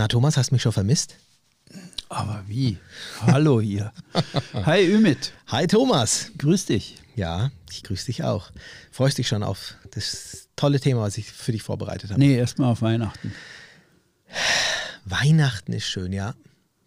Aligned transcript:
Na, 0.00 0.08
Thomas, 0.08 0.38
hast 0.38 0.48
du 0.48 0.54
mich 0.54 0.62
schon 0.62 0.72
vermisst? 0.72 1.16
Aber 2.08 2.42
wie? 2.46 2.78
Hallo 3.20 3.60
hier. 3.60 3.92
Hi 4.54 4.82
Ümit. 4.90 5.34
Hi 5.48 5.66
Thomas. 5.66 6.32
Grüß 6.38 6.64
dich. 6.64 6.96
Ja, 7.16 7.50
ich 7.70 7.82
grüße 7.82 8.06
dich 8.06 8.24
auch. 8.24 8.50
Freust 8.90 9.18
dich 9.18 9.28
schon 9.28 9.42
auf 9.42 9.74
das 9.90 10.48
tolle 10.56 10.80
Thema, 10.80 11.02
was 11.02 11.18
ich 11.18 11.30
für 11.30 11.52
dich 11.52 11.62
vorbereitet 11.62 12.12
habe? 12.12 12.18
Nee, 12.18 12.34
erstmal 12.34 12.72
auf 12.72 12.80
Weihnachten. 12.80 13.34
Weihnachten 15.04 15.74
ist 15.74 15.84
schön, 15.84 16.14
ja. 16.14 16.34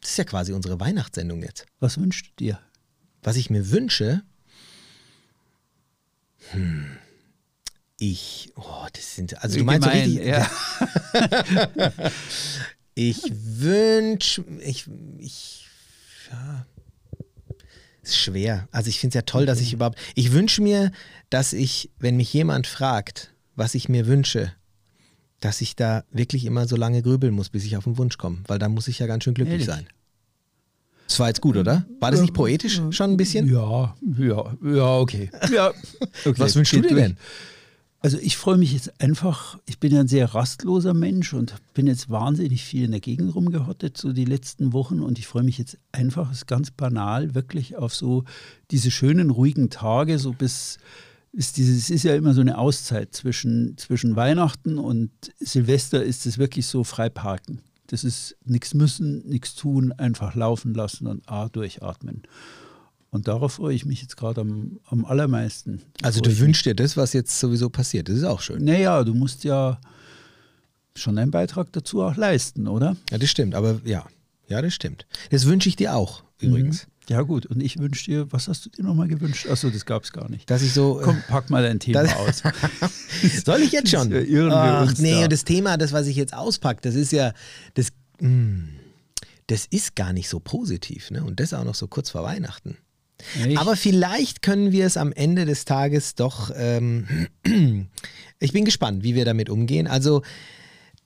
Das 0.02 0.10
ist 0.10 0.18
ja 0.18 0.24
quasi 0.24 0.52
unsere 0.54 0.80
Weihnachtssendung 0.80 1.44
jetzt. 1.44 1.68
Was 1.80 2.00
wünschst 2.00 2.26
du 2.26 2.32
dir? 2.40 2.60
Was 3.22 3.36
ich 3.36 3.52
mir 3.52 3.70
wünsche, 3.70 4.24
hm, 6.50 6.98
ich, 8.00 8.52
oh, 8.56 8.88
das 8.92 9.16
sind, 9.16 9.40
also 9.44 9.60
du 9.60 9.66
meinst 9.66 9.88
so 9.88 9.92
richtig, 9.92 10.26
ja. 10.26 10.50
ich 12.96 13.22
wünsche, 13.32 14.44
ich, 14.62 14.86
ich, 15.18 15.68
ja, 16.32 16.66
ist 18.02 18.18
schwer. 18.18 18.68
Also 18.72 18.90
ich 18.90 19.00
finde 19.00 19.12
es 19.12 19.16
ja 19.16 19.22
toll, 19.24 19.46
dass 19.46 19.62
ich 19.62 19.74
überhaupt, 19.74 19.98
ich 20.16 20.34
wünsche 20.34 20.62
mir, 20.62 20.92
dass 21.30 21.54
ich, 21.54 21.90
wenn 22.00 22.18
mich 22.18 22.32
jemand 22.34 22.68
fragt, 22.68 23.34
was 23.56 23.76
ich 23.76 23.90
mir 23.90 24.08
wünsche, 24.08 24.54
dass 25.40 25.62
ich 25.62 25.76
da 25.76 26.04
wirklich 26.12 26.46
immer 26.46 26.68
so 26.68 26.76
lange 26.76 27.02
grübeln 27.02 27.34
muss, 27.34 27.50
bis 27.50 27.66
ich 27.66 27.78
auf 27.78 27.84
den 27.86 27.98
Wunsch 27.98 28.18
komme, 28.18 28.40
weil 28.48 28.60
da 28.60 28.70
muss 28.70 28.88
ich 28.88 29.00
ja 29.00 29.08
ganz 29.08 29.24
schön 29.24 29.34
glücklich 29.34 29.62
Ehrlich? 29.62 29.68
sein. 29.68 29.88
Das 31.08 31.20
war 31.20 31.28
jetzt 31.28 31.42
gut, 31.42 31.58
oder? 31.58 31.86
War 32.00 32.12
das 32.12 32.22
nicht 32.22 32.34
poetisch 32.34 32.82
schon 32.92 33.12
ein 33.12 33.18
bisschen? 33.18 33.52
Ja, 33.52 33.96
ja, 34.18 34.58
ja, 34.64 34.98
okay. 34.98 35.30
Ja, 35.54 35.70
okay. 36.26 36.34
Was 36.38 36.56
wünschst 36.56 36.74
du 36.74 36.82
dir 36.82 36.90
durch. 36.90 37.16
Also 38.04 38.18
ich 38.18 38.36
freue 38.36 38.58
mich 38.58 38.74
jetzt 38.74 39.02
einfach, 39.02 39.58
ich 39.66 39.80
bin 39.80 39.94
ja 39.94 40.02
ein 40.02 40.10
sehr 40.10 40.36
rastloser 40.36 40.94
Mensch 40.94 41.34
und 41.34 41.56
bin 41.74 41.88
jetzt 41.88 42.10
wahnsinnig 42.10 42.62
viel 42.62 42.84
in 42.84 42.92
der 42.92 43.00
Gegend 43.00 43.34
rumgehottet, 43.34 43.98
so 43.98 44.12
die 44.12 44.26
letzten 44.26 44.74
Wochen. 44.74 45.00
Und 45.00 45.20
ich 45.20 45.26
freue 45.26 45.44
mich 45.44 45.58
jetzt 45.58 45.78
einfach, 45.94 46.30
ist 46.30 46.46
ganz 46.46 46.70
banal, 46.70 47.34
wirklich 47.34 47.78
auf 47.78 47.96
so 47.96 48.26
diese 48.72 48.92
schönen, 48.92 49.30
ruhigen 49.30 49.70
Tage, 49.70 50.20
so 50.20 50.34
bis, 50.34 50.80
bis 51.32 51.54
dieses, 51.54 51.78
es 51.78 51.90
ist 51.92 52.04
ja 52.04 52.14
immer 52.14 52.34
so 52.34 52.42
eine 52.42 52.58
Auszeit 52.58 53.14
zwischen, 53.14 53.78
zwischen 53.78 54.18
Weihnachten 54.18 54.80
und 54.80 55.12
Silvester 55.40 56.04
ist 56.04 56.26
es 56.26 56.38
wirklich 56.38 56.68
so 56.68 56.84
frei 56.84 57.08
parken. 57.08 57.62
Das 57.88 58.04
ist 58.04 58.36
nichts 58.44 58.74
müssen, 58.74 59.26
nichts 59.30 59.56
tun, 59.56 59.94
einfach 59.94 60.36
laufen 60.36 60.74
lassen 60.74 61.08
und 61.08 61.30
A, 61.30 61.48
durchatmen. 61.48 62.24
Und 63.14 63.28
darauf 63.28 63.54
freue 63.54 63.76
ich 63.76 63.86
mich 63.86 64.02
jetzt 64.02 64.18
gerade 64.18 64.42
am, 64.42 64.80
am 64.90 65.06
allermeisten. 65.06 65.84
Also 66.02 66.20
du 66.20 66.36
wünschst 66.40 66.66
dir 66.66 66.74
das, 66.74 66.98
was 66.98 67.14
jetzt 67.14 67.40
sowieso 67.40 67.70
passiert. 67.70 68.10
Das 68.10 68.18
ist 68.18 68.24
auch 68.24 68.42
schön. 68.42 68.64
Naja, 68.66 69.04
du 69.04 69.14
musst 69.14 69.44
ja 69.44 69.80
schon 70.96 71.20
einen 71.20 71.30
Beitrag 71.30 71.72
dazu 71.74 72.02
auch 72.02 72.16
leisten, 72.16 72.68
oder? 72.68 72.98
Ja, 73.12 73.20
das 73.20 73.30
stimmt. 73.30 73.54
Aber 73.54 73.80
ja, 73.86 74.04
ja, 74.48 74.64
das 74.64 74.74
stimmt. 74.74 75.06
Das 75.30 75.46
wünsche 75.46 75.70
ich 75.70 75.76
dir 75.76 75.96
auch 75.96 76.24
übrigens. 76.40 76.88
Ja 77.08 77.22
gut, 77.22 77.46
und 77.46 77.62
ich 77.62 77.78
wünsche 77.78 78.06
dir, 78.06 78.32
was 78.32 78.48
hast 78.48 78.66
du 78.66 78.70
dir 78.72 78.84
nochmal 78.84 79.08
gewünscht? 79.10 79.46
Achso, 79.48 79.70
das 79.70 79.86
gab 79.86 80.06
es 80.06 80.12
gar 80.12 80.28
nicht. 80.30 80.50
Dass 80.50 80.64
ich 80.64 80.74
so. 80.74 81.00
äh, 81.00 81.04
Komm, 81.04 81.22
pack 81.28 81.52
mal 81.52 81.62
dein 81.62 81.80
Thema 81.80 82.02
Das- 82.04 82.16
aus. 82.16 82.44
Soll 83.46 83.62
ich 83.62 83.74
jetzt 83.74 83.92
schon? 83.92 84.12
Irren 84.12 84.50
wir 84.50 84.56
Ach, 84.56 84.88
uns 84.88 84.98
nee, 85.00 85.22
da. 85.22 85.28
das 85.28 85.44
Thema, 85.44 85.78
das, 85.78 85.92
was 85.92 86.08
ich 86.08 86.16
jetzt 86.16 86.34
auspacke, 86.34 86.80
das 86.82 86.96
ist 86.96 87.12
ja, 87.12 87.34
das, 87.76 87.90
mm, 88.22 88.70
das 89.48 89.66
ist 89.68 89.96
gar 89.96 90.14
nicht 90.14 90.30
so 90.30 90.40
positiv, 90.40 91.12
ne? 91.12 91.24
Und 91.24 91.40
das 91.40 91.54
auch 91.54 91.64
noch 91.66 91.76
so 91.76 91.88
kurz 91.88 92.10
vor 92.10 92.24
Weihnachten. 92.24 92.78
Echt? 93.46 93.58
Aber 93.58 93.76
vielleicht 93.76 94.42
können 94.42 94.72
wir 94.72 94.86
es 94.86 94.98
am 94.98 95.12
Ende 95.12 95.46
des 95.46 95.66
Tages 95.66 96.16
doch, 96.16 96.52
ähm, 96.56 97.28
ich 98.40 98.52
bin 98.52 98.66
gespannt, 98.66 99.04
wie 99.04 99.16
wir 99.16 99.26
damit 99.26 99.50
umgehen. 99.50 99.88
Also, 99.88 100.22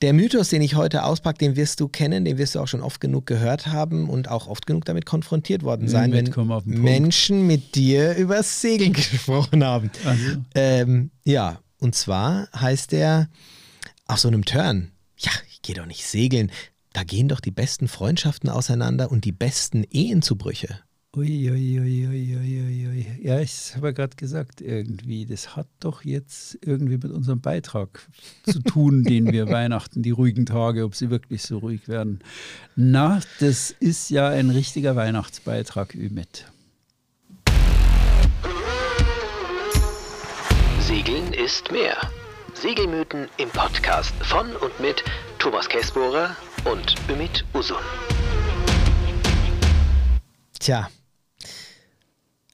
der 0.01 0.13
Mythos, 0.13 0.49
den 0.49 0.61
ich 0.61 0.75
heute 0.75 1.03
auspacke, 1.03 1.39
den 1.39 1.55
wirst 1.55 1.79
du 1.79 1.87
kennen, 1.87 2.23
den 2.23 2.37
wirst 2.37 2.53
du 2.53 2.59
auch 2.59 2.67
schon 2.67 2.81
oft 2.81 3.01
genug 3.01 3.25
gehört 3.25 3.67
haben 3.67 4.09
und 4.09 4.29
auch 4.29 4.47
oft 4.47 4.67
genug 4.67 4.85
damit 4.85 5.07
konfrontiert 5.07 5.63
worden 5.63 5.87
sein, 5.87 6.11
Mit, 6.11 6.27
wenn. 6.27 6.33
Menschen 6.65 7.47
mit 7.47 7.73
dir 7.73 8.15
über 8.15 8.43
Segeln 8.43 8.93
gesprochen 8.93 9.63
haben. 9.63 9.89
Also, 10.05 10.37
Ähm, 10.53 11.09
ja, 11.23 11.59
und 11.79 11.95
zwar 11.95 12.47
heißt 12.55 12.91
der 12.91 13.29
auf 14.05 14.19
so 14.19 14.27
einem 14.27 14.45
Turn, 14.45 14.91
ja, 15.17 15.31
ich 15.49 15.61
gehe 15.63 15.75
doch 15.75 15.87
nicht 15.87 16.05
segeln, 16.05 16.51
da 16.93 17.03
gehen 17.03 17.27
doch 17.27 17.39
die 17.39 17.51
besten 17.51 17.87
Freundschaften 17.87 18.49
auseinander 18.49 19.11
und 19.11 19.25
die 19.25 19.31
besten 19.31 19.83
Ehen 19.83 20.21
zu 20.21 20.35
Brüche. 20.35 20.79
Ui, 21.17 21.49
ui, 21.49 21.79
ui, 21.79 22.07
ui, 22.07 22.35
ui, 22.37 22.61
ui, 22.61 22.87
ui. 22.87 23.07
Ja, 23.23 23.39
ich 23.39 23.75
habe 23.75 23.87
ja 23.87 23.91
gerade 23.91 24.15
gesagt, 24.15 24.61
irgendwie, 24.61 25.25
das 25.25 25.55
hat 25.55 25.67
doch 25.79 26.03
jetzt 26.03 26.59
irgendwie 26.61 26.97
mit 26.97 27.11
unserem 27.11 27.41
Beitrag 27.41 28.07
zu 28.43 28.61
tun, 28.61 29.03
den 29.07 29.31
wir 29.31 29.49
Weihnachten, 29.49 30.03
die 30.03 30.11
ruhigen 30.11 30.45
Tage, 30.45 30.83
ob 30.83 30.93
sie 30.93 31.09
wirklich 31.09 31.41
so 31.41 31.57
ruhig 31.57 31.87
werden. 31.87 32.19
Na, 32.75 33.19
das 33.39 33.71
ist 33.71 34.11
ja 34.11 34.29
ein 34.29 34.51
richtiger 34.51 34.95
Weihnachtsbeitrag, 34.95 35.95
Ümit. 35.95 36.45
Segeln 40.81 41.33
ist 41.33 41.71
mehr. 41.71 41.97
Segelmythen 42.53 43.27
im 43.37 43.49
Podcast 43.49 44.13
von 44.21 44.55
und 44.57 44.79
mit 44.79 45.03
Thomas 45.39 45.67
Käsbohrer 45.67 46.35
und 46.71 46.93
Ümit 47.09 47.43
Usun. 47.55 47.77
Tja, 50.59 50.89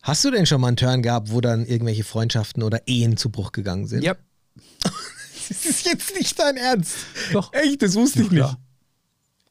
hast 0.04 0.24
du 0.24 0.30
denn 0.32 0.46
schon 0.46 0.62
mal 0.62 0.68
einen 0.68 0.78
Turn 0.78 1.02
gehabt, 1.02 1.32
wo 1.32 1.42
dann 1.42 1.66
irgendwelche 1.66 2.04
Freundschaften 2.04 2.62
oder 2.64 2.82
Ehen 2.88 3.18
zu 3.18 3.30
Bruch 3.30 3.52
gegangen 3.52 3.88
sind? 3.88 4.04
Ja, 4.04 4.16
Das 5.50 5.66
ist 5.66 5.86
jetzt 5.86 6.16
nicht 6.16 6.40
dein 6.40 6.56
Ernst. 6.58 6.96
Doch. 7.34 7.52
Echt, 7.54 7.82
das 7.82 7.96
wusste 7.96 8.22
ich 8.22 8.30
klar. 8.30 8.58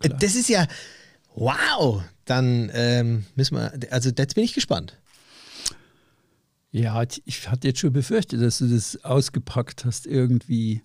nicht. 0.03 0.13
Äh, 0.15 0.17
Das 0.19 0.35
ist 0.35 0.49
ja, 0.49 0.67
wow. 1.35 2.03
Dann 2.25 2.71
ähm, 2.73 3.27
müssen 3.35 3.57
wir, 3.57 3.73
also 3.91 4.11
jetzt 4.17 4.35
bin 4.35 4.45
ich 4.45 4.55
gespannt. 4.55 4.99
Ja, 6.73 7.03
ich 7.27 7.51
hatte 7.51 7.69
jetzt 7.69 7.81
schon 7.81 7.93
befürchtet, 7.93 8.41
dass 8.41 8.59
du 8.59 8.67
das 8.67 9.05
ausgepackt 9.05 9.85
hast 9.85 10.07
irgendwie. 10.07 10.81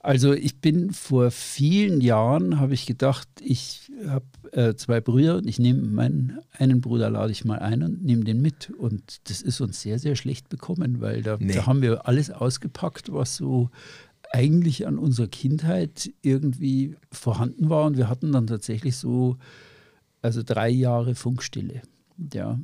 Also 0.00 0.32
ich 0.32 0.60
bin 0.60 0.92
vor 0.92 1.30
vielen 1.30 2.00
Jahren, 2.00 2.58
habe 2.58 2.72
ich 2.74 2.86
gedacht, 2.86 3.28
ich 3.42 3.92
habe 4.06 4.24
äh, 4.52 4.74
zwei 4.76 5.00
Brüder 5.00 5.36
und 5.36 5.46
ich 5.46 5.58
nehme 5.58 5.82
meinen 5.82 6.38
einen 6.52 6.80
Bruder 6.80 7.10
lade 7.10 7.32
ich 7.32 7.44
mal 7.44 7.58
ein 7.58 7.82
und 7.82 8.02
nehme 8.02 8.24
den 8.24 8.40
mit. 8.40 8.70
Und 8.78 9.28
das 9.28 9.42
ist 9.42 9.60
uns 9.60 9.82
sehr, 9.82 9.98
sehr 9.98 10.16
schlecht 10.16 10.48
bekommen, 10.48 11.00
weil 11.00 11.22
da, 11.22 11.36
Nee. 11.38 11.52
da 11.54 11.66
haben 11.66 11.82
wir 11.82 12.06
alles 12.08 12.30
ausgepackt, 12.30 13.12
was 13.12 13.36
so 13.36 13.68
eigentlich 14.32 14.86
an 14.86 14.96
unserer 14.98 15.28
Kindheit 15.28 16.10
irgendwie 16.22 16.96
vorhanden 17.12 17.68
war. 17.68 17.84
Und 17.84 17.98
wir 17.98 18.08
hatten 18.08 18.32
dann 18.32 18.46
tatsächlich 18.46 18.96
so, 18.96 19.36
also 20.22 20.42
drei 20.42 20.70
Jahre 20.70 21.14
Funkstille. 21.14 21.82
Ja. 22.32 22.58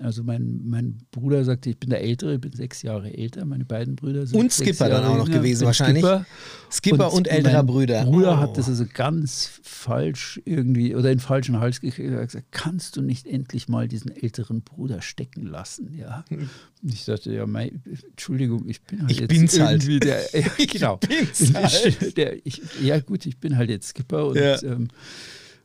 Also 0.00 0.24
mein, 0.24 0.60
mein 0.64 0.98
Bruder 1.12 1.44
sagte, 1.44 1.70
ich 1.70 1.78
bin 1.78 1.90
der 1.90 2.02
Ältere, 2.02 2.34
ich 2.34 2.40
bin 2.40 2.52
sechs 2.52 2.82
Jahre 2.82 3.16
älter. 3.16 3.44
Meine 3.44 3.64
beiden 3.64 3.94
Brüder 3.94 4.26
sind 4.26 4.38
Und 4.40 4.52
Skipper 4.52 4.88
dann 4.88 5.04
auch 5.04 5.16
noch 5.18 5.26
jünger. 5.28 5.38
gewesen 5.38 5.66
wahrscheinlich. 5.66 6.02
Skipper. 6.04 6.26
Skipper 6.70 7.12
und 7.12 7.28
älterer 7.28 7.58
mein 7.58 7.66
Brüder. 7.66 8.04
Bruder 8.04 8.32
Oh. 8.32 8.36
hat 8.38 8.58
das 8.58 8.68
also 8.68 8.84
ganz 8.92 9.60
falsch 9.62 10.42
irgendwie 10.44 10.96
oder 10.96 11.12
in 11.12 11.18
den 11.18 11.20
falschen 11.20 11.60
Hals 11.60 11.80
gekriegt. 11.80 12.10
Er 12.10 12.18
hat 12.22 12.26
gesagt, 12.28 12.46
kannst 12.50 12.96
du 12.96 13.02
nicht 13.02 13.26
endlich 13.28 13.68
mal 13.68 13.86
diesen 13.86 14.10
älteren 14.10 14.62
Bruder 14.62 15.00
stecken 15.00 15.46
lassen? 15.46 15.94
Ja. 15.96 16.24
Und 16.30 16.92
ich 16.92 17.04
dachte, 17.04 17.32
ja, 17.32 17.46
mei, 17.46 17.72
Entschuldigung, 18.10 18.68
ich 18.68 18.82
bin 18.82 19.00
halt 19.02 19.10
Ich 19.12 19.20
jetzt 19.20 19.28
bin's 19.28 19.60
halt. 19.60 19.84
irgendwie 19.84 20.00
der, 20.00 20.20
genau. 20.72 20.96
bin's 20.96 21.54
halt. 21.54 22.16
Der, 22.16 22.44
ich, 22.44 22.60
ja 22.82 22.98
gut, 22.98 23.26
ich 23.26 23.38
bin 23.38 23.56
halt 23.56 23.70
jetzt 23.70 23.88
Skipper 23.90 24.26
und 24.26 24.36
Ja. 24.36 24.60
ähm, 24.64 24.88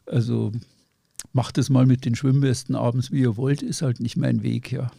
also 0.06 0.52
macht 1.34 1.58
es 1.58 1.70
mal 1.70 1.86
mit 1.86 2.06
den 2.06 2.16
Schwimmwesten 2.16 2.76
abends, 2.76 3.12
wie 3.12 3.22
ihr 3.22 3.38
wollt, 3.38 3.62
ist 3.62 3.82
halt 3.82 4.00
nicht 4.00 4.18
mein 4.18 4.44
Weg, 4.44 4.72
ja. 4.72 4.92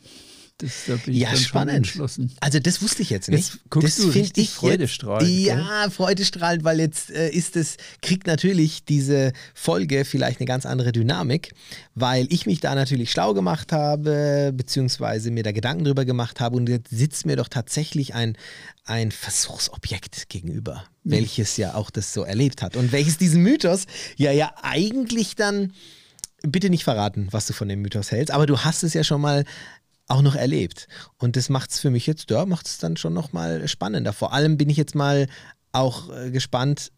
Das, 0.59 0.73
da 0.87 0.97
bin 0.97 1.15
ich 1.15 1.21
Ja, 1.21 1.29
dann 1.31 1.39
schon 1.39 1.47
spannend. 1.47 1.77
entschlossen. 1.79 2.33
Also 2.41 2.59
das 2.59 2.83
wusste 2.83 3.01
ich 3.01 3.09
jetzt 3.09 3.31
nicht. 3.31 3.55
Jetzt 3.55 3.71
guckst 3.71 3.97
das 3.99 4.05
du 4.05 4.13
find 4.13 4.25
richtig 4.27 4.45
ich 4.45 4.51
freudestrahlend, 4.51 5.31
Jetzt, 5.31 5.47
ja, 5.49 5.89
freudestrahlend, 5.89 6.65
weil 6.65 6.81
jetzt 6.81 7.11
äh, 7.11 7.31
ist 7.31 7.57
es, 7.57 7.79
kriegt 8.03 8.27
natürlich 8.27 8.85
diese 8.85 9.33
Folge 9.55 10.05
vielleicht 10.05 10.38
eine 10.38 10.44
ganz 10.47 10.67
andere 10.67 10.93
Dynamik, 10.93 11.55
weil 11.94 12.27
ich 12.31 12.44
mich 12.44 12.61
da 12.61 12.75
natürlich 12.75 13.11
schlau 13.11 13.33
gemacht 13.33 13.73
habe, 13.73 14.53
beziehungsweise 14.55 15.31
mir 15.31 15.44
da 15.44 15.53
Gedanken 15.53 15.85
drüber 15.85 16.05
gemacht 16.05 16.41
habe 16.41 16.56
und 16.56 16.69
jetzt 16.69 16.91
sitzt 16.91 17.25
mir 17.25 17.37
doch 17.37 17.49
tatsächlich 17.49 18.12
ein, 18.15 18.37
ein 18.85 19.12
Versuchsobjekt 19.12 20.29
gegenüber, 20.29 20.85
welches 21.05 21.56
ja 21.56 21.75
auch 21.75 21.91
das 21.91 22.12
so 22.12 22.23
erlebt 22.23 22.61
hat 22.61 22.76
und 22.76 22.93
welches 22.93 23.17
diesen 23.17 23.43
Mythos 23.43 23.87
ja 24.19 24.31
ja 24.31 24.53
eigentlich 24.61 25.37
dann 25.37 25.73
bitte 26.42 26.70
nicht 26.70 26.84
verraten, 26.84 27.28
was 27.31 27.46
du 27.46 27.52
von 27.52 27.69
dem 27.69 27.82
Mythos 27.82 28.10
hältst, 28.10 28.32
aber 28.32 28.46
du 28.46 28.58
hast 28.58 28.82
es 28.82 28.94
ja 28.94 29.04
schon 29.04 29.20
mal 29.20 29.44
auch 30.08 30.22
noch 30.22 30.34
erlebt. 30.34 30.88
Und 31.19 31.37
das 31.37 31.48
macht 31.48 31.70
es 31.70 31.81
für 31.81 31.90
mich 31.90 32.06
jetzt, 32.06 32.31
ja, 32.31 32.44
macht 32.44 32.66
es 32.66 32.78
dann 32.78 32.96
schon 32.96 33.14
nochmal 33.14 33.69
spannender. 33.69 34.12
Vor 34.12 34.32
allem 34.32 34.56
bin 34.56 34.69
ich 34.69 34.76
jetzt 34.76 34.94
mal 34.94 35.28
auch 35.72 36.10
äh, 36.10 36.31
gespannt, 36.31 36.90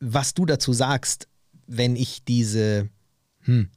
was 0.00 0.34
du 0.34 0.46
dazu 0.46 0.72
sagst, 0.72 1.28
wenn 1.66 1.96
ich 1.96 2.24
diese, 2.24 2.88
hm, 3.42 3.68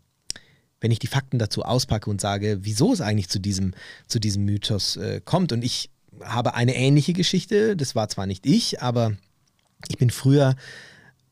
wenn 0.79 0.91
ich 0.91 0.99
die 0.99 1.07
Fakten 1.07 1.39
dazu 1.39 1.63
auspacke 1.63 2.09
und 2.09 2.21
sage, 2.21 2.59
wieso 2.61 2.93
es 2.93 3.01
eigentlich 3.01 3.29
zu 3.29 3.39
diesem, 3.39 3.73
zu 4.07 4.19
diesem 4.19 4.45
Mythos 4.45 4.95
äh, 4.95 5.21
kommt. 5.23 5.51
Und 5.51 5.63
ich 5.63 5.89
habe 6.21 6.53
eine 6.53 6.75
ähnliche 6.75 7.13
Geschichte, 7.13 7.75
das 7.75 7.95
war 7.95 8.07
zwar 8.09 8.27
nicht 8.27 8.45
ich, 8.45 8.81
aber 8.81 9.13
ich 9.89 9.97
bin 9.97 10.09
früher 10.09 10.55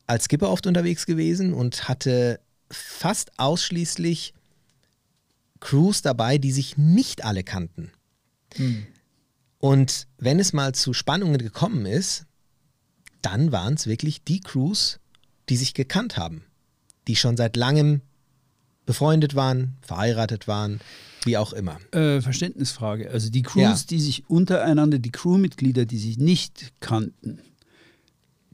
als 0.06 0.24
Skipper 0.24 0.50
oft 0.50 0.66
unterwegs 0.66 1.06
gewesen 1.06 1.52
und 1.52 1.88
hatte 1.88 2.40
fast 2.70 3.38
ausschließlich 3.38 4.34
Crews 5.60 6.02
dabei, 6.02 6.38
die 6.38 6.52
sich 6.52 6.76
nicht 6.76 7.24
alle 7.24 7.42
kannten. 7.44 7.90
Und 9.58 10.06
wenn 10.18 10.38
es 10.38 10.52
mal 10.52 10.74
zu 10.74 10.92
Spannungen 10.92 11.38
gekommen 11.38 11.86
ist, 11.86 12.24
dann 13.22 13.50
waren 13.52 13.74
es 13.74 13.86
wirklich 13.86 14.22
die 14.22 14.40
Crews, 14.40 15.00
die 15.48 15.56
sich 15.56 15.74
gekannt 15.74 16.16
haben, 16.16 16.44
die 17.08 17.16
schon 17.16 17.36
seit 17.36 17.56
langem 17.56 18.00
befreundet 18.86 19.34
waren, 19.34 19.76
verheiratet 19.82 20.46
waren, 20.48 20.80
wie 21.24 21.36
auch 21.36 21.52
immer. 21.52 21.78
Äh, 21.92 22.20
Verständnisfrage. 22.22 23.10
Also 23.10 23.28
die 23.30 23.42
Crews, 23.42 23.62
Ja. 23.82 23.86
die 23.90 24.00
sich 24.00 24.30
untereinander, 24.30 24.98
die 24.98 25.10
Crewmitglieder, 25.10 25.84
die 25.84 25.98
sich 25.98 26.16
nicht 26.16 26.72
kannten, 26.80 27.40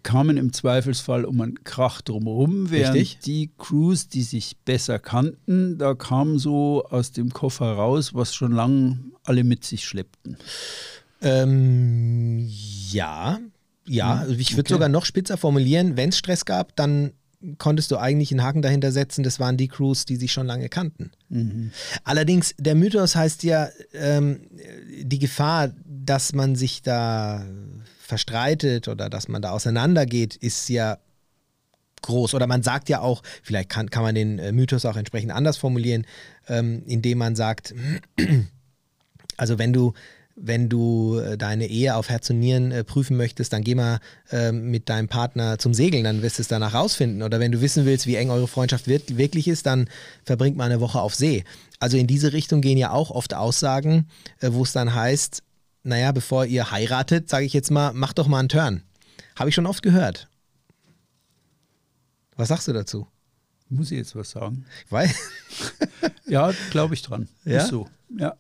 kamen 0.04 0.36
im 0.36 0.52
Zweifelsfall 0.52 1.24
um 1.24 1.40
einen 1.40 1.64
Krach 1.64 2.00
drumherum, 2.02 2.70
während 2.70 2.94
Richtig. 2.94 3.24
die 3.24 3.50
Crews, 3.58 4.08
die 4.08 4.22
sich 4.22 4.56
besser 4.64 5.00
kannten, 5.00 5.78
da 5.78 5.94
kam 5.94 6.38
so 6.38 6.84
aus 6.84 7.10
dem 7.10 7.32
Koffer 7.32 7.72
raus, 7.72 8.14
was 8.14 8.34
schon 8.34 8.52
lange 8.52 9.00
alle 9.24 9.42
mit 9.42 9.64
sich 9.64 9.84
schleppten. 9.84 10.36
Ähm, 11.20 12.46
ja, 12.90 13.40
ja. 13.86 14.18
Also 14.18 14.34
ich 14.34 14.52
würde 14.52 14.66
okay. 14.66 14.74
sogar 14.74 14.88
noch 14.88 15.06
spitzer 15.06 15.36
formulieren, 15.36 15.96
wenn 15.96 16.10
es 16.10 16.18
Stress 16.18 16.44
gab, 16.44 16.76
dann 16.76 17.12
konntest 17.58 17.90
du 17.90 17.98
eigentlich 17.98 18.30
einen 18.30 18.42
Haken 18.42 18.62
dahinter 18.62 18.92
setzen, 18.92 19.22
das 19.22 19.38
waren 19.38 19.56
die 19.56 19.68
Crews, 19.68 20.06
die 20.06 20.16
sich 20.16 20.32
schon 20.32 20.46
lange 20.46 20.68
kannten. 20.68 21.10
Allerdings, 22.04 22.54
der 22.58 22.74
Mythos 22.74 23.16
heißt 23.16 23.42
ja, 23.42 23.68
ähm, 23.92 24.40
die 25.02 25.18
Gefahr, 25.18 25.72
dass 25.84 26.32
man 26.32 26.56
sich 26.56 26.82
da 26.82 27.44
verstreitet 28.04 28.88
oder 28.88 29.08
dass 29.08 29.28
man 29.28 29.42
da 29.42 29.50
auseinandergeht, 29.50 30.36
ist 30.36 30.68
ja 30.68 30.98
groß. 32.02 32.34
Oder 32.34 32.46
man 32.46 32.62
sagt 32.62 32.88
ja 32.88 33.00
auch, 33.00 33.22
vielleicht 33.42 33.70
kann, 33.70 33.90
kann 33.90 34.02
man 34.02 34.14
den 34.14 34.38
äh, 34.38 34.52
Mythos 34.52 34.84
auch 34.84 34.96
entsprechend 34.96 35.32
anders 35.32 35.56
formulieren, 35.56 36.06
ähm, 36.48 36.82
indem 36.86 37.18
man 37.18 37.34
sagt, 37.34 37.74
also 39.36 39.58
wenn 39.58 39.72
du, 39.72 39.94
wenn 40.36 40.68
du 40.68 41.18
äh, 41.18 41.38
deine 41.38 41.66
Ehe 41.66 41.96
auf 41.96 42.10
Herz 42.10 42.28
und 42.28 42.40
Nieren 42.40 42.72
äh, 42.72 42.84
prüfen 42.84 43.16
möchtest, 43.16 43.52
dann 43.52 43.64
geh 43.64 43.74
mal 43.74 44.00
ähm, 44.30 44.70
mit 44.70 44.88
deinem 44.88 45.08
Partner 45.08 45.58
zum 45.58 45.72
Segeln, 45.72 46.04
dann 46.04 46.22
wirst 46.22 46.38
du 46.38 46.42
es 46.42 46.48
danach 46.48 46.74
rausfinden. 46.74 47.22
Oder 47.22 47.40
wenn 47.40 47.52
du 47.52 47.60
wissen 47.62 47.86
willst, 47.86 48.06
wie 48.06 48.16
eng 48.16 48.30
eure 48.30 48.48
Freundschaft 48.48 48.86
wird, 48.86 49.16
wirklich 49.16 49.48
ist, 49.48 49.64
dann 49.64 49.88
verbringt 50.24 50.56
mal 50.56 50.64
eine 50.64 50.80
Woche 50.80 51.00
auf 51.00 51.14
See. 51.14 51.44
Also 51.80 51.96
in 51.96 52.06
diese 52.06 52.32
Richtung 52.34 52.60
gehen 52.60 52.78
ja 52.78 52.90
auch 52.90 53.10
oft 53.10 53.32
Aussagen, 53.32 54.08
äh, 54.40 54.50
wo 54.52 54.62
es 54.62 54.72
dann 54.72 54.94
heißt, 54.94 55.42
naja, 55.84 56.10
bevor 56.12 56.44
ihr 56.46 56.70
heiratet, 56.70 57.28
sage 57.28 57.44
ich 57.46 57.52
jetzt 57.52 57.70
mal, 57.70 57.92
macht 57.92 58.18
doch 58.18 58.26
mal 58.26 58.40
einen 58.40 58.48
Turn. 58.48 58.82
Habe 59.36 59.48
ich 59.50 59.54
schon 59.54 59.66
oft 59.66 59.82
gehört. 59.82 60.28
Was 62.36 62.48
sagst 62.48 62.66
du 62.68 62.72
dazu? 62.72 63.06
Muss 63.68 63.90
ich 63.90 63.98
jetzt 63.98 64.16
was 64.16 64.30
sagen? 64.30 64.64
Weil, 64.90 65.10
Ja, 66.26 66.52
glaube 66.70 66.94
ich 66.94 67.02
dran. 67.02 67.28
Ja? 67.44 67.58
Ist 67.62 67.68
so. 67.68 67.88
Ja. 68.18 68.34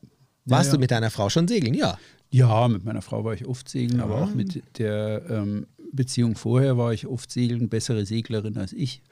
warst 0.44 0.66
ja, 0.66 0.72
du 0.72 0.76
ja. 0.76 0.80
mit 0.80 0.90
deiner 0.90 1.10
Frau 1.10 1.28
schon 1.30 1.48
segeln? 1.48 1.74
Ja. 1.74 1.98
Ja, 2.30 2.66
mit 2.68 2.84
meiner 2.84 3.02
Frau 3.02 3.24
war 3.24 3.34
ich 3.34 3.46
oft 3.46 3.68
segeln, 3.68 4.00
aber 4.00 4.16
Ja. 4.18 4.24
auch 4.24 4.34
mit 4.34 4.62
der 4.78 5.22
ähm, 5.30 5.66
Beziehung 5.92 6.34
vorher 6.34 6.76
war 6.76 6.92
ich 6.92 7.06
oft 7.06 7.30
segeln, 7.30 7.68
bessere 7.68 8.04
Seglerin 8.06 8.56
als 8.58 8.72
ich. 8.72 9.02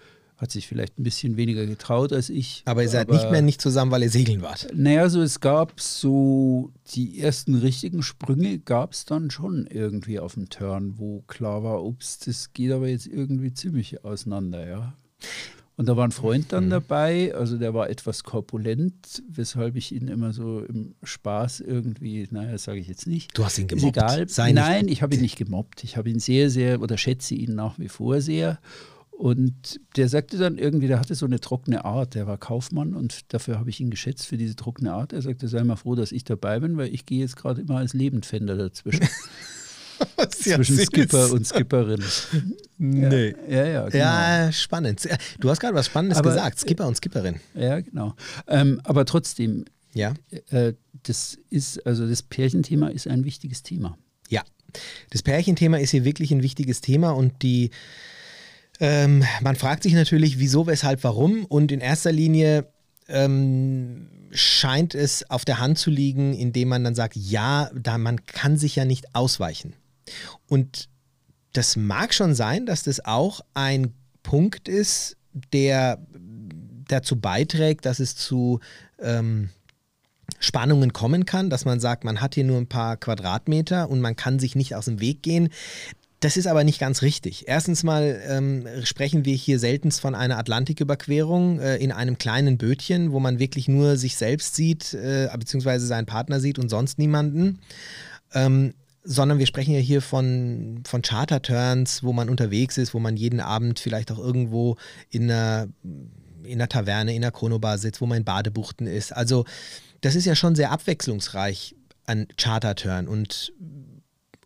Hat 0.43 0.51
sich 0.51 0.67
vielleicht 0.67 0.99
ein 0.99 1.05
bisschen 1.05 1.37
weniger 1.37 1.65
getraut 1.67 2.13
als 2.13 2.29
ich. 2.29 2.63
Aber 2.67 2.83
ihr 2.83 2.89
seid 2.89 3.09
nicht 3.09 3.31
mehr 3.31 3.43
nicht 3.43 3.63
zusammen, 3.63 3.93
weil 3.93 4.03
ihr 4.03 4.11
segeln 4.11 4.43
wart. 4.43 4.67
Naja, 4.75 5.09
so 5.09 5.23
es 5.23 5.39
gab 5.39 5.81
so 5.81 6.73
die 6.95 7.21
ersten 7.21 7.55
richtigen 7.55 8.03
Sprünge 8.03 8.59
gab 8.59 8.93
es 8.93 9.05
dann 9.05 9.31
schon 9.31 9.67
irgendwie 9.69 10.19
auf 10.19 10.35
dem 10.35 10.49
Turn, 10.49 10.95
wo 10.99 11.23
klar 11.29 11.63
war, 11.63 11.85
ups, 11.85 12.19
das 12.19 12.53
geht 12.53 12.73
aber 12.73 12.89
jetzt 12.89 13.07
irgendwie 13.07 13.55
ziemlich 13.55 14.05
auseinander, 14.05 14.67
ja. 14.69 14.95
Und 15.77 15.89
da 15.89 15.97
war 15.97 16.05
ein 16.07 16.11
Freund 16.11 16.47
Mhm. 16.47 16.49
dann 16.51 16.71
dabei, 16.71 17.33
also 17.35 17.57
der 17.57 17.73
war 17.73 17.89
etwas 17.89 18.25
korpulent, 18.25 19.23
weshalb 19.31 19.77
ich 19.77 19.93
ihn 19.95 20.09
immer 20.09 20.33
so 20.33 20.61
im 20.65 20.95
Spaß 21.05 21.61
irgendwie, 21.61 22.27
naja, 22.33 22.59
sage 22.59 22.81
ich 22.81 22.89
jetzt 22.89 23.07
nicht. 23.07 23.39
Du 23.39 23.45
hast 23.45 23.59
ihn 23.59 23.65
Ist 23.67 23.71
gemobbt. 23.71 23.97
egal. 23.97 24.29
Sei 24.29 24.47
nicht- 24.53 24.55
Nein, 24.57 24.89
ich 24.89 25.03
habe 25.03 25.15
ihn 25.15 25.21
nicht 25.23 25.39
gemobbt. 25.39 25.85
Ich 25.85 25.97
habe 25.97 26.11
ihn 26.11 26.19
sehr, 26.19 26.51
sehr 26.51 26.83
oder 26.83 26.99
schätze 26.99 27.35
ihn 27.37 27.55
nach 27.55 27.79
wie 27.79 27.89
vor 27.89 28.21
sehr. 28.21 28.59
Und 29.23 29.79
der 29.95 30.09
sagte 30.09 30.37
dann 30.37 30.59
irgendwie, 30.59 30.89
der 30.89 30.99
hatte 30.99 31.15
so 31.15 31.27
eine 31.27 31.39
trockene 31.39 31.85
Art. 31.85 32.17
Der 32.17 32.27
war 32.27 32.39
Kaufmann 32.39 32.93
und 32.93 33.33
dafür 33.33 33.57
habe 33.57 33.71
ich 33.71 33.79
ihn 33.79 33.89
geschätzt 33.89 34.27
für 34.27 34.37
diese 34.37 34.57
trockene 34.57 34.93
Art. 34.93 35.13
Er 35.13 35.23
sagte, 35.23 35.47
sei 35.47 35.63
mal 35.63 35.77
froh, 35.77 35.95
dass 35.95 36.11
ich 36.11 36.25
dabei 36.25 36.59
bin, 36.59 36.77
weil 36.77 36.93
ich 36.93 37.07
gehe 37.07 37.21
jetzt 37.21 37.37
gerade 37.37 37.61
immer 37.61 37.77
als 37.77 37.95
Lebendfänder 37.95 38.57
dazwischen. 38.57 39.07
zwischen 40.31 40.77
Skipper 40.77 41.31
und 41.31 41.47
Skipperin. 41.47 42.03
Nee. 42.79 43.37
Ja, 43.49 43.65
ja, 43.65 43.89
genau. 43.89 44.05
Ja, 44.05 44.51
spannend. 44.51 45.09
Du 45.39 45.51
hast 45.51 45.61
gerade 45.61 45.77
was 45.77 45.87
Spannendes 45.87 46.19
Aber- 46.19 46.31
gesagt. 46.31 46.59
Skipper 46.59 46.89
und 46.89 46.97
Skipperin. 46.97 47.37
Ja, 47.55 47.79
genau. 47.81 48.17
Ähm, 48.49 48.81
aber 48.83 49.05
trotzdem, 49.05 49.67
Ja. 49.95 50.15
äh, 50.51 50.73
das 51.05 51.39
ist, 51.49 51.87
also 51.87 52.09
das 52.09 52.25
Pärchenthema 52.25 52.89
ist 52.89 53.07
ein 53.07 53.25
wichtiges 53.25 53.63
Thema. 53.63 53.97
Ja. 54.31 54.43
Das 55.11 55.23
Pärchenthema 55.23 55.77
ist 55.77 55.91
hier 55.91 56.05
wirklich 56.05 56.33
ein 56.33 56.43
wichtiges 56.43 56.81
Thema 56.81 57.11
und 57.13 57.43
die 57.43 57.71
ähm, 58.83 59.23
man 59.41 59.55
fragt 59.55 59.85
sich 59.85 59.93
natürlich, 59.93 60.41
wieso, 60.41 60.67
weshalb, 60.67 61.05
warum. 61.05 61.45
Und 61.45 61.71
in 61.71 61.81
erster 61.81 62.11
Linie 62.11 62.67
ähm, 63.07 64.09
scheint 64.33 64.97
es 64.97 65.31
auf 65.31 65.45
der 65.45 65.61
Hand 65.61 65.79
zu 65.79 65.89
liegen, 65.89 66.35
indem 66.35 66.71
man 66.71 66.83
dann 66.83 66.97
sagt, 66.97 67.15
ja, 67.15 67.71
da 67.77 67.97
man 67.97 68.27
kann 68.27 68.57
sich 68.57 68.75
ja 68.75 68.85
nicht 68.85 69.15
ausweichen. 69.15 69.75
Und 70.49 70.89
das 71.53 71.77
mag 71.77 72.13
schon 72.13 72.35
sein, 72.35 72.67
dass 72.67 72.83
das 72.83 73.05
auch 73.05 73.43
ein 73.55 73.95
Punkt 74.25 74.69
ist, 74.69 75.17
der 75.53 76.05
dazu 76.89 77.21
beiträgt, 77.21 77.87
dass 77.87 78.01
es 78.01 78.17
zu 78.17 78.59
ähm, 78.99 79.51
Spannungen 80.41 80.93
kommen 80.93 81.25
kann, 81.25 81.51
dass 81.51 81.65
man 81.65 81.79
sagt, 81.79 82.03
man 82.03 82.21
hat 82.21 82.35
hier 82.35 82.45
nur 82.45 82.59
ein 82.59 82.67
paar 82.67 82.97
Quadratmeter 82.97 83.89
und 83.89 84.01
man 84.01 84.17
kann 84.17 84.41
sich 84.41 84.57
nicht 84.57 84.75
aus 84.75 84.87
dem 84.87 84.99
Weg 84.99 85.23
gehen. 85.23 85.51
Das 86.23 86.37
ist 86.37 86.47
aber 86.47 86.63
nicht 86.63 86.79
ganz 86.79 87.03
richtig. 87.03 87.49
Erstens 87.49 87.83
mal 87.83 88.23
ähm, 88.29 88.65
sprechen 88.85 89.25
wir 89.25 89.35
hier 89.35 89.59
seltenst 89.59 90.01
von 90.01 90.15
einer 90.15 90.39
Atlantiküberquerung 90.39 91.59
äh, 91.59 91.77
in 91.79 91.91
einem 91.91 92.17
kleinen 92.17 92.59
Bötchen, 92.59 93.11
wo 93.11 93.19
man 93.19 93.41
wirklich 93.41 93.67
nur 93.67 93.97
sich 93.97 94.17
selbst 94.17 94.55
sieht, 94.55 94.95
äh, 94.95 95.29
beziehungsweise 95.37 95.85
seinen 95.85 96.07
Partner 96.07 96.39
sieht 96.39 96.61
und 96.61 96.69
sonst 96.69 97.01
niemanden. 97.01 97.59
Ähm, 98.35 98.73
sondern 99.03 99.41
wir 99.41 99.47
sprechen 99.47 99.75
ja 99.75 99.81
hier 99.81 100.01
von, 100.01 100.85
von 100.87 101.03
Charter-Turns, 101.03 102.05
wo 102.05 102.13
man 102.13 102.29
unterwegs 102.29 102.79
ist, 102.79 102.95
wo 102.95 103.01
man 103.01 103.17
jeden 103.17 103.41
Abend 103.41 103.81
vielleicht 103.81 104.13
auch 104.13 104.21
irgendwo 104.21 104.77
in 105.11 105.29
einer, 105.29 105.67
in 106.45 106.53
einer 106.53 106.69
Taverne, 106.69 107.17
in 107.17 107.25
einer 107.25 107.33
Chronobar 107.33 107.79
sitzt, 107.79 108.01
wo 108.01 108.07
man 108.07 108.19
in 108.19 108.25
Badebuchten 108.25 108.87
ist. 108.87 109.11
Also 109.11 109.45
das 110.03 110.15
ist 110.15 110.27
ja 110.27 110.37
schon 110.37 110.55
sehr 110.55 110.71
abwechslungsreich 110.71 111.75
an 112.07 112.29
Charter-Turn 112.37 113.09
und 113.09 113.53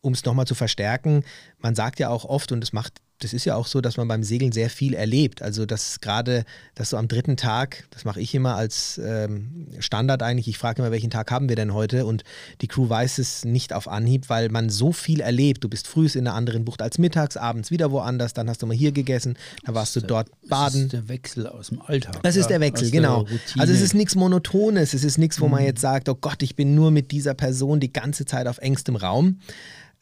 um 0.06 0.12
es 0.12 0.24
nochmal 0.24 0.46
zu 0.46 0.54
verstärken, 0.54 1.24
man 1.60 1.74
sagt 1.74 1.98
ja 1.98 2.08
auch 2.08 2.24
oft, 2.24 2.52
und 2.52 2.60
das 2.60 2.72
macht, 2.72 2.94
das 3.18 3.32
ist 3.32 3.46
ja 3.46 3.56
auch 3.56 3.66
so, 3.66 3.80
dass 3.80 3.96
man 3.96 4.06
beim 4.08 4.22
Segeln 4.22 4.52
sehr 4.52 4.68
viel 4.68 4.92
erlebt. 4.92 5.40
Also, 5.40 5.64
dass 5.64 6.00
gerade, 6.02 6.44
dass 6.74 6.90
du 6.90 6.98
am 6.98 7.08
dritten 7.08 7.38
Tag, 7.38 7.84
das 7.90 8.04
mache 8.04 8.20
ich 8.20 8.34
immer 8.34 8.56
als 8.56 9.00
ähm, 9.02 9.68
Standard 9.78 10.22
eigentlich, 10.22 10.48
ich 10.48 10.58
frage 10.58 10.82
immer, 10.82 10.90
welchen 10.90 11.08
Tag 11.10 11.30
haben 11.30 11.48
wir 11.48 11.56
denn 11.56 11.72
heute? 11.72 12.04
Und 12.04 12.24
die 12.60 12.68
Crew 12.68 12.90
weiß 12.90 13.16
es 13.16 13.44
nicht 13.46 13.72
auf 13.72 13.88
Anhieb, 13.88 14.28
weil 14.28 14.50
man 14.50 14.68
so 14.68 14.92
viel 14.92 15.20
erlebt. 15.20 15.64
Du 15.64 15.68
bist 15.70 15.88
frühst 15.88 16.14
in 16.14 16.26
einer 16.28 16.36
anderen 16.36 16.66
Bucht 16.66 16.82
als 16.82 16.98
mittags, 16.98 17.38
abends 17.38 17.70
wieder 17.70 17.90
woanders, 17.90 18.34
dann 18.34 18.50
hast 18.50 18.60
du 18.62 18.66
mal 18.66 18.76
hier 18.76 18.92
gegessen, 18.92 19.38
dann 19.64 19.74
warst 19.74 19.96
du 19.96 20.02
dort 20.02 20.28
Das 20.42 20.50
baden. 20.50 20.82
ist 20.84 20.92
der 20.92 21.08
Wechsel 21.08 21.46
aus 21.46 21.68
dem 21.68 21.80
Alltag. 21.80 22.22
Das 22.22 22.36
ist 22.36 22.48
der 22.48 22.60
Wechsel, 22.60 22.90
der 22.90 23.00
genau. 23.00 23.20
Routine. 23.20 23.40
Also 23.56 23.72
es 23.72 23.80
ist 23.80 23.94
nichts 23.94 24.14
Monotones, 24.14 24.92
es 24.92 25.04
ist 25.04 25.16
nichts, 25.16 25.40
wo 25.40 25.46
Mhm. 25.46 25.52
man 25.52 25.64
jetzt 25.64 25.80
sagt, 25.80 26.10
oh 26.10 26.14
Gott, 26.20 26.42
ich 26.42 26.54
bin 26.54 26.74
nur 26.74 26.90
mit 26.90 27.10
dieser 27.12 27.32
Person 27.32 27.80
die 27.80 27.92
ganze 27.94 28.26
Zeit 28.26 28.46
auf 28.46 28.58
engstem 28.58 28.94
Raum. 28.96 29.40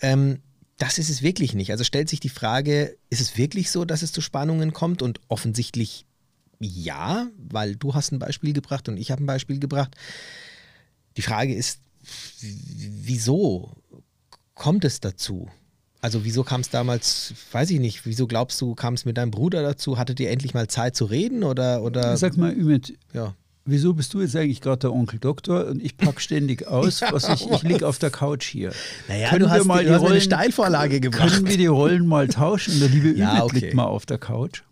Ähm, 0.05 0.41
das 0.77 0.99
ist 0.99 1.09
es 1.09 1.23
wirklich 1.23 1.55
nicht. 1.55 1.71
Also 1.71 1.85
stellt 1.85 2.09
sich 2.09 2.21
die 2.21 2.29
Frage, 2.29 2.97
ist 3.09 3.21
es 3.21 3.39
wirklich 3.39 3.71
so, 3.71 3.85
dass 3.85 4.03
es 4.03 4.13
zu 4.13 4.21
Spannungen 4.21 4.73
kommt? 4.73 5.03
Und 5.03 5.21
offensichtlich 5.29 6.05
ja, 6.61 7.29
weil 7.37 7.77
du 7.77 7.95
hast 7.95 8.13
ein 8.13 8.19
Beispiel 8.19 8.53
gebracht 8.53 8.89
und 8.89 8.97
ich 8.97 9.11
habe 9.11 9.23
ein 9.23 9.27
Beispiel 9.27 9.59
gebracht. 9.59 9.95
Die 11.17 11.23
Frage 11.23 11.55
ist, 11.55 11.81
wieso 12.41 13.77
kommt 14.55 14.85
es 14.85 15.01
dazu? 15.01 15.49
Also 16.01 16.25
wieso 16.25 16.45
kam 16.45 16.61
es 16.61 16.71
damals, 16.71 17.33
weiß 17.53 17.71
ich 17.71 17.81
nicht, 17.81 18.05
wieso 18.05 18.27
glaubst 18.27 18.61
du, 18.61 18.75
kam 18.75 18.95
es 18.95 19.05
mit 19.05 19.17
deinem 19.17 19.31
Bruder 19.31 19.63
dazu? 19.63 19.97
Hattet 19.97 20.21
ihr 20.21 20.31
endlich 20.31 20.55
mal 20.55 20.69
Zeit 20.69 20.97
zu 20.97 21.07
reden 21.07 21.45
oder, 21.45 21.83
oder 21.83 22.17
Sag 22.17 22.37
mal, 22.37 22.53
Ümit, 22.53 22.99
ja. 23.15 23.35
Wieso 23.65 23.95
bist 23.95 24.13
du 24.15 24.21
jetzt 24.21 24.37
eigentlich 24.37 24.61
gerade 24.61 24.79
der 24.79 24.93
Onkel 24.93 25.19
Doktor 25.19 25.67
und 25.67 25.83
ich 25.83 25.97
pack 25.97 26.21
ständig 26.21 26.67
aus, 26.67 27.01
was 27.11 27.29
ich, 27.29 27.51
ich 27.51 27.63
liege 27.63 27.87
auf 27.87 27.99
der 27.99 28.11
Couch 28.11 28.47
hier. 28.47 28.73
Naja, 29.09 29.31
Können 29.31 29.41
du 29.43 29.47
wir 29.47 29.53
hast, 29.53 29.65
mal 29.67 29.79
du 29.79 29.85
die 29.85 29.91
mir 29.91 29.97
eine 29.97 30.07
Rollen- 30.07 30.21
Steilvorlage 30.21 31.01
gebracht. 31.01 31.31
Können 31.35 31.49
wir 31.49 31.57
die 31.57 31.67
Rollen 31.67 32.07
mal 32.07 32.29
tauschen? 32.29 32.79
Der 32.81 32.89
liebe 32.89 33.19
Ja, 33.19 33.45
okay. 33.45 33.59
liegt 33.61 33.75
mal 33.75 33.85
auf 33.85 34.07
der 34.07 34.19
Couch. 34.19 34.63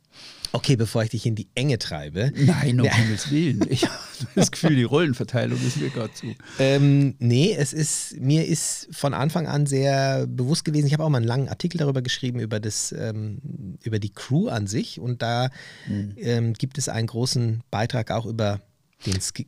Okay, 0.54 0.76
bevor 0.76 1.02
ich 1.02 1.10
dich 1.10 1.24
in 1.24 1.34
die 1.34 1.48
Enge 1.54 1.78
treibe. 1.78 2.30
Nein, 2.36 2.78
um 2.78 2.86
Himmels 2.90 3.30
Willen. 3.30 3.64
Ich 3.70 3.84
habe 3.84 3.94
das 4.34 4.50
Gefühl, 4.50 4.76
die 4.76 4.82
Rollenverteilung 4.82 5.58
ist 5.66 5.78
mir 5.78 5.88
gerade 5.88 6.12
zu. 6.12 6.26
Ähm, 6.58 7.14
nee, 7.18 7.54
es 7.58 7.72
ist, 7.72 8.20
mir 8.20 8.46
ist 8.46 8.88
von 8.92 9.14
Anfang 9.14 9.46
an 9.46 9.64
sehr 9.64 10.26
bewusst 10.26 10.66
gewesen. 10.66 10.86
Ich 10.86 10.92
habe 10.92 11.04
auch 11.04 11.08
mal 11.08 11.18
einen 11.18 11.26
langen 11.26 11.48
Artikel 11.48 11.78
darüber 11.78 12.02
geschrieben, 12.02 12.38
über, 12.38 12.60
das, 12.60 12.92
ähm, 12.92 13.38
über 13.82 13.98
die 13.98 14.12
Crew 14.12 14.48
an 14.48 14.66
sich. 14.66 15.00
Und 15.00 15.22
da 15.22 15.48
mhm. 15.88 16.16
ähm, 16.18 16.52
gibt 16.52 16.76
es 16.76 16.90
einen 16.90 17.06
großen 17.06 17.62
Beitrag 17.70 18.10
auch 18.10 18.26
über 18.26 18.60
den 19.06 19.20
Sk 19.20 19.44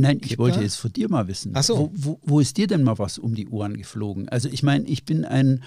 Nein, 0.00 0.20
ich 0.24 0.38
wollte 0.38 0.60
jetzt 0.60 0.76
von 0.76 0.92
dir 0.92 1.08
mal 1.08 1.26
wissen. 1.26 1.50
Ach 1.54 1.64
so. 1.64 1.90
Wo, 1.92 1.92
wo, 1.92 2.20
wo, 2.22 2.40
ist 2.40 2.56
dir 2.56 2.68
denn 2.68 2.84
mal 2.84 3.00
was 3.00 3.18
um 3.18 3.34
die 3.34 3.48
Ohren 3.48 3.76
geflogen? 3.76 4.28
Also 4.28 4.48
ich 4.48 4.62
meine, 4.62 4.86
ich 4.86 5.04
bin 5.04 5.24
ein 5.24 5.60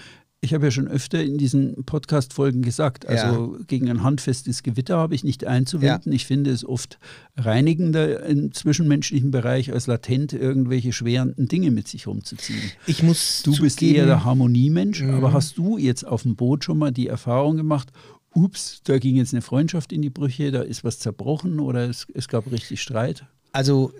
ich 0.44 0.52
habe 0.52 0.64
ja 0.64 0.70
schon 0.72 0.88
öfter 0.88 1.22
in 1.22 1.38
diesen 1.38 1.84
Podcast-Folgen 1.84 2.62
gesagt, 2.62 3.06
also 3.06 3.54
ja. 3.54 3.64
gegen 3.68 3.88
ein 3.88 4.02
handfestes 4.02 4.64
Gewitter 4.64 4.96
habe 4.96 5.14
ich 5.14 5.22
nicht 5.22 5.46
einzuwenden. 5.46 6.12
Ja. 6.12 6.16
Ich 6.16 6.26
finde 6.26 6.50
es 6.50 6.64
oft 6.64 6.98
reinigender 7.36 8.24
im 8.26 8.52
zwischenmenschlichen 8.52 9.30
Bereich, 9.30 9.72
als 9.72 9.86
latent 9.86 10.32
irgendwelche 10.32 10.92
schwerenden 10.92 11.46
Dinge 11.46 11.70
mit 11.70 11.86
sich 11.86 12.08
rumzuziehen. 12.08 12.72
Ich 12.88 13.04
muss 13.04 13.44
du 13.44 13.56
bist 13.56 13.80
eher 13.82 14.04
der 14.04 14.24
Harmoniemensch, 14.24 15.02
mhm. 15.02 15.14
aber 15.14 15.32
hast 15.32 15.58
du 15.58 15.78
jetzt 15.78 16.04
auf 16.04 16.22
dem 16.22 16.34
Boot 16.34 16.64
schon 16.64 16.76
mal 16.76 16.90
die 16.90 17.06
Erfahrung 17.06 17.56
gemacht, 17.56 17.92
ups, 18.34 18.80
da 18.84 18.98
ging 18.98 19.16
jetzt 19.16 19.32
eine 19.32 19.42
Freundschaft 19.42 19.92
in 19.92 20.02
die 20.02 20.10
Brüche, 20.10 20.50
da 20.50 20.62
ist 20.62 20.84
was 20.84 20.98
zerbrochen 20.98 21.60
oder 21.60 21.88
es, 21.88 22.06
es 22.14 22.28
gab 22.28 22.50
richtig 22.50 22.82
Streit? 22.82 23.24
Also 23.52 23.92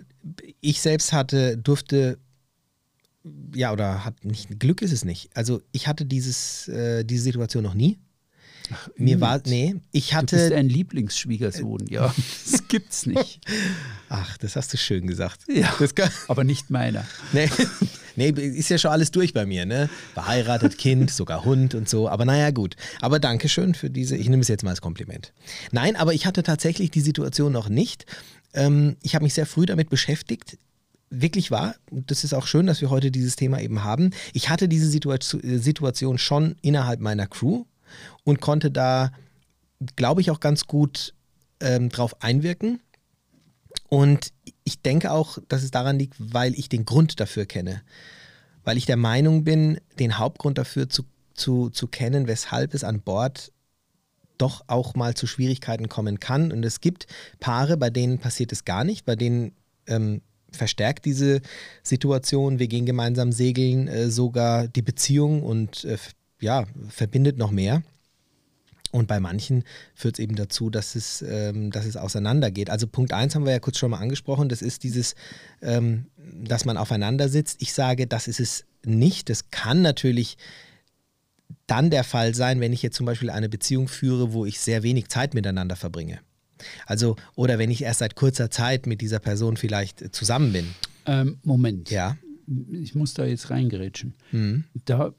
ich 0.60 0.80
selbst 0.80 1.12
hatte, 1.12 1.58
durfte 1.58 2.18
ja, 3.54 3.72
oder 3.72 4.04
hat 4.04 4.24
nicht, 4.24 4.58
Glück 4.58 4.82
ist 4.82 4.92
es 4.92 5.04
nicht. 5.04 5.30
Also 5.36 5.62
ich 5.72 5.86
hatte 5.86 6.04
dieses, 6.04 6.68
äh, 6.68 7.04
diese 7.04 7.22
Situation 7.22 7.62
noch 7.62 7.74
nie. 7.74 7.98
Ach, 8.70 8.88
Mir 8.96 9.20
war, 9.20 9.40
nee, 9.46 9.76
ich 9.92 10.14
hatte. 10.14 10.36
Du 10.36 10.42
bist 10.42 10.52
ein 10.52 10.68
Lieblingsschwiegersohn, 10.68 11.86
äh, 11.88 11.94
ja. 11.94 12.14
Das 12.50 12.68
gibt's 12.68 13.06
nicht. 13.06 13.40
Ach, 14.08 14.36
das 14.38 14.56
hast 14.56 14.72
du 14.72 14.76
schön 14.76 15.06
gesagt. 15.06 15.40
Ja, 15.48 15.74
aber 16.28 16.44
nicht 16.44 16.70
meiner. 16.70 17.04
Nee, 17.32 17.48
nee, 18.16 18.30
ist 18.30 18.68
ja 18.68 18.78
schon 18.78 18.90
alles 18.90 19.10
durch 19.10 19.32
bei 19.32 19.46
mir, 19.46 19.66
ne? 19.66 19.88
Verheiratet, 20.14 20.78
Kind, 20.78 21.10
sogar 21.10 21.44
Hund 21.44 21.74
und 21.74 21.88
so. 21.88 22.08
Aber 22.08 22.24
naja, 22.24 22.50
gut. 22.50 22.76
Aber 23.00 23.18
danke 23.18 23.48
schön 23.48 23.74
für 23.74 23.90
diese, 23.90 24.16
ich 24.16 24.28
nehme 24.28 24.42
es 24.42 24.48
jetzt 24.48 24.64
mal 24.64 24.70
als 24.70 24.80
Kompliment. 24.80 25.32
Nein, 25.70 25.96
aber 25.96 26.14
ich 26.14 26.26
hatte 26.26 26.42
tatsächlich 26.42 26.90
die 26.90 27.00
Situation 27.00 27.52
noch 27.52 27.68
nicht. 27.68 28.06
Ähm, 28.54 28.96
ich 29.02 29.14
habe 29.14 29.24
mich 29.24 29.34
sehr 29.34 29.46
früh 29.46 29.66
damit 29.66 29.90
beschäftigt 29.90 30.58
wirklich 31.12 31.50
wahr. 31.50 31.74
Und 31.90 32.10
das 32.10 32.24
ist 32.24 32.32
auch 32.32 32.46
schön, 32.46 32.66
dass 32.66 32.80
wir 32.80 32.90
heute 32.90 33.10
dieses 33.10 33.36
Thema 33.36 33.60
eben 33.60 33.84
haben. 33.84 34.10
Ich 34.32 34.48
hatte 34.48 34.66
diese 34.66 34.88
Situation 34.88 36.18
schon 36.18 36.56
innerhalb 36.62 37.00
meiner 37.00 37.26
Crew 37.26 37.64
und 38.24 38.40
konnte 38.40 38.70
da, 38.70 39.12
glaube 39.96 40.20
ich, 40.20 40.30
auch 40.30 40.40
ganz 40.40 40.66
gut 40.66 41.14
ähm, 41.60 41.88
drauf 41.88 42.22
einwirken. 42.22 42.80
Und 43.88 44.32
ich 44.64 44.80
denke 44.80 45.12
auch, 45.12 45.38
dass 45.48 45.62
es 45.62 45.70
daran 45.70 45.98
liegt, 45.98 46.14
weil 46.18 46.54
ich 46.54 46.68
den 46.68 46.84
Grund 46.84 47.20
dafür 47.20 47.46
kenne. 47.46 47.82
Weil 48.64 48.76
ich 48.76 48.86
der 48.86 48.96
Meinung 48.96 49.44
bin, 49.44 49.80
den 49.98 50.18
Hauptgrund 50.18 50.58
dafür 50.58 50.88
zu, 50.88 51.04
zu, 51.34 51.70
zu 51.70 51.88
kennen, 51.88 52.26
weshalb 52.26 52.74
es 52.74 52.84
an 52.84 53.00
Bord 53.00 53.52
doch 54.38 54.64
auch 54.66 54.94
mal 54.94 55.14
zu 55.14 55.26
Schwierigkeiten 55.26 55.88
kommen 55.88 56.20
kann. 56.20 56.52
Und 56.52 56.64
es 56.64 56.80
gibt 56.80 57.06
Paare, 57.38 57.76
bei 57.76 57.90
denen 57.90 58.18
passiert 58.18 58.52
es 58.52 58.64
gar 58.64 58.84
nicht, 58.84 59.04
bei 59.04 59.14
denen 59.14 59.52
ähm, 59.86 60.22
verstärkt 60.50 61.04
diese 61.04 61.40
Situation. 61.82 62.58
Wir 62.58 62.68
gehen 62.68 62.86
gemeinsam 62.86 63.32
segeln, 63.32 63.88
äh, 63.88 64.10
sogar 64.10 64.68
die 64.68 64.82
Beziehung 64.82 65.42
und 65.42 65.84
äh, 65.84 65.98
ja, 66.42 66.66
verbindet 66.88 67.38
noch 67.38 67.50
mehr. 67.50 67.82
Und 68.90 69.08
bei 69.08 69.20
manchen 69.20 69.64
führt 69.94 70.18
es 70.18 70.22
eben 70.22 70.36
dazu, 70.36 70.68
dass 70.68 70.94
es, 70.94 71.24
ähm, 71.26 71.70
dass 71.70 71.86
es 71.86 71.96
auseinandergeht. 71.96 72.68
Also 72.68 72.86
Punkt 72.86 73.14
1 73.14 73.34
haben 73.34 73.46
wir 73.46 73.52
ja 73.52 73.58
kurz 73.58 73.78
schon 73.78 73.90
mal 73.90 73.98
angesprochen, 73.98 74.50
das 74.50 74.60
ist 74.60 74.82
dieses, 74.82 75.14
ähm, 75.62 76.06
dass 76.44 76.66
man 76.66 76.76
aufeinander 76.76 77.30
sitzt. 77.30 77.62
Ich 77.62 77.72
sage, 77.72 78.06
das 78.06 78.28
ist 78.28 78.38
es 78.38 78.66
nicht. 78.84 79.30
Das 79.30 79.50
kann 79.50 79.80
natürlich 79.80 80.36
dann 81.66 81.88
der 81.88 82.04
Fall 82.04 82.34
sein, 82.34 82.60
wenn 82.60 82.74
ich 82.74 82.82
jetzt 82.82 82.96
zum 82.96 83.06
Beispiel 83.06 83.30
eine 83.30 83.48
Beziehung 83.48 83.88
führe, 83.88 84.34
wo 84.34 84.44
ich 84.44 84.60
sehr 84.60 84.82
wenig 84.82 85.08
Zeit 85.08 85.32
miteinander 85.32 85.76
verbringe. 85.76 86.20
Also, 86.86 87.16
oder 87.34 87.58
wenn 87.58 87.70
ich 87.70 87.82
erst 87.82 88.00
seit 88.00 88.14
kurzer 88.14 88.50
Zeit 88.50 88.86
mit 88.86 89.00
dieser 89.00 89.20
Person 89.20 89.56
vielleicht 89.56 90.14
zusammen 90.14 90.52
bin. 90.52 90.66
Ähm, 91.06 91.38
Moment. 91.44 91.90
Ja. 91.90 92.18
Ich 92.70 92.94
muss 92.94 93.14
da 93.14 93.24
jetzt 93.24 93.48
reingerätschen. 93.48 94.14
Mhm. 94.32 94.64
Da 94.84 95.14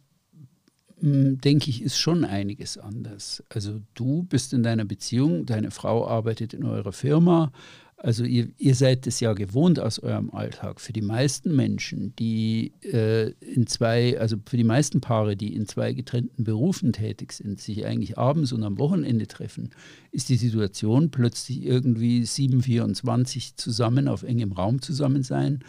denke 1.03 1.69
ich, 1.69 1.81
ist 1.81 1.98
schon 1.98 2.24
einiges 2.24 2.77
anders. 2.77 3.43
Also 3.50 3.81
du 3.93 4.24
bist 4.24 4.53
in 4.53 4.63
deiner 4.63 4.86
Beziehung, 4.86 5.45
deine 5.45 5.72
Frau 5.72 6.07
arbeitet 6.07 6.53
in 6.53 6.63
eurer 6.63 6.93
Firma, 6.93 7.51
also 7.98 8.25
ihr, 8.25 8.50
ihr 8.57 8.75
seid 8.75 9.07
es 9.07 9.22
ja 9.22 9.31
gewohnt 9.31 9.79
aus 9.79 9.98
eurem 10.00 10.29
Alltag. 10.31 10.81
Für 10.81 10.91
die 10.91 11.01
meisten 11.01 11.55
Menschen, 11.55 12.13
die 12.17 12.74
äh, 12.81 13.31
in 13.39 13.65
zwei, 13.65 14.19
also 14.19 14.36
für 14.45 14.57
die 14.57 14.65
meisten 14.65 15.00
Paare, 15.00 15.38
die 15.38 15.55
in 15.55 15.67
zwei 15.67 15.93
getrennten 15.93 16.43
Berufen 16.43 16.91
tätig 16.91 17.31
sind, 17.31 17.62
sich 17.62 17.86
eigentlich 17.86 18.17
abends 18.17 18.51
und 18.51 18.63
am 18.63 18.77
Wochenende 18.77 19.27
treffen, 19.27 19.69
ist 20.12 20.27
die 20.27 20.36
Situation 20.36 21.12
plötzlich 21.12 21.63
irgendwie 21.63 22.25
724 22.25 23.55
zusammen 23.55 24.10
auf 24.10 24.24
engem 24.24 24.51
Raum 24.51 24.81
zusammen 24.81 25.24
sein 25.24 25.63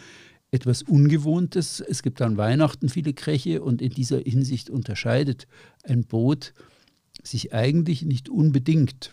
etwas 0.51 0.83
Ungewohntes. 0.83 1.81
Es 1.81 2.03
gibt 2.03 2.21
an 2.21 2.37
Weihnachten 2.37 2.89
viele 2.89 3.13
Kräche 3.13 3.61
und 3.61 3.81
in 3.81 3.91
dieser 3.91 4.19
Hinsicht 4.19 4.69
unterscheidet 4.69 5.47
ein 5.83 6.05
Boot 6.05 6.53
sich 7.23 7.53
eigentlich 7.53 8.03
nicht 8.03 8.29
unbedingt 8.29 9.11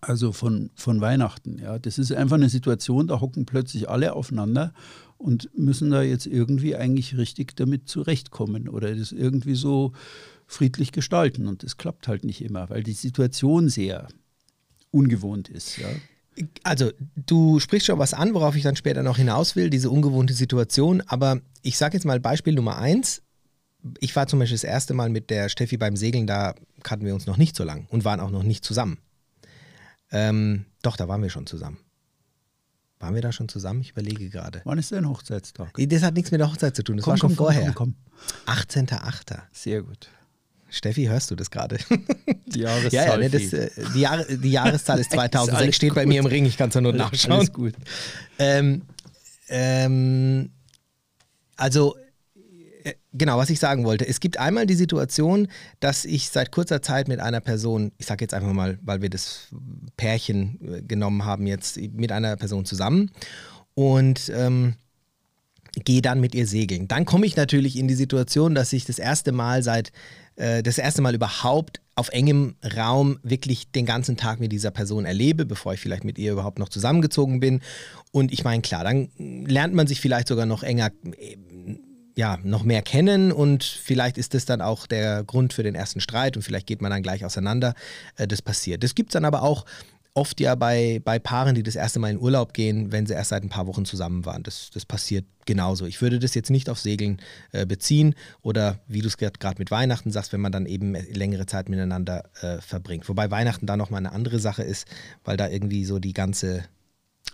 also 0.00 0.32
von, 0.32 0.70
von 0.74 1.00
Weihnachten. 1.00 1.58
Ja. 1.58 1.78
Das 1.78 1.98
ist 1.98 2.12
einfach 2.12 2.36
eine 2.36 2.48
Situation, 2.48 3.08
da 3.08 3.20
hocken 3.20 3.46
plötzlich 3.46 3.88
alle 3.88 4.14
aufeinander 4.14 4.72
und 5.18 5.50
müssen 5.56 5.90
da 5.90 6.02
jetzt 6.02 6.26
irgendwie 6.26 6.76
eigentlich 6.76 7.16
richtig 7.16 7.56
damit 7.56 7.88
zurechtkommen 7.88 8.68
oder 8.68 8.94
das 8.94 9.12
irgendwie 9.12 9.54
so 9.54 9.92
friedlich 10.46 10.92
gestalten. 10.92 11.48
Und 11.48 11.62
das 11.62 11.76
klappt 11.76 12.08
halt 12.08 12.24
nicht 12.24 12.42
immer, 12.42 12.70
weil 12.70 12.82
die 12.82 12.92
Situation 12.92 13.68
sehr 13.68 14.08
ungewohnt 14.90 15.48
ist. 15.48 15.78
Ja. 15.78 15.88
Also, 16.62 16.92
du 17.14 17.60
sprichst 17.60 17.86
schon 17.86 17.98
was 17.98 18.14
an, 18.14 18.34
worauf 18.34 18.56
ich 18.56 18.62
dann 18.62 18.76
später 18.76 19.02
noch 19.02 19.16
hinaus 19.16 19.56
will, 19.56 19.70
diese 19.70 19.90
ungewohnte 19.90 20.34
Situation. 20.34 21.02
Aber 21.06 21.40
ich 21.62 21.78
sage 21.78 21.96
jetzt 21.96 22.04
mal 22.04 22.20
Beispiel 22.20 22.54
Nummer 22.54 22.78
eins. 22.78 23.22
Ich 24.00 24.14
war 24.16 24.26
zum 24.26 24.38
Beispiel 24.38 24.56
das 24.56 24.64
erste 24.64 24.94
Mal 24.94 25.10
mit 25.10 25.30
der 25.30 25.48
Steffi 25.48 25.76
beim 25.76 25.96
Segeln, 25.96 26.26
da 26.26 26.54
kannten 26.82 27.06
wir 27.06 27.14
uns 27.14 27.26
noch 27.26 27.36
nicht 27.36 27.54
so 27.56 27.62
lang 27.64 27.86
und 27.88 28.04
waren 28.04 28.20
auch 28.20 28.30
noch 28.30 28.42
nicht 28.42 28.64
zusammen. 28.64 28.98
Ähm, 30.10 30.66
doch, 30.82 30.96
da 30.96 31.08
waren 31.08 31.22
wir 31.22 31.30
schon 31.30 31.46
zusammen. 31.46 31.78
Waren 32.98 33.14
wir 33.14 33.22
da 33.22 33.30
schon 33.30 33.48
zusammen? 33.48 33.82
Ich 33.82 33.90
überlege 33.90 34.30
gerade. 34.30 34.62
Wann 34.64 34.78
ist 34.78 34.90
dein 34.90 35.08
Hochzeitstag? 35.08 35.72
Das 35.76 36.02
hat 36.02 36.14
nichts 36.14 36.30
mit 36.30 36.40
der 36.40 36.50
Hochzeit 36.50 36.74
zu 36.74 36.82
tun. 36.82 36.96
Das 36.96 37.04
komm, 37.04 37.12
war 37.12 37.18
schon 37.18 37.28
komm, 37.30 37.36
vorher. 37.36 37.72
Komm, 37.72 37.94
komm. 38.46 38.54
18.8. 38.54 39.38
Sehr 39.52 39.82
gut. 39.82 40.08
Steffi, 40.68 41.04
hörst 41.04 41.30
du 41.30 41.36
das 41.36 41.50
gerade? 41.50 41.78
Die 42.46 42.60
Jahreszahl. 42.60 42.92
ja, 42.92 43.06
ja 43.06 43.16
ne, 43.16 43.30
das, 43.30 43.52
äh, 43.52 43.70
die, 43.94 44.00
Jahr, 44.00 44.24
die, 44.24 44.50
Jahreszahl 44.50 44.98
ist 44.98 45.10
2006, 45.12 45.76
steht 45.76 45.90
gut. 45.90 45.96
bei 45.96 46.06
mir 46.06 46.20
im 46.20 46.26
Ring, 46.26 46.44
ich 46.44 46.56
kann 46.56 46.68
es 46.68 46.74
ja 46.74 46.80
nur 46.80 46.92
nachschauen. 46.92 47.38
Alles 47.38 47.52
gut. 47.52 47.74
Ähm, 48.38 48.82
ähm, 49.48 50.50
also 51.56 51.96
äh, 52.84 52.94
genau, 53.12 53.38
was 53.38 53.50
ich 53.50 53.58
sagen 53.58 53.84
wollte. 53.84 54.06
Es 54.06 54.20
gibt 54.20 54.38
einmal 54.38 54.66
die 54.66 54.74
Situation, 54.74 55.48
dass 55.80 56.04
ich 56.04 56.30
seit 56.30 56.52
kurzer 56.52 56.82
Zeit 56.82 57.08
mit 57.08 57.20
einer 57.20 57.40
Person, 57.40 57.92
ich 57.98 58.06
sage 58.06 58.24
jetzt 58.24 58.34
einfach 58.34 58.52
mal, 58.52 58.78
weil 58.82 59.02
wir 59.02 59.10
das 59.10 59.48
Pärchen 59.96 60.58
äh, 60.62 60.82
genommen 60.82 61.24
haben, 61.24 61.46
jetzt 61.46 61.78
mit 61.78 62.12
einer 62.12 62.36
Person 62.36 62.64
zusammen 62.64 63.10
und 63.74 64.30
ähm, 64.34 64.74
gehe 65.84 66.00
dann 66.00 66.20
mit 66.20 66.34
ihr 66.34 66.46
segeln. 66.46 66.88
Dann 66.88 67.04
komme 67.04 67.26
ich 67.26 67.36
natürlich 67.36 67.76
in 67.76 67.88
die 67.88 67.94
Situation, 67.94 68.54
dass 68.54 68.72
ich 68.72 68.84
das 68.84 68.98
erste 68.98 69.32
Mal 69.32 69.62
seit, 69.62 69.92
äh, 70.36 70.62
das 70.62 70.78
erste 70.78 71.02
Mal 71.02 71.14
überhaupt 71.14 71.80
auf 71.94 72.10
engem 72.10 72.56
Raum 72.76 73.18
wirklich 73.22 73.72
den 73.72 73.86
ganzen 73.86 74.16
Tag 74.16 74.38
mit 74.38 74.52
dieser 74.52 74.70
Person 74.70 75.06
erlebe, 75.06 75.46
bevor 75.46 75.74
ich 75.74 75.80
vielleicht 75.80 76.04
mit 76.04 76.18
ihr 76.18 76.32
überhaupt 76.32 76.58
noch 76.58 76.68
zusammengezogen 76.68 77.40
bin. 77.40 77.62
Und 78.12 78.32
ich 78.32 78.44
meine, 78.44 78.62
klar, 78.62 78.84
dann 78.84 79.08
lernt 79.18 79.74
man 79.74 79.86
sich 79.86 80.00
vielleicht 80.00 80.28
sogar 80.28 80.46
noch 80.46 80.62
enger 80.62 80.90
ja, 82.18 82.38
noch 82.42 82.62
mehr 82.62 82.80
kennen 82.80 83.30
und 83.30 83.62
vielleicht 83.62 84.16
ist 84.16 84.32
das 84.32 84.46
dann 84.46 84.62
auch 84.62 84.86
der 84.86 85.22
Grund 85.22 85.52
für 85.52 85.62
den 85.62 85.74
ersten 85.74 86.00
Streit 86.00 86.34
und 86.36 86.42
vielleicht 86.42 86.66
geht 86.66 86.80
man 86.80 86.90
dann 86.90 87.02
gleich 87.02 87.26
auseinander. 87.26 87.74
Äh, 88.16 88.26
das 88.26 88.40
passiert. 88.40 88.82
Das 88.82 88.94
gibt 88.94 89.10
es 89.10 89.12
dann 89.12 89.26
aber 89.26 89.42
auch 89.42 89.66
oft 90.16 90.40
ja 90.40 90.54
bei, 90.54 91.00
bei 91.04 91.18
Paaren, 91.18 91.54
die 91.54 91.62
das 91.62 91.76
erste 91.76 91.98
Mal 91.98 92.10
in 92.10 92.18
Urlaub 92.18 92.54
gehen, 92.54 92.90
wenn 92.90 93.06
sie 93.06 93.12
erst 93.12 93.30
seit 93.30 93.42
ein 93.42 93.50
paar 93.50 93.66
Wochen 93.66 93.84
zusammen 93.84 94.24
waren. 94.24 94.42
Das, 94.42 94.70
das 94.72 94.86
passiert 94.86 95.26
genauso. 95.44 95.84
Ich 95.84 96.00
würde 96.00 96.18
das 96.18 96.34
jetzt 96.34 96.50
nicht 96.50 96.70
auf 96.70 96.78
Segeln 96.78 97.20
äh, 97.52 97.66
beziehen 97.66 98.14
oder 98.40 98.80
wie 98.88 99.02
du 99.02 99.08
es 99.08 99.18
gerade 99.18 99.58
mit 99.58 99.70
Weihnachten 99.70 100.10
sagst, 100.10 100.32
wenn 100.32 100.40
man 100.40 100.52
dann 100.52 100.64
eben 100.64 100.94
längere 101.12 101.44
Zeit 101.46 101.68
miteinander 101.68 102.30
äh, 102.40 102.60
verbringt. 102.62 103.08
Wobei 103.08 103.30
Weihnachten 103.30 103.66
da 103.66 103.76
nochmal 103.76 103.98
eine 103.98 104.12
andere 104.12 104.38
Sache 104.38 104.62
ist, 104.62 104.86
weil 105.24 105.36
da 105.36 105.48
irgendwie 105.48 105.84
so 105.84 105.98
die 105.98 106.14
ganze 106.14 106.64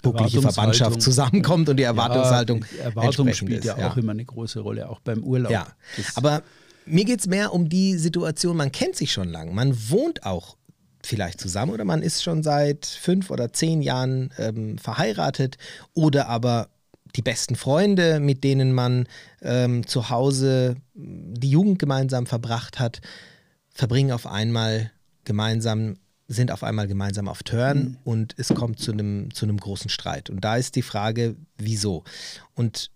bucklige 0.03 0.43
Verwandtschaft 0.43 1.01
zusammenkommt 1.01 1.69
und 1.69 1.77
die 1.77 1.85
Erwartungshaltung. 1.85 2.63
Ja, 2.63 2.67
die 2.73 2.79
Erwartung 2.81 3.33
spielt 3.33 3.65
ja, 3.65 3.79
ja 3.79 3.91
auch 3.91 3.97
immer 3.97 4.13
eine 4.13 4.25
große 4.25 4.59
Rolle, 4.59 4.89
auch 4.89 4.99
beim 4.99 5.23
Urlaub. 5.23 5.53
Ja, 5.53 5.69
aber 6.17 6.43
mir 6.85 7.05
geht 7.05 7.21
es 7.21 7.29
mehr 7.29 7.53
um 7.53 7.69
die 7.69 7.97
Situation, 7.97 8.57
man 8.57 8.73
kennt 8.73 8.97
sich 8.97 9.13
schon 9.13 9.29
lang, 9.29 9.55
man 9.55 9.77
wohnt 9.89 10.27
auch 10.27 10.57
vielleicht 11.07 11.41
zusammen 11.41 11.73
oder 11.73 11.85
man 11.85 12.03
ist 12.03 12.23
schon 12.23 12.43
seit 12.43 12.87
fünf 12.87 13.31
oder 13.31 13.53
zehn 13.53 13.83
Jahren 13.83 14.33
ähm, 14.39 14.79
verheiratet 14.79 15.57
oder 15.95 16.29
aber 16.29 16.69
die 17.17 17.23
besten 17.23 17.57
Freunde, 17.57 18.21
mit 18.21 18.43
denen 18.45 18.73
man 18.73 19.07
ähm, 19.43 19.87
zu 19.87 20.09
Hause 20.09 20.77
die 20.95 21.51
Jugend 21.51 21.79
gemeinsam 21.79 22.27
verbracht 22.27 22.79
hat, 22.79 23.01
verbringen 23.75 24.13
auf 24.13 24.27
einmal 24.27 24.91
gemeinsam, 25.25 25.97
sind 26.29 26.51
auf 26.51 26.63
einmal 26.63 26.89
gemeinsam 26.89 27.29
auf 27.29 27.43
Turn 27.43 27.79
mhm. 27.79 27.97
und 28.05 28.35
es 28.39 28.49
kommt 28.49 28.79
zu 28.79 28.93
einem, 28.93 29.33
zu 29.35 29.45
einem 29.45 29.59
großen 29.59 29.91
Streit. 29.91 30.31
Und 30.31 30.43
da 30.45 30.57
ist 30.57 30.77
die 30.77 30.83
Frage, 30.83 31.37
wieso? 31.59 32.05
Und 32.55 32.91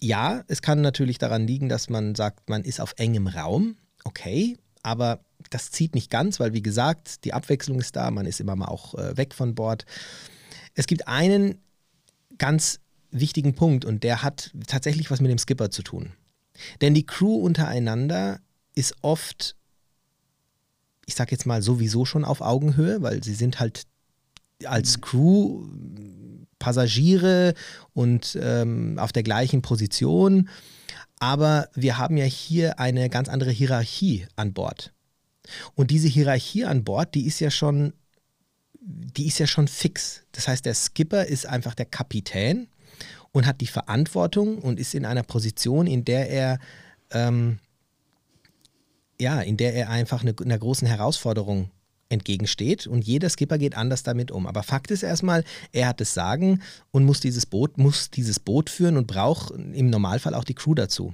ja, 0.00 0.44
es 0.48 0.62
kann 0.62 0.80
natürlich 0.80 1.18
daran 1.18 1.46
liegen, 1.46 1.68
dass 1.68 1.90
man 1.90 2.14
sagt, 2.14 2.48
man 2.48 2.62
ist 2.62 2.80
auf 2.80 2.94
engem 2.98 3.26
Raum, 3.26 3.76
okay, 4.04 4.56
aber 4.82 5.20
das 5.50 5.70
zieht 5.70 5.94
nicht 5.94 6.10
ganz, 6.10 6.40
weil 6.40 6.52
wie 6.52 6.62
gesagt, 6.62 7.24
die 7.24 7.32
Abwechslung 7.32 7.80
ist 7.80 7.96
da, 7.96 8.10
man 8.10 8.26
ist 8.26 8.40
immer 8.40 8.56
mal 8.56 8.68
auch 8.68 8.94
äh, 8.94 9.16
weg 9.16 9.34
von 9.34 9.54
Bord. 9.54 9.84
Es 10.74 10.86
gibt 10.86 11.08
einen 11.08 11.58
ganz 12.38 12.80
wichtigen 13.10 13.54
Punkt 13.54 13.84
und 13.84 14.04
der 14.04 14.22
hat 14.22 14.52
tatsächlich 14.66 15.10
was 15.10 15.20
mit 15.20 15.30
dem 15.30 15.38
Skipper 15.38 15.70
zu 15.70 15.82
tun. 15.82 16.12
Denn 16.80 16.94
die 16.94 17.06
Crew 17.06 17.36
untereinander 17.36 18.40
ist 18.74 18.94
oft, 19.02 19.56
ich 21.06 21.14
sag 21.14 21.32
jetzt 21.32 21.46
mal 21.46 21.62
sowieso 21.62 22.04
schon 22.04 22.24
auf 22.24 22.40
Augenhöhe, 22.40 23.02
weil 23.02 23.22
sie 23.22 23.34
sind 23.34 23.60
halt 23.60 23.84
als 24.64 25.00
Crew 25.00 25.64
Passagiere 26.58 27.54
und 27.92 28.36
ähm, 28.40 28.98
auf 28.98 29.12
der 29.12 29.22
gleichen 29.22 29.62
Position. 29.62 30.48
Aber 31.20 31.68
wir 31.74 31.98
haben 31.98 32.16
ja 32.16 32.24
hier 32.24 32.78
eine 32.78 33.08
ganz 33.08 33.28
andere 33.28 33.50
Hierarchie 33.50 34.26
an 34.36 34.52
Bord. 34.52 34.92
Und 35.74 35.90
diese 35.90 36.08
Hierarchie 36.08 36.64
an 36.64 36.84
Bord, 36.84 37.14
die 37.14 37.26
ist 37.26 37.40
ja 37.40 37.50
schon, 37.50 37.92
die 38.80 39.26
ist 39.26 39.38
ja 39.38 39.46
schon 39.46 39.68
fix. 39.68 40.22
Das 40.32 40.48
heißt, 40.48 40.64
der 40.64 40.74
Skipper 40.74 41.26
ist 41.26 41.46
einfach 41.46 41.74
der 41.74 41.86
Kapitän 41.86 42.68
und 43.32 43.46
hat 43.46 43.60
die 43.60 43.66
Verantwortung 43.66 44.58
und 44.58 44.80
ist 44.80 44.94
in 44.94 45.04
einer 45.04 45.22
Position, 45.22 45.86
in 45.86 46.04
der 46.04 46.30
er 46.30 46.58
ähm, 47.10 47.58
ja, 49.20 49.40
in 49.40 49.56
der 49.56 49.74
er 49.74 49.90
einfach 49.90 50.22
eine, 50.22 50.34
einer 50.40 50.58
großen 50.58 50.86
Herausforderung 50.86 51.70
entgegensteht 52.10 52.86
und 52.86 53.04
jeder 53.04 53.28
Skipper 53.28 53.58
geht 53.58 53.76
anders 53.76 54.02
damit 54.02 54.30
um. 54.30 54.46
Aber 54.46 54.62
Fakt 54.62 54.90
ist 54.90 55.02
erstmal, 55.02 55.44
er 55.72 55.88
hat 55.88 56.00
das 56.00 56.14
Sagen 56.14 56.62
und 56.90 57.04
muss 57.04 57.20
dieses 57.20 57.44
Boot, 57.44 57.76
muss 57.76 58.10
dieses 58.10 58.40
Boot 58.40 58.70
führen 58.70 58.96
und 58.96 59.06
braucht 59.06 59.50
im 59.50 59.90
Normalfall 59.90 60.34
auch 60.34 60.44
die 60.44 60.54
Crew 60.54 60.74
dazu. 60.74 61.08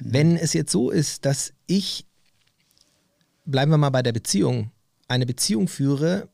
Mhm. 0.00 0.12
Wenn 0.12 0.36
es 0.36 0.52
jetzt 0.52 0.70
so 0.70 0.90
ist, 0.90 1.24
dass 1.24 1.54
ich, 1.66 2.06
bleiben 3.44 3.70
wir 3.70 3.78
mal 3.78 3.90
bei 3.90 4.02
der 4.02 4.12
Beziehung, 4.12 4.70
eine 5.08 5.26
Beziehung 5.26 5.68
führe, 5.68 6.28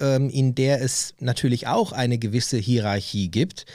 ähm, 0.00 0.30
in 0.30 0.54
der 0.54 0.82
es 0.82 1.14
natürlich 1.18 1.66
auch 1.66 1.92
eine 1.92 2.18
gewisse 2.18 2.58
Hierarchie 2.58 3.28
gibt, 3.28 3.66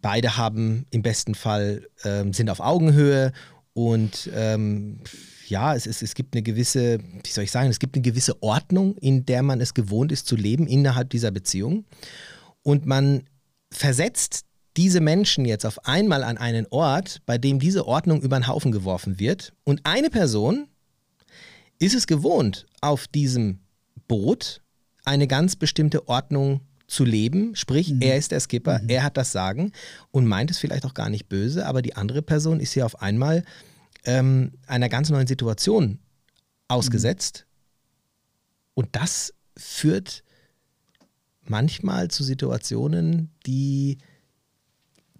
beide 0.00 0.36
haben 0.36 0.86
im 0.90 1.02
besten 1.02 1.34
Fall, 1.34 1.86
ähm, 2.04 2.32
sind 2.32 2.50
auf 2.50 2.60
Augenhöhe 2.60 3.32
und 3.72 4.30
ähm, 4.34 5.00
ja, 5.46 5.74
es, 5.74 5.86
es, 5.86 6.02
es 6.02 6.14
gibt 6.14 6.34
eine 6.34 6.42
gewisse, 6.42 6.98
wie 6.98 7.30
soll 7.30 7.44
ich 7.44 7.50
sagen, 7.50 7.70
es 7.70 7.78
gibt 7.78 7.96
eine 7.96 8.02
gewisse 8.02 8.42
Ordnung, 8.42 8.96
in 8.98 9.24
der 9.24 9.42
man 9.42 9.60
es 9.60 9.74
gewohnt 9.74 10.12
ist 10.12 10.26
zu 10.26 10.36
leben 10.36 10.66
innerhalb 10.66 11.10
dieser 11.10 11.30
Beziehung. 11.30 11.84
Und 12.62 12.86
man 12.86 13.24
versetzt 13.72 14.44
diese 14.76 15.00
Menschen 15.00 15.44
jetzt 15.44 15.64
auf 15.64 15.86
einmal 15.86 16.22
an 16.22 16.38
einen 16.38 16.66
Ort, 16.70 17.22
bei 17.24 17.38
dem 17.38 17.58
diese 17.58 17.86
Ordnung 17.86 18.20
über 18.22 18.38
den 18.38 18.46
Haufen 18.46 18.72
geworfen 18.72 19.18
wird. 19.18 19.52
Und 19.64 19.80
eine 19.84 20.10
Person 20.10 20.67
ist 21.78 21.94
es 21.94 22.06
gewohnt, 22.06 22.66
auf 22.80 23.06
diesem 23.06 23.60
Boot 24.06 24.62
eine 25.04 25.26
ganz 25.26 25.56
bestimmte 25.56 26.08
Ordnung 26.08 26.60
zu 26.86 27.04
leben, 27.04 27.54
sprich, 27.54 27.92
mhm. 27.92 28.00
er 28.00 28.16
ist 28.16 28.32
der 28.32 28.40
Skipper, 28.40 28.80
mhm. 28.80 28.88
er 28.88 29.02
hat 29.02 29.16
das 29.16 29.32
Sagen 29.32 29.72
und 30.10 30.26
meint 30.26 30.50
es 30.50 30.58
vielleicht 30.58 30.86
auch 30.86 30.94
gar 30.94 31.10
nicht 31.10 31.28
böse, 31.28 31.66
aber 31.66 31.82
die 31.82 31.96
andere 31.96 32.22
Person 32.22 32.60
ist 32.60 32.72
hier 32.72 32.86
auf 32.86 33.00
einmal 33.02 33.44
ähm, 34.04 34.52
einer 34.66 34.88
ganz 34.88 35.10
neuen 35.10 35.26
Situation 35.26 35.98
ausgesetzt. 36.66 37.44
Mhm. 37.46 37.54
Und 38.74 38.88
das 38.92 39.34
führt 39.56 40.22
manchmal 41.42 42.08
zu 42.08 42.24
Situationen, 42.24 43.30
die 43.46 43.98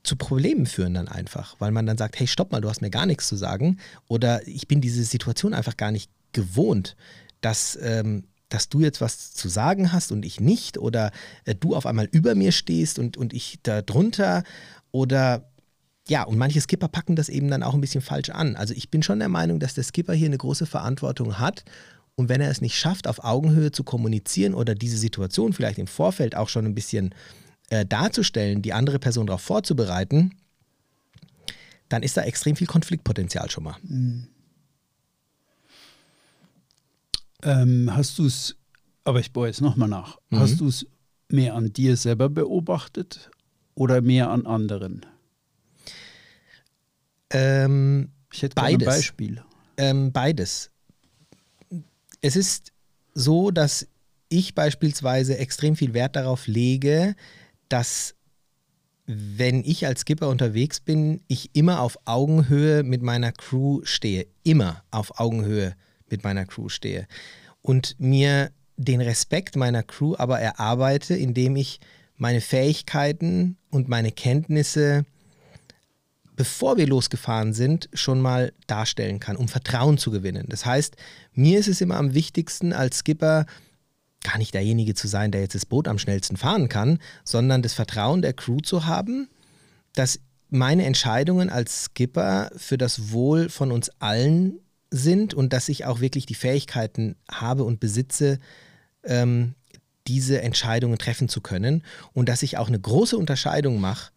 zu 0.03 0.17
Problemen 0.17 0.65
führen 0.65 0.95
dann 0.95 1.09
einfach, 1.09 1.57
weil 1.59 1.71
man 1.71 1.85
dann 1.85 1.99
sagt, 1.99 2.19
hey, 2.19 2.27
stopp 2.27 2.53
mal, 2.53 2.61
du 2.61 2.69
hast 2.71 2.81
mir 2.81 2.91
gar 2.91 3.05
nichts 3.05 3.29
zu 3.29 3.37
sagen 3.37 3.79
oder 4.07 4.47
ich 4.47 4.69
bin 4.69 4.81
diese 4.81 5.05
Situation 5.05 5.53
einfach 5.53 5.77
gar 5.77 5.91
nicht 5.91 6.11
gewohnt, 6.33 6.97
dass, 7.41 7.79
ähm, 7.81 8.25
dass 8.49 8.69
du 8.69 8.81
jetzt 8.81 9.01
was 9.01 9.33
zu 9.33 9.49
sagen 9.49 9.93
hast 9.93 10.13
und 10.13 10.25
ich 10.25 10.41
nicht 10.41 10.79
oder 10.79 11.13
äh, 11.45 11.55
du 11.55 11.75
auf 11.75 11.87
einmal 11.87 12.09
über 12.11 12.35
mir 12.35 12.53
stehst 12.53 12.99
und, 12.99 13.17
und 13.17 13.33
ich 13.33 13.61
da 13.63 13.83
drunter 13.83 14.45
oder 14.91 15.51
ja, 16.09 16.23
und 16.23 16.39
manche 16.39 16.61
Skipper 16.61 16.89
packen 16.89 17.17
das 17.17 17.29
eben 17.29 17.51
dann 17.51 17.63
auch 17.63 17.75
ein 17.75 17.83
bisschen 17.83 18.01
falsch 18.01 18.31
an. 18.31 18.57
Also 18.57 18.73
ich 18.73 18.91
bin 18.91 19.03
schon 19.03 19.19
der 19.19 19.29
Meinung, 19.29 19.61
dass 19.61 19.75
der 19.75 19.85
Skipper 19.85 20.15
hier 20.15 20.27
eine 20.27 20.39
große 20.39 20.65
Verantwortung 20.65 21.39
hat. 21.39 21.65
Und 22.15 22.31
wenn 22.31 22.41
er 22.41 22.51
es 22.51 22.63
nicht 22.63 22.77
schafft, 22.77 23.07
auf 23.07 23.23
Augenhöhe 23.23 23.71
zu 23.73 23.85
kommunizieren 23.85 24.55
oder 24.55 24.75
diese 24.75 24.97
Situation 24.97 25.53
vielleicht 25.53 25.79
im 25.79 25.87
Vorfeld 25.87 26.35
auch 26.35 26.49
schon 26.49 26.65
ein 26.65 26.75
bisschen 26.75 27.15
äh, 27.69 27.85
darzustellen, 27.85 28.63
die 28.63 28.73
andere 28.73 28.99
Person 28.99 29.27
darauf 29.27 29.43
vorzubereiten, 29.43 30.33
dann 31.89 32.03
ist 32.03 32.17
da 32.17 32.23
extrem 32.23 32.57
viel 32.57 32.67
Konfliktpotenzial 32.67 33.51
schon 33.51 33.65
mal. 33.65 33.77
Mhm. 33.83 34.29
Ähm, 37.43 37.91
hast 37.95 38.19
du 38.19 38.27
es, 38.27 38.57
aber 39.05 39.21
ich 39.21 39.33
bohre 39.33 39.47
jetzt 39.47 39.61
nochmal 39.61 39.89
nach, 39.89 40.19
mhm. 40.31 40.39
hast 40.39 40.61
du 40.61 40.69
es 40.69 40.87
mehr 41.29 41.55
an 41.55 41.73
dir 41.73 41.97
selber 41.97 42.29
beobachtet 42.29 43.31
oder 43.75 44.01
mehr 44.01 44.31
an 44.31 44.47
anderen? 44.47 45.07
Ähm, 47.31 48.11
ich 48.33 48.43
hätte 48.43 48.55
beides. 48.55 48.89
ein 48.89 48.95
Beispiel. 48.95 49.45
Ähm, 49.77 50.13
beides. 50.13 50.71
Es 52.21 52.35
ist 52.35 52.73
so, 53.15 53.51
dass 53.51 53.87
ich 54.29 54.55
beispielsweise 54.55 55.39
extrem 55.39 55.77
viel 55.77 55.95
Wert 55.95 56.17
darauf 56.17 56.47
lege, 56.47 57.15
dass 57.69 58.15
wenn 59.07 59.65
ich 59.65 59.87
als 59.87 60.03
Skipper 60.03 60.29
unterwegs 60.29 60.81
bin, 60.81 61.23
ich 61.29 61.51
immer 61.55 61.81
auf 61.81 61.99
Augenhöhe 62.05 62.83
mit 62.83 63.03
meiner 63.03 63.33
Crew 63.33 63.81
stehe. 63.85 64.27
Immer 64.43 64.85
auf 64.91 65.19
Augenhöhe 65.19 65.75
mit 66.11 66.25
meiner 66.25 66.45
Crew 66.45 66.69
stehe. 66.69 67.07
Und 67.63 67.97
mir 67.99 68.51
den 68.77 69.01
Respekt 69.01 69.57
meiner 69.57 69.83
Crew 69.83 70.15
aber 70.17 70.41
erarbeite, 70.41 71.15
indem 71.15 71.57
ich 71.57 71.81
meine 72.17 72.41
Fähigkeiten 72.41 73.57
und 73.71 73.89
meine 73.89 74.13
Kenntnisse 74.13 75.05
bevor 76.39 76.77
wir 76.77 76.87
losgefahren 76.87 77.53
sind, 77.53 77.91
schon 77.93 78.21
mal 78.21 78.53
darstellen 78.69 79.19
kann, 79.19 79.37
um 79.37 79.49
Vertrauen 79.49 79.99
zu 79.99 80.13
gewinnen. 80.13 80.47
Das 80.49 80.65
heißt, 80.65 80.95
mir 81.33 81.59
ist 81.59 81.67
es 81.67 81.81
immer 81.81 81.97
am 81.97 82.15
wichtigsten 82.15 82.73
als 82.73 82.99
Skipper, 82.99 83.45
gar 84.23 84.39
nicht 84.39 84.55
derjenige 84.55 84.95
zu 84.95 85.09
sein, 85.09 85.33
der 85.33 85.41
jetzt 85.41 85.57
das 85.57 85.67
Boot 85.67 85.89
am 85.89 85.99
schnellsten 85.99 86.37
fahren 86.37 86.69
kann, 86.69 87.01
sondern 87.25 87.61
das 87.61 87.75
Vertrauen 87.75 88.23
der 88.23 88.35
Crew 88.35 88.61
zu 88.61 88.87
haben, 88.87 89.29
dass 89.95 90.21
meine 90.49 90.85
Entscheidungen 90.85 91.51
als 91.51 91.87
Skipper 91.87 92.51
für 92.57 92.79
das 92.79 93.11
Wohl 93.11 93.49
von 93.49 93.73
uns 93.73 93.91
allen 93.99 94.61
sind 94.91 95.35
und 95.35 95.53
dass 95.53 95.69
ich 95.69 95.85
auch 95.85 96.01
wirklich 96.01 96.27
die 96.27 96.35
Fähigkeiten 96.35 97.17
habe 97.31 97.65
und 97.65 97.81
besitze, 97.81 98.39
ähm, 99.05 99.55
diese 100.07 100.41
Entscheidungen 100.41 100.99
treffen 100.99 101.29
zu 101.29 101.41
können 101.41 101.83
und 102.15 102.29
dass 102.29 102.43
ich 102.43 102.57
auch 102.57 102.69
eine 102.69 102.81
große 102.81 103.17
Unterscheidung 103.17 103.81
mache 103.81 104.11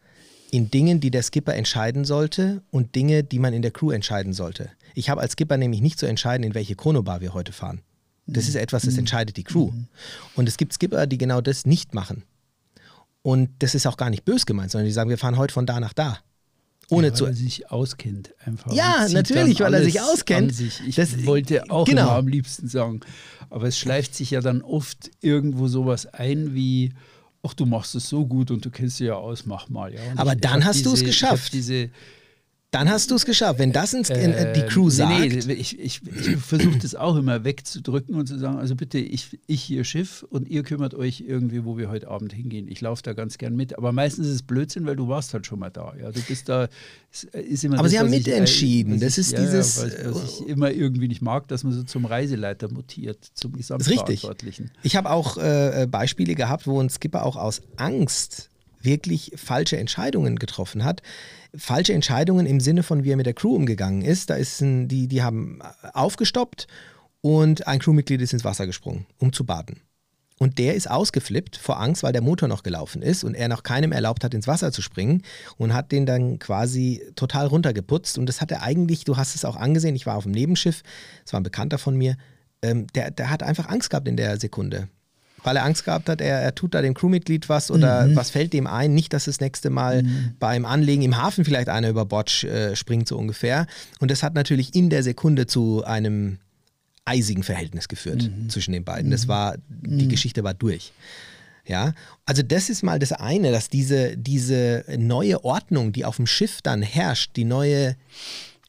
in 0.52 0.72
Dingen, 0.72 1.00
die 1.00 1.12
der 1.12 1.24
Skipper 1.24 1.56
entscheiden 1.56 2.06
sollte 2.06 2.62
und 2.72 2.96
Dinge, 2.96 3.24
die 3.24 3.40
man 3.40 3.54
in 3.54 3.62
der 3.62 3.72
Crew 3.72 3.92
entscheiden 3.92 4.34
sollte. 4.34 4.70
Ich 4.94 5.10
habe 5.10 5.22
als 5.22 5.34
Skipper 5.34 5.58
nämlich 5.58 5.82
nicht 5.82 6.00
zu 6.00 6.06
entscheiden, 6.06 6.44
in 6.44 6.54
welche 6.54 6.76
Chronobar 6.76 7.22
wir 7.22 7.34
heute 7.34 7.54
fahren. 7.54 7.82
Das 8.28 8.48
ist 8.48 8.56
etwas, 8.56 8.84
das 8.84 8.94
mhm. 8.94 9.00
entscheidet 9.00 9.38
die 9.38 9.44
Crew. 9.44 9.72
Mhm. 9.72 9.88
Und 10.36 10.48
es 10.48 10.58
gibt 10.58 10.74
Skipper, 10.74 11.08
die 11.08 11.18
genau 11.18 11.42
das 11.42 11.66
nicht 11.66 11.94
machen. 11.94 12.24
Und 13.24 13.50
das 13.60 13.76
ist 13.76 13.86
auch 13.86 13.98
gar 13.98 14.10
nicht 14.10 14.26
bös 14.26 14.46
gemeint, 14.46 14.72
sondern 14.72 14.86
die 14.86 14.94
sagen, 14.94 15.10
wir 15.10 15.18
fahren 15.18 15.38
heute 15.38 15.54
von 15.54 15.66
da 15.66 15.80
nach 15.80 15.94
da. 15.94 16.20
Ohne 16.92 17.08
ja, 17.08 17.12
weil 17.14 17.18
zu. 17.18 17.26
er 17.26 17.34
sich 17.34 17.72
auskennt 17.72 18.34
einfach. 18.46 18.74
Ja, 18.74 19.08
natürlich, 19.10 19.62
weil 19.62 19.74
er 19.74 19.84
sich 19.84 20.02
auskennt. 20.02 20.54
Sich. 20.54 20.82
Ich 20.86 20.96
das, 20.96 21.26
wollte 21.26 21.70
auch 21.72 21.86
genau. 21.86 22.10
am 22.10 22.28
liebsten 22.28 22.68
sagen. 22.68 23.00
Aber 23.50 23.68
es 23.68 23.78
schleift 23.78 24.14
sich 24.14 24.32
ja 24.32 24.42
dann 24.42 24.62
oft 24.62 25.10
irgendwo 25.22 25.70
sowas 25.70 26.06
ein 26.06 26.54
wie, 26.54 26.92
ach, 27.44 27.54
du 27.54 27.66
machst 27.66 27.96
es 27.96 28.10
so 28.10 28.26
gut 28.26 28.52
und 28.52 28.66
du 28.66 28.70
kennst 28.70 29.00
dich 29.00 29.08
ja 29.08 29.16
aus, 29.16 29.46
mach 29.46 29.70
mal. 29.70 29.94
Ja. 29.94 30.02
Aber 30.18 30.34
ich, 30.34 30.42
dann 30.42 30.60
ich 30.60 30.66
hast 30.66 30.86
du 30.86 30.92
es 30.92 31.04
geschafft. 31.04 31.54
diese, 31.54 31.90
Dann 32.72 32.90
hast 32.90 33.12
du 33.12 33.16
es 33.16 33.26
geschafft. 33.26 33.60
Wenn 33.60 33.74
das 33.74 33.94
ins, 33.94 34.10
in, 34.10 34.32
äh, 34.32 34.54
die 34.54 34.62
Crew 34.62 34.90
sagt. 34.90 35.20
Nee, 35.20 35.42
nee 35.46 35.54
ich, 35.54 35.78
ich, 35.78 36.02
ich 36.04 36.38
versuche 36.38 36.80
das 36.80 36.96
auch 36.96 37.18
immer 37.18 37.44
wegzudrücken 37.44 38.16
und 38.16 38.28
zu 38.28 38.40
sagen, 38.40 38.58
also 38.58 38.76
bitte, 38.76 38.98
ich, 38.98 39.38
ich 39.46 39.62
hier 39.62 39.84
Schiff 39.84 40.26
und 40.30 40.48
ihr 40.48 40.64
kümmert 40.64 40.94
euch 40.94 41.20
irgendwie, 41.28 41.66
wo 41.66 41.78
wir 41.78 41.90
heute 41.90 42.08
Abend 42.08 42.32
hingehen. 42.32 42.70
Ich 42.70 42.80
laufe 42.80 43.04
da 43.04 43.12
ganz 43.12 43.38
gern 43.38 43.58
mit. 43.58 43.78
Aber 43.78 43.92
meistens 43.92 44.28
ist 44.28 44.36
es 44.36 44.44
Blödsinn, 44.44 44.86
weil 44.86 44.96
du 44.96 45.10
warst 45.10 45.34
halt 45.34 45.46
schon 45.46 45.60
mal 45.60 45.70
da. 45.70 45.94
Ja, 46.00 46.12
du 46.14 46.22
bist 46.22 46.48
da, 46.48 46.70
ist 47.34 47.66
immer 47.66 47.76
Aber 47.76 47.84
das, 47.84 47.92
sie 47.92 48.00
haben 48.00 48.10
mitentschieden. 48.10 49.02
das 49.02 49.18
ist 49.18 49.34
ja, 49.34 49.42
dieses. 49.42 49.76
Ja, 49.76 50.06
was, 50.06 50.16
was 50.16 50.40
ich 50.40 50.48
immer 50.48 50.72
irgendwie 50.72 51.10
nicht 51.10 51.22
mag, 51.22 51.50
dass 51.50 51.66
man 51.66 51.74
so 51.74 51.84
zum 51.84 52.06
Reiseleiter 52.06 52.72
mutiert, 52.72 53.32
zum 53.34 53.52
Gesamtverantwortlichen. 53.52 54.68
Richtig. 54.68 54.80
Ich 54.84 54.96
habe 54.96 55.10
auch 55.10 55.36
äh, 55.36 55.88
Beispiele 55.92 56.36
gehabt, 56.36 56.68
wo 56.68 56.80
ein 56.80 56.90
Skipper 56.90 57.26
auch 57.26 57.36
aus 57.36 57.62
Angst 57.76 58.51
wirklich 58.84 59.34
falsche 59.36 59.78
Entscheidungen 59.78 60.38
getroffen 60.38 60.84
hat. 60.84 61.02
Falsche 61.56 61.94
Entscheidungen 61.94 62.46
im 62.46 62.60
Sinne 62.60 62.84
von, 62.84 63.04
wie 63.04 63.12
er 63.12 63.18
mit 63.18 63.26
der 63.26 63.34
Crew 63.34 63.56
umgegangen 63.56 64.02
ist. 64.02 64.30
Da 64.30 64.36
ist 64.36 64.62
ein, 64.62 64.88
die, 64.88 65.08
die 65.08 65.22
haben 65.22 65.60
aufgestoppt 65.94 66.68
und 67.22 67.68
ein 67.68 67.80
Crewmitglied 67.80 68.22
ist 68.22 68.34
ins 68.34 68.44
Wasser 68.44 68.66
gesprungen, 68.66 69.06
um 69.20 69.34
zu 69.34 69.46
baden. 69.46 69.82
Und 70.42 70.58
der 70.58 70.74
ist 70.74 70.90
ausgeflippt 70.90 71.56
vor 71.56 71.80
Angst, 71.80 72.02
weil 72.02 72.14
der 72.14 72.24
Motor 72.24 72.48
noch 72.48 72.64
gelaufen 72.64 73.04
ist 73.04 73.24
und 73.24 73.36
er 73.36 73.48
noch 73.48 73.62
keinem 73.62 73.92
erlaubt 73.92 74.24
hat, 74.24 74.34
ins 74.34 74.48
Wasser 74.48 74.72
zu 74.72 74.82
springen 74.82 75.22
und 75.58 75.72
hat 75.72 75.92
den 75.92 76.08
dann 76.08 76.40
quasi 76.40 77.04
total 77.16 77.46
runtergeputzt. 77.46 78.18
Und 78.18 78.26
das 78.26 78.42
hat 78.42 78.50
er 78.50 78.64
eigentlich, 78.64 79.04
du 79.04 79.18
hast 79.18 79.36
es 79.36 79.46
auch 79.46 79.56
angesehen, 79.56 79.96
ich 79.96 80.08
war 80.08 80.18
auf 80.18 80.24
dem 80.24 80.32
Nebenschiff, 80.32 80.82
das 81.24 81.34
war 81.34 81.40
ein 81.40 81.44
Bekannter 81.44 81.78
von 81.78 81.96
mir, 81.96 82.18
ähm, 82.64 82.88
der, 82.96 83.12
der 83.12 83.30
hat 83.30 83.44
einfach 83.44 83.70
Angst 83.70 83.92
gehabt 83.92 84.08
in 84.08 84.18
der 84.18 84.40
Sekunde 84.40 84.88
weil 85.44 85.56
er 85.56 85.66
Angst 85.66 85.86
gehabt 85.86 86.10
hat, 86.10 86.22
er, 86.22 86.40
er 86.40 86.56
tut 86.56 86.74
da 86.74 86.82
dem 86.82 86.94
Crewmitglied 86.94 87.50
was 87.50 87.72
oder 87.72 88.08
mhm. 88.08 88.16
was 88.16 88.30
fällt 88.30 88.54
dem 88.54 88.68
ein. 88.68 88.94
Nicht, 88.94 89.14
dass 89.14 89.26
das 89.26 89.40
nächste 89.40 89.70
Mal 89.70 90.04
mhm. 90.04 90.36
beim 90.40 90.66
Anlegen 90.66 91.02
im 91.02 91.18
Hafen 91.18 91.46
vielleicht 91.46 91.70
einer 91.70 91.90
über 91.90 92.06
Bord 92.06 92.44
äh, 92.44 92.76
springt, 92.76 93.08
so 93.08 93.18
ungefähr. 93.18 93.68
Und 94.00 94.12
das 94.12 94.24
hat 94.24 94.34
natürlich 94.34 94.76
in 94.76 94.90
der 94.90 95.04
Sekunde 95.04 95.48
zu 95.48 95.84
einem 95.84 96.38
eisigen 97.06 97.44
Verhältnis 97.44 97.88
geführt 97.88 98.24
mhm. 98.24 98.50
zwischen 98.50 98.74
den 98.74 98.84
beiden. 98.84 99.12
Das 99.12 99.26
mhm. 99.26 99.30
war, 99.30 99.56
die 99.70 100.06
mhm. 100.06 100.10
Geschichte 100.10 100.44
war 100.44 100.54
durch. 100.54 100.94
Ja, 101.66 101.94
also 102.26 102.42
das 102.42 102.70
ist 102.70 102.84
mal 102.84 103.00
das 103.00 103.12
eine, 103.12 103.52
dass 103.52 103.70
diese, 103.70 104.18
diese 104.18 104.84
neue 104.98 105.44
Ordnung, 105.44 105.92
die 105.92 106.06
auf 106.06 106.16
dem 106.16 106.26
Schiff 106.28 106.62
dann 106.62 106.82
herrscht, 106.82 107.36
die 107.36 107.46
neue, 107.46 107.96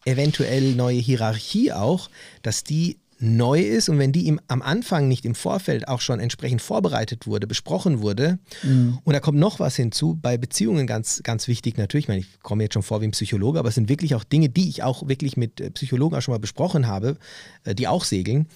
eventuell 0.05 0.75
neue 0.75 0.99
Hierarchie 0.99 1.73
auch, 1.73 2.11
dass 2.43 2.65
die 2.65 2.99
neu 3.23 3.61
ist 3.61 3.89
und 3.89 3.99
wenn 3.99 4.13
die 4.13 4.27
ihm 4.27 4.41
am 4.49 4.63
Anfang 4.63 5.07
nicht 5.07 5.25
im 5.25 5.35
Vorfeld 5.35 5.87
auch 5.87 6.01
schon 6.01 6.19
entsprechend 6.19 6.61
vorbereitet 6.61 7.27
wurde, 7.27 7.47
besprochen 7.47 8.01
wurde, 8.01 8.39
mhm. 8.63 8.99
und 9.05 9.13
da 9.13 9.21
kommt 9.21 9.39
noch 9.39 9.61
was 9.61 9.77
hinzu, 9.77 10.19
bei 10.21 10.37
Beziehungen 10.37 10.87
ganz, 10.87 11.23
ganz 11.23 11.47
wichtig 11.47 11.79
natürlich, 11.79 12.05
ich 12.05 12.09
meine, 12.09 12.21
ich 12.21 12.41
komme 12.41 12.65
jetzt 12.65 12.75
schon 12.75 12.83
vor 12.83 13.01
wie 13.01 13.07
ein 13.07 13.13
Psychologe, 13.13 13.61
aber 13.61 13.69
es 13.69 13.77
sind 13.77 13.89
wirklich 13.89 14.17
auch 14.17 14.25
Dinge, 14.25 14.49
die 14.49 14.69
ich 14.69 14.83
auch 14.83 15.09
wirklich 15.09 15.37
mit 15.37 15.61
äh, 15.61 15.71
Psychologen 15.71 16.17
auch 16.17 16.23
schon 16.23 16.33
mal 16.33 16.39
besprochen 16.39 16.89
habe, 16.89 17.17
äh, 17.65 17.75
die 17.75 17.87
auch 17.87 18.05
segeln, 18.05 18.49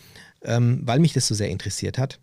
ähm, 0.42 0.80
weil 0.82 0.98
mich 0.98 1.12
das 1.12 1.28
so 1.28 1.34
sehr 1.34 1.48
interessiert 1.48 1.96
hat 1.96 2.18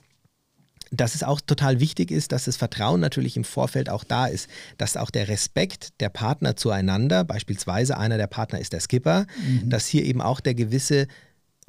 dass 0.95 1.15
es 1.15 1.23
auch 1.23 1.41
total 1.41 1.79
wichtig 1.79 2.11
ist, 2.11 2.31
dass 2.31 2.45
das 2.45 2.55
Vertrauen 2.55 2.99
natürlich 2.99 3.35
im 3.35 3.43
Vorfeld 3.43 3.89
auch 3.89 4.03
da 4.03 4.27
ist, 4.27 4.47
dass 4.77 4.95
auch 4.95 5.09
der 5.09 5.27
Respekt 5.27 5.99
der 5.99 6.09
Partner 6.09 6.55
zueinander, 6.55 7.23
beispielsweise 7.23 7.97
einer 7.97 8.17
der 8.17 8.27
Partner 8.27 8.59
ist 8.59 8.73
der 8.73 8.79
Skipper, 8.79 9.25
mhm. 9.43 9.71
dass 9.71 9.87
hier 9.87 10.05
eben 10.05 10.21
auch 10.21 10.39
der 10.39 10.53
gewisse 10.53 11.07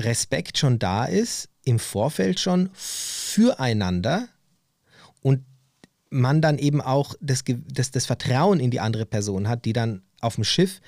Respekt 0.00 0.58
schon 0.58 0.78
da 0.78 1.04
ist, 1.04 1.48
im 1.64 1.78
Vorfeld 1.78 2.40
schon 2.40 2.70
füreinander 2.74 4.28
und 5.22 5.44
man 6.10 6.40
dann 6.40 6.58
eben 6.58 6.80
auch 6.80 7.14
das, 7.20 7.44
das, 7.72 7.90
das 7.90 8.06
Vertrauen 8.06 8.60
in 8.60 8.70
die 8.70 8.80
andere 8.80 9.06
Person 9.06 9.48
hat, 9.48 9.64
die 9.64 9.72
dann 9.72 10.02
auf 10.20 10.36
dem 10.36 10.44
Schiff 10.44 10.80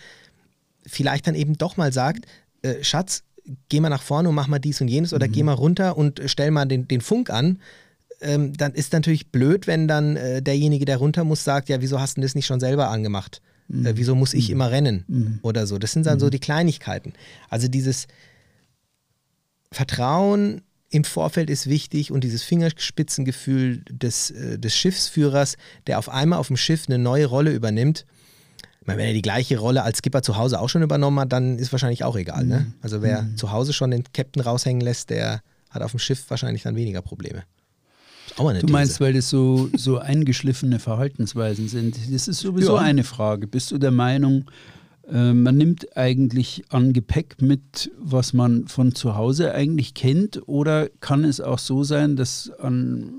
vielleicht 0.87 1.27
dann 1.27 1.35
eben 1.35 1.59
doch 1.59 1.77
mal 1.77 1.93
sagt, 1.93 2.27
äh, 2.63 2.83
Schatz, 2.83 3.25
geh 3.69 3.81
mal 3.81 3.89
nach 3.89 4.03
vorne 4.03 4.29
und 4.29 4.35
mach 4.35 4.49
mal 4.49 4.59
dies 4.59 4.81
und 4.81 4.89
jenes 4.89 5.13
oder 5.13 5.29
mhm. 5.29 5.33
geh 5.33 5.43
mal 5.43 5.53
runter 5.53 5.97
und 5.97 6.21
stell 6.27 6.51
mal 6.51 6.65
den, 6.67 6.89
den 6.89 7.01
Funk 7.01 7.31
an. 7.31 7.59
Ähm, 8.21 8.57
dann 8.57 8.73
ist 8.73 8.93
natürlich 8.93 9.31
blöd, 9.31 9.67
wenn 9.67 9.89
dann 9.89 10.17
äh, 10.17 10.43
derjenige, 10.43 10.85
der 10.85 10.97
runter 10.97 11.25
muss, 11.25 11.45
sagt, 11.45 11.69
ja, 11.69 11.81
wieso 11.81 12.01
hast 12.01 12.17
du 12.17 12.23
das 12.23 12.35
nicht 12.35 12.47
schon 12.47 12.61
selber 12.61 12.89
angemacht? 12.89 13.43
Mhm. 13.69 13.87
Äh, 13.87 13.97
wieso 13.97 14.15
muss 14.15 14.33
ich 14.33 14.49
mhm. 14.49 14.55
immer 14.55 14.71
rennen? 14.71 15.05
Mhm. 15.07 15.39
Oder 15.43 15.67
so. 15.67 15.79
Das 15.79 15.93
sind 15.93 16.07
dann 16.07 16.19
so 16.19 16.27
mhm. 16.27 16.31
die 16.31 16.39
Kleinigkeiten. 16.39 17.13
Also 17.51 17.69
dieses, 17.69 18.07
Vertrauen 19.73 20.63
im 20.91 21.05
Vorfeld 21.05 21.51
ist 21.51 21.69
wichtig 21.69 22.13
und 22.13 22.23
dieses 22.23 22.43
Fingerspitzengefühl 22.43 23.83
des, 23.91 24.31
äh, 24.31 24.59
des 24.59 24.75
Schiffsführers, 24.77 25.57
der 25.87 25.99
auf 25.99 26.09
einmal 26.09 26.39
auf 26.39 26.47
dem 26.47 26.57
Schiff 26.57 26.85
eine 26.89 26.99
neue 26.99 27.27
Rolle 27.27 27.53
übernimmt. 27.53 28.07
Meine, 28.85 28.99
wenn 29.01 29.09
er 29.09 29.15
die 29.15 29.23
gleiche 29.23 29.59
Rolle 29.59 29.83
als 29.83 29.99
Skipper 29.99 30.23
zu 30.23 30.37
Hause 30.37 30.61
auch 30.61 30.69
schon 30.69 30.83
übernommen 30.83 31.19
hat, 31.19 31.33
dann 31.33 31.59
ist 31.59 31.73
wahrscheinlich 31.73 32.05
auch 32.05 32.17
egal. 32.17 32.45
Ne? 32.45 32.61
Mhm. 32.61 32.75
Also 32.81 33.03
wer 33.03 33.23
mhm. 33.23 33.37
zu 33.37 33.51
Hause 33.51 33.73
schon 33.73 33.91
den 33.91 34.05
Captain 34.13 34.43
raushängen 34.43 34.81
lässt, 34.81 35.11
der 35.11 35.41
hat 35.71 35.83
auf 35.83 35.91
dem 35.91 35.99
Schiff 35.99 36.25
wahrscheinlich 36.29 36.63
dann 36.63 36.77
weniger 36.77 37.03
Probleme. 37.03 37.43
du 38.61 38.67
These. 38.67 38.73
meinst, 38.73 39.01
weil 39.01 39.13
das 39.13 39.29
so, 39.29 39.69
so 39.77 39.99
eingeschliffene 39.99 40.79
Verhaltensweisen 40.79 41.69
sind. 41.69 41.97
Das 42.13 42.29
ist 42.29 42.41
sowieso 42.41 42.77
ja. 42.77 42.83
eine 42.83 43.03
Frage. 43.03 43.47
Bist 43.47 43.73
du 43.73 43.79
der 43.79 43.91
Meinung, 43.91 44.45
man 45.09 45.57
nimmt 45.57 45.97
eigentlich 45.97 46.65
an 46.69 46.93
Gepäck 46.93 47.41
mit, 47.41 47.93
was 47.99 48.33
man 48.33 48.67
von 48.67 48.95
zu 48.95 49.15
Hause 49.15 49.55
eigentlich 49.55 49.95
kennt, 49.95 50.49
oder 50.49 50.89
kann 51.01 51.25
es 51.25 51.41
auch 51.41 51.61
so 51.61 51.85
sein, 51.85 52.17
dass 52.17 52.51
an, 52.51 53.13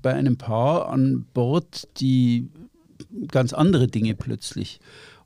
bei 0.00 0.14
einem 0.14 0.38
Paar 0.38 0.88
an 0.88 1.26
Bord 1.34 1.88
die 2.00 2.48
ganz 3.28 3.52
andere 3.52 3.88
Dinge 3.88 4.14
plötzlich 4.14 4.80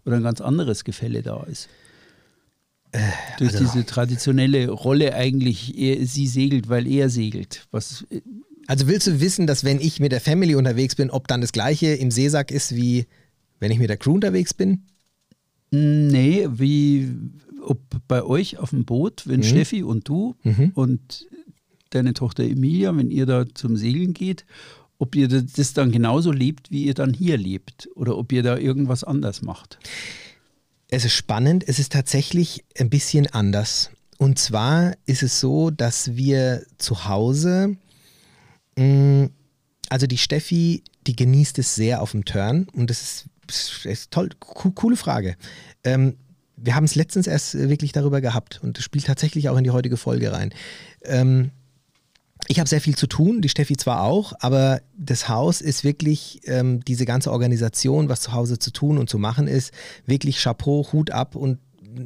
oder 0.04 0.16
ein 0.16 0.22
ganz 0.22 0.40
anderes 0.40 0.84
Gefälle 0.84 1.22
da 1.22 1.44
ist? 1.44 1.68
Äh, 2.92 2.98
Durch 3.38 3.52
also, 3.52 3.64
diese 3.64 3.86
traditionelle 3.86 4.68
Rolle 4.68 5.14
eigentlich, 5.14 5.78
er, 5.78 6.04
sie 6.06 6.26
segelt, 6.26 6.68
weil 6.68 6.88
er 6.88 7.08
segelt. 7.08 7.66
Was, 7.70 8.04
äh, 8.10 8.20
also 8.66 8.88
willst 8.88 9.06
du 9.06 9.20
wissen, 9.20 9.46
dass 9.46 9.64
wenn 9.64 9.80
ich 9.80 10.00
mit 10.00 10.12
der 10.12 10.20
Family 10.20 10.54
unterwegs 10.54 10.96
bin, 10.96 11.10
ob 11.10 11.28
dann 11.28 11.40
das 11.40 11.52
gleiche 11.52 11.88
im 11.88 12.10
Seesack 12.10 12.50
ist, 12.50 12.74
wie 12.74 13.06
wenn 13.60 13.70
ich 13.70 13.78
mit 13.78 13.90
der 13.90 13.96
Crew 13.96 14.14
unterwegs 14.14 14.54
bin? 14.54 14.86
Nee, 15.70 16.48
wie 16.50 17.14
ob 17.62 17.80
bei 18.08 18.22
euch 18.22 18.58
auf 18.58 18.70
dem 18.70 18.84
Boot, 18.84 19.26
wenn 19.26 19.40
mhm. 19.40 19.44
Steffi 19.44 19.82
und 19.82 20.08
du 20.08 20.34
mhm. 20.42 20.72
und 20.74 21.26
deine 21.90 22.14
Tochter 22.14 22.44
Emilia, 22.44 22.96
wenn 22.96 23.10
ihr 23.10 23.26
da 23.26 23.44
zum 23.54 23.76
Segeln 23.76 24.14
geht, 24.14 24.44
ob 24.98 25.14
ihr 25.14 25.28
das 25.28 25.72
dann 25.72 25.92
genauso 25.92 26.30
lebt, 26.30 26.70
wie 26.70 26.84
ihr 26.84 26.94
dann 26.94 27.14
hier 27.14 27.36
lebt 27.36 27.88
oder 27.94 28.16
ob 28.16 28.32
ihr 28.32 28.42
da 28.42 28.58
irgendwas 28.58 29.04
anders 29.04 29.42
macht. 29.42 29.78
Es 30.88 31.04
ist 31.04 31.14
spannend, 31.14 31.64
es 31.66 31.78
ist 31.78 31.92
tatsächlich 31.92 32.64
ein 32.78 32.90
bisschen 32.90 33.26
anders. 33.28 33.90
Und 34.18 34.38
zwar 34.38 34.94
ist 35.06 35.22
es 35.22 35.40
so, 35.40 35.70
dass 35.70 36.16
wir 36.16 36.64
zu 36.76 37.06
Hause, 37.06 37.76
mm, 38.76 39.26
also 39.88 40.06
die 40.06 40.18
Steffi, 40.18 40.82
die 41.10 41.16
genießt 41.16 41.58
es 41.58 41.74
sehr 41.74 42.02
auf 42.02 42.12
dem 42.12 42.24
Turn 42.24 42.68
und 42.72 42.88
das 42.88 43.02
ist 43.02 43.26
ist 43.84 44.12
toll, 44.12 44.28
coole 44.38 44.94
Frage. 44.94 45.34
Ähm, 45.82 46.16
wir 46.56 46.76
haben 46.76 46.84
es 46.84 46.94
letztens 46.94 47.26
erst 47.26 47.58
wirklich 47.58 47.90
darüber 47.90 48.20
gehabt 48.20 48.60
und 48.62 48.78
es 48.78 48.84
spielt 48.84 49.06
tatsächlich 49.06 49.48
auch 49.48 49.56
in 49.56 49.64
die 49.64 49.72
heutige 49.72 49.96
Folge 49.96 50.32
rein. 50.32 50.54
Ähm, 51.02 51.50
ich 52.46 52.60
habe 52.60 52.68
sehr 52.68 52.80
viel 52.80 52.94
zu 52.94 53.08
tun, 53.08 53.42
die 53.42 53.48
Steffi 53.48 53.76
zwar 53.76 54.04
auch, 54.04 54.34
aber 54.38 54.82
das 54.96 55.28
Haus 55.28 55.60
ist 55.60 55.82
wirklich 55.82 56.42
ähm, 56.44 56.84
diese 56.84 57.06
ganze 57.06 57.32
Organisation, 57.32 58.08
was 58.08 58.20
zu 58.20 58.32
Hause 58.32 58.60
zu 58.60 58.70
tun 58.72 58.98
und 58.98 59.10
zu 59.10 59.18
machen 59.18 59.48
ist, 59.48 59.72
wirklich 60.06 60.38
Chapeau, 60.38 60.86
Hut 60.92 61.10
ab 61.10 61.34
und 61.34 61.58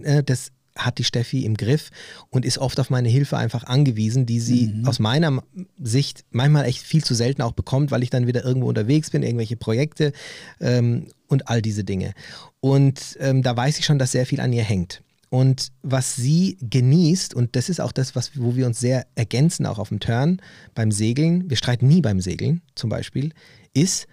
äh, 0.02 0.24
das 0.24 0.50
hat 0.76 0.98
die 0.98 1.04
Steffi 1.04 1.44
im 1.44 1.56
Griff 1.56 1.90
und 2.30 2.44
ist 2.44 2.58
oft 2.58 2.80
auf 2.80 2.90
meine 2.90 3.08
Hilfe 3.08 3.36
einfach 3.36 3.64
angewiesen, 3.64 4.26
die 4.26 4.40
sie 4.40 4.68
mhm. 4.68 4.86
aus 4.86 4.98
meiner 4.98 5.42
Sicht 5.80 6.24
manchmal 6.30 6.64
echt 6.64 6.82
viel 6.82 7.04
zu 7.04 7.14
selten 7.14 7.42
auch 7.42 7.52
bekommt, 7.52 7.90
weil 7.90 8.02
ich 8.02 8.10
dann 8.10 8.26
wieder 8.26 8.44
irgendwo 8.44 8.68
unterwegs 8.68 9.10
bin, 9.10 9.22
irgendwelche 9.22 9.56
Projekte 9.56 10.12
ähm, 10.60 11.06
und 11.28 11.48
all 11.48 11.62
diese 11.62 11.84
Dinge. 11.84 12.12
Und 12.60 13.16
ähm, 13.20 13.42
da 13.42 13.56
weiß 13.56 13.78
ich 13.78 13.84
schon, 13.84 13.98
dass 13.98 14.12
sehr 14.12 14.26
viel 14.26 14.40
an 14.40 14.52
ihr 14.52 14.64
hängt. 14.64 15.02
Und 15.30 15.72
was 15.82 16.14
sie 16.16 16.58
genießt, 16.60 17.34
und 17.34 17.56
das 17.56 17.68
ist 17.68 17.80
auch 17.80 17.92
das, 17.92 18.14
was, 18.14 18.38
wo 18.38 18.54
wir 18.56 18.66
uns 18.66 18.78
sehr 18.78 19.06
ergänzen, 19.16 19.66
auch 19.66 19.78
auf 19.78 19.88
dem 19.88 20.00
Turn, 20.00 20.40
beim 20.74 20.92
Segeln, 20.92 21.50
wir 21.50 21.56
streiten 21.56 21.88
nie 21.88 22.00
beim 22.00 22.20
Segeln 22.20 22.62
zum 22.74 22.90
Beispiel, 22.90 23.32
ist, 23.72 24.06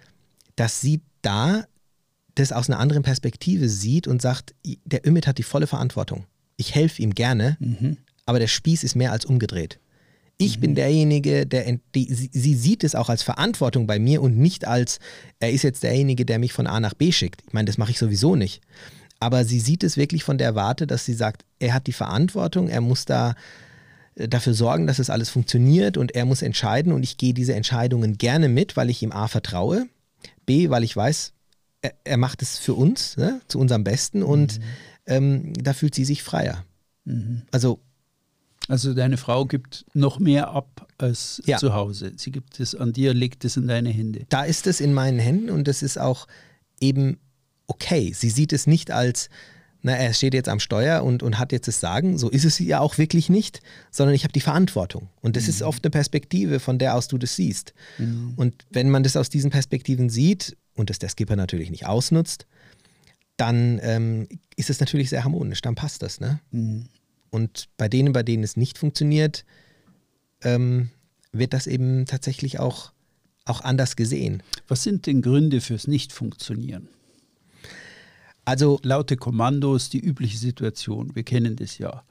dass 0.56 0.80
sie 0.80 1.00
da 1.22 1.64
das 2.34 2.50
aus 2.50 2.68
einer 2.68 2.80
anderen 2.80 3.02
Perspektive 3.02 3.68
sieht 3.68 4.08
und 4.08 4.22
sagt, 4.22 4.54
der 4.84 5.06
Ümit 5.06 5.26
hat 5.26 5.38
die 5.38 5.42
volle 5.42 5.66
Verantwortung 5.66 6.24
ich 6.62 6.74
helfe 6.76 7.02
ihm 7.02 7.14
gerne, 7.14 7.56
mhm. 7.58 7.98
aber 8.24 8.38
der 8.38 8.46
Spieß 8.46 8.84
ist 8.84 8.94
mehr 8.94 9.10
als 9.10 9.24
umgedreht. 9.24 9.80
Ich 10.38 10.56
mhm. 10.56 10.60
bin 10.60 10.74
derjenige, 10.76 11.44
der 11.44 11.78
die, 11.94 12.12
sie, 12.12 12.30
sie, 12.32 12.54
sieht 12.54 12.84
es 12.84 12.94
auch 12.94 13.08
als 13.08 13.22
Verantwortung 13.22 13.86
bei 13.86 13.98
mir 13.98 14.22
und 14.22 14.38
nicht 14.38 14.66
als, 14.66 15.00
er 15.40 15.50
ist 15.50 15.64
jetzt 15.64 15.82
derjenige, 15.82 16.24
der 16.24 16.38
mich 16.38 16.52
von 16.52 16.68
A 16.68 16.78
nach 16.78 16.94
B 16.94 17.10
schickt. 17.10 17.42
Ich 17.46 17.52
meine, 17.52 17.66
das 17.66 17.78
mache 17.78 17.90
ich 17.90 17.98
sowieso 17.98 18.36
nicht. 18.36 18.62
Aber 19.18 19.44
sie 19.44 19.60
sieht 19.60 19.84
es 19.84 19.96
wirklich 19.96 20.24
von 20.24 20.38
der 20.38 20.54
Warte, 20.54 20.86
dass 20.86 21.04
sie 21.04 21.14
sagt, 21.14 21.44
er 21.58 21.74
hat 21.74 21.86
die 21.88 21.92
Verantwortung, 21.92 22.68
er 22.68 22.80
muss 22.80 23.04
da 23.04 23.34
äh, 24.14 24.28
dafür 24.28 24.54
sorgen, 24.54 24.86
dass 24.86 25.00
es 25.00 25.10
alles 25.10 25.30
funktioniert 25.30 25.96
und 25.96 26.14
er 26.14 26.24
muss 26.24 26.42
entscheiden 26.42 26.92
und 26.92 27.02
ich 27.02 27.16
gehe 27.18 27.34
diese 27.34 27.54
Entscheidungen 27.54 28.18
gerne 28.18 28.48
mit, 28.48 28.76
weil 28.76 28.88
ich 28.88 29.02
ihm 29.02 29.12
A 29.12 29.26
vertraue, 29.26 29.86
B, 30.46 30.70
weil 30.70 30.84
ich 30.84 30.96
weiß, 30.96 31.32
er, 31.82 31.94
er 32.04 32.16
macht 32.16 32.40
es 32.40 32.58
für 32.58 32.74
uns, 32.74 33.16
ne, 33.16 33.40
zu 33.48 33.58
unserem 33.58 33.82
Besten 33.82 34.22
und 34.22 34.60
mhm 34.60 34.64
ähm, 35.06 35.52
da 35.54 35.72
fühlt 35.72 35.94
sie 35.94 36.04
sich 36.04 36.22
freier. 36.22 36.64
Also 37.50 37.80
Also 38.68 38.94
deine 38.94 39.16
Frau 39.16 39.44
gibt 39.44 39.84
noch 39.92 40.18
mehr 40.20 40.50
ab 40.50 40.86
als 40.98 41.42
Ja. 41.46 41.58
zu 41.58 41.74
Hause. 41.74 42.12
Sie 42.16 42.30
gibt 42.30 42.60
es 42.60 42.74
an 42.74 42.92
dir, 42.92 43.12
legt 43.12 43.44
es 43.44 43.56
in 43.56 43.66
deine 43.66 43.90
Hände. 43.90 44.24
da 44.28 44.44
ist 44.44 44.66
es 44.66 44.80
in 44.80 44.94
meinen 44.94 45.18
Händen 45.18 45.50
und 45.50 45.66
das 45.66 45.82
ist 45.82 45.98
auch 45.98 46.28
eben 46.80 47.18
okay. 47.66 48.12
Sie 48.14 48.30
sieht 48.30 48.52
es 48.52 48.66
nicht 48.68 48.90
als, 48.92 49.28
na, 49.82 49.92
er 49.96 50.12
steht 50.14 50.32
jetzt 50.34 50.48
am 50.48 50.60
Steuer 50.60 51.02
und, 51.02 51.24
und 51.24 51.38
hat 51.40 51.50
jetzt 51.50 51.66
das 51.66 51.80
Sagen. 51.80 52.18
So 52.18 52.28
ist 52.30 52.44
es 52.44 52.60
ja 52.60 52.78
auch 52.78 52.98
wirklich 52.98 53.28
nicht, 53.28 53.60
sondern 53.90 54.14
ich 54.14 54.22
habe 54.22 54.32
die 54.32 54.40
Verantwortung. 54.40 55.08
Und 55.22 55.34
das 55.36 55.48
ist 55.48 55.62
oft 55.62 55.84
eine 55.84 55.90
Perspektive, 55.90 56.60
von 56.60 56.78
der 56.78 56.94
aus 56.94 57.08
du 57.08 57.18
das 57.18 57.34
siehst. 57.34 57.74
Und 58.36 58.64
wenn 58.70 58.90
man 58.90 59.02
das 59.02 59.16
aus 59.16 59.28
diesen 59.28 59.50
Perspektiven 59.50 60.08
sieht 60.08 60.56
und 60.76 60.88
das 60.88 61.00
der 61.00 61.08
Skipper 61.08 61.34
natürlich 61.34 61.70
nicht 61.70 61.86
ausnutzt, 61.86 62.46
dann 63.36 63.80
ähm, 63.82 64.28
ist 64.56 64.70
es 64.70 64.80
natürlich 64.80 65.10
sehr 65.10 65.24
harmonisch, 65.24 65.60
dann 65.60 65.74
passt 65.74 66.02
das. 66.02 66.20
Ne? 66.20 66.40
Und 67.30 67.68
bei 67.76 67.88
denen, 67.88 68.12
bei 68.12 68.22
denen 68.22 68.44
es 68.44 68.56
nicht 68.56 68.78
funktioniert, 68.78 69.44
ähm, 70.42 70.90
wird 71.32 71.54
das 71.54 71.66
eben 71.66 72.06
tatsächlich 72.06 72.58
auch, 72.60 72.92
auch 73.44 73.62
anders 73.62 73.96
gesehen. 73.96 74.42
Was 74.68 74.82
sind 74.82 75.06
denn 75.06 75.22
Gründe 75.22 75.60
fürs 75.60 75.86
Nicht-Funktionieren? 75.86 76.88
Also 78.44 78.80
Laute 78.82 79.16
Kommandos, 79.16 79.88
die 79.88 80.00
übliche 80.00 80.36
Situation. 80.36 81.14
Wir 81.14 81.22
kennen 81.22 81.56
das 81.56 81.78
ja. 81.78 82.02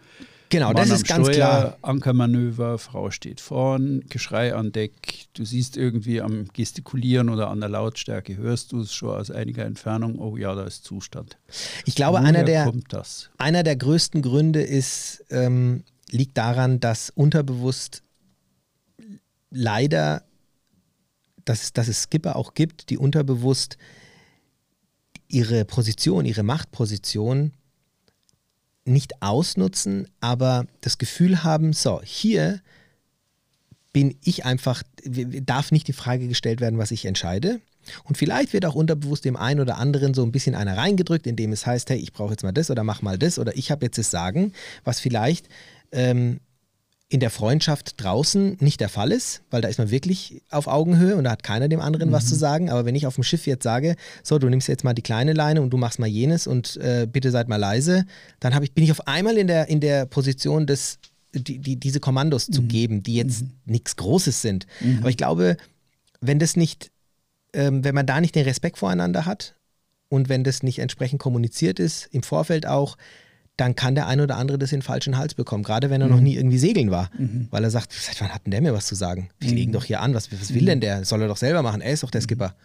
Genau, 0.52 0.68
Mann 0.68 0.76
das 0.76 0.92
ist 0.92 1.08
ganz 1.08 1.26
Steuer, 1.28 1.36
klar. 1.36 1.78
Ankermanöver, 1.82 2.78
Frau 2.78 3.10
steht 3.10 3.42
vorn, 3.42 4.02
Geschrei 4.10 4.54
an 4.54 4.72
Deck. 4.72 5.26
Du 5.34 5.44
siehst 5.46 5.76
irgendwie 5.78 6.22
am 6.22 6.46
Gestikulieren 6.54 7.30
oder 7.30 7.50
an 7.50 7.60
der 7.60 7.70
Lautstärke, 7.70 8.38
hörst 8.38 8.72
du 8.72 8.82
es 8.82 8.94
schon 8.94 9.10
aus 9.18 9.32
einiger 9.32 9.66
Entfernung. 9.66 10.20
Oh 10.20 10.38
ja, 10.38 10.54
da 10.54 10.64
ist 10.66 10.84
Zustand. 10.84 11.38
Ich 11.86 11.96
glaube, 11.96 12.20
Woher 12.20 12.28
einer 12.28 12.44
der, 12.44 12.72
einer 13.40 13.64
der 13.64 13.76
größten 13.76 14.22
Gründe 14.22 14.62
ist, 14.62 15.26
ähm, 15.32 15.84
liegt 16.12 16.38
daran, 16.38 16.80
dass 16.80 17.10
unterbewusst 17.10 18.04
leider, 19.50 20.24
dass, 21.46 21.64
es- 21.64 21.74
dass 21.74 21.88
es 21.88 22.04
Skipper 22.04 22.36
auch 22.36 22.54
gibt, 22.54 22.90
die 22.90 22.98
unterbewusst 22.98 23.78
ihre 25.28 25.66
Position, 25.66 26.26
ihre 26.26 26.44
Machtposition 26.44 27.54
nicht 28.92 29.22
ausnutzen, 29.22 30.08
aber 30.20 30.66
das 30.82 30.98
Gefühl 30.98 31.44
haben, 31.44 31.74
so, 31.74 32.02
hier 32.04 32.62
bin 33.94 34.16
ich 34.24 34.46
einfach, 34.46 34.84
darf 35.04 35.72
nicht 35.72 35.88
die 35.88 35.94
Frage 35.94 36.28
gestellt 36.28 36.62
werden, 36.62 36.80
was 36.80 36.92
ich 36.92 37.06
entscheide. 37.06 37.60
Und 38.04 38.18
vielleicht 38.18 38.54
wird 38.54 38.66
auch 38.66 38.76
unterbewusst 38.76 39.26
dem 39.26 39.36
einen 39.36 39.60
oder 39.60 39.78
anderen 39.78 40.14
so 40.14 40.24
ein 40.24 40.32
bisschen 40.32 40.56
einer 40.56 40.78
reingedrückt, 40.78 41.28
indem 41.28 41.52
es 41.52 41.66
heißt, 41.66 41.90
hey, 41.90 41.98
ich 41.98 42.14
brauche 42.14 42.32
jetzt 42.32 42.44
mal 42.44 42.52
das 42.52 42.70
oder 42.70 42.84
mach 42.84 43.02
mal 43.02 43.18
das 43.18 43.40
oder 43.40 43.58
ich 43.58 43.72
habe 43.72 43.86
jetzt 43.86 43.98
das 43.98 44.12
Sagen, 44.12 44.54
was 44.84 45.00
vielleicht 45.00 45.48
ähm, 45.92 46.40
in 47.12 47.20
der 47.20 47.30
Freundschaft 47.30 48.02
draußen 48.02 48.56
nicht 48.62 48.80
der 48.80 48.88
Fall 48.88 49.12
ist, 49.12 49.42
weil 49.52 49.62
da 49.62 49.68
ist 49.68 49.78
man 49.78 49.92
wirklich 49.92 50.42
auf 50.50 50.68
Augenhöhe 50.68 51.18
und 51.18 51.26
da 51.26 51.32
hat 51.32 51.44
keiner 51.44 51.68
dem 51.68 51.82
anderen 51.82 52.14
was 52.14 52.26
zu 52.26 52.36
sagen. 52.36 52.70
Aber 52.70 52.86
wenn 52.86 52.96
ich 52.96 53.06
auf 53.06 53.16
dem 53.16 53.26
Schiff 53.26 53.46
jetzt 53.48 53.64
sage, 53.64 53.98
so, 54.24 54.40
du 54.40 54.48
nimmst 54.48 54.70
jetzt 54.70 54.86
mal 54.86 54.94
die 54.94 55.02
kleine 55.02 55.34
Leine 55.34 55.62
und 55.62 55.72
du 55.72 55.78
machst 55.78 56.00
mal 56.00 56.08
jenes 56.08 56.48
und 56.48 56.78
äh, 56.78 57.06
bitte 57.12 57.30
seid 57.30 57.50
mal 57.50 57.58
leise, 57.58 58.06
dann 58.40 58.64
ich, 58.64 58.72
bin 58.72 58.86
ich 58.86 58.92
auf 58.92 59.10
einmal 59.10 59.38
in 59.38 59.48
der, 59.48 59.68
in 59.68 59.82
der 59.82 60.06
Position, 60.06 60.66
des, 60.66 61.00
die, 61.34 61.60
die, 61.60 61.76
diese 61.76 62.00
Kommandos 62.00 62.48
zu 62.48 62.62
geben, 62.62 63.04
die 63.04 63.16
jetzt 63.16 63.44
nichts 63.66 63.98
Großes 63.98 64.42
sind. 64.42 64.66
Aber 65.02 65.10
ich 65.10 65.18
glaube, 65.18 65.58
wenn 66.22 66.40
das 66.40 66.56
nicht, 66.56 66.92
ähm, 67.52 67.84
wenn 67.84 67.94
man 67.94 68.06
da 68.06 68.22
nicht 68.22 68.36
den 68.36 68.46
Respekt 68.46 68.78
voreinander 68.78 69.26
hat 69.26 69.56
und 70.08 70.30
wenn 70.30 70.46
das 70.46 70.64
nicht 70.64 70.80
entsprechend 70.80 71.20
kommuniziert 71.20 71.78
ist, 71.78 72.08
im 72.14 72.24
Vorfeld 72.24 72.66
auch, 72.68 72.96
dann 73.62 73.76
kann 73.76 73.96
der 73.96 74.08
ein 74.08 74.20
oder 74.20 74.36
andere 74.38 74.58
das 74.58 74.72
in 74.72 74.80
den 74.80 74.84
falschen 74.84 75.18
Hals 75.18 75.34
bekommen, 75.36 75.64
gerade 75.64 75.90
wenn 75.90 76.02
er 76.02 76.08
noch 76.08 76.20
nie 76.20 76.36
irgendwie 76.36 76.58
segeln 76.58 76.92
war, 76.92 77.10
weil 77.52 77.64
er 77.64 77.70
sagt, 77.70 77.94
seit 77.94 78.20
wann 78.20 78.30
hat 78.34 78.46
denn 78.46 78.52
der 78.52 78.62
mir 78.62 78.74
was 78.74 78.88
zu 78.88 78.96
sagen? 78.96 79.30
Wir 79.40 79.52
legen 79.52 79.72
doch 79.72 79.84
hier 79.86 80.02
an, 80.02 80.14
was, 80.14 80.32
was 80.32 80.54
will 80.54 80.66
denn 80.66 80.82
der? 80.82 81.06
Soll 81.06 81.22
er 81.22 81.28
doch 81.28 81.38
selber 81.38 81.62
machen, 81.62 81.80
er 81.82 81.94
ist 81.94 82.04
doch 82.04 82.12
der 82.12 82.22
Skipper. 82.22 82.56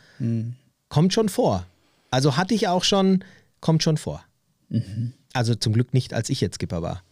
Kommt 0.88 1.12
schon 1.12 1.28
vor. 1.28 1.64
Also 2.10 2.36
hatte 2.36 2.54
ich 2.54 2.68
auch 2.68 2.82
schon, 2.84 3.22
kommt 3.60 3.82
schon 3.82 3.96
vor. 3.96 4.22
Also 5.32 5.54
zum 5.54 5.72
Glück 5.72 5.92
nicht, 5.94 6.14
als 6.14 6.30
ich 6.30 6.40
jetzt 6.40 6.54
Skipper 6.56 6.82
war. 6.82 7.02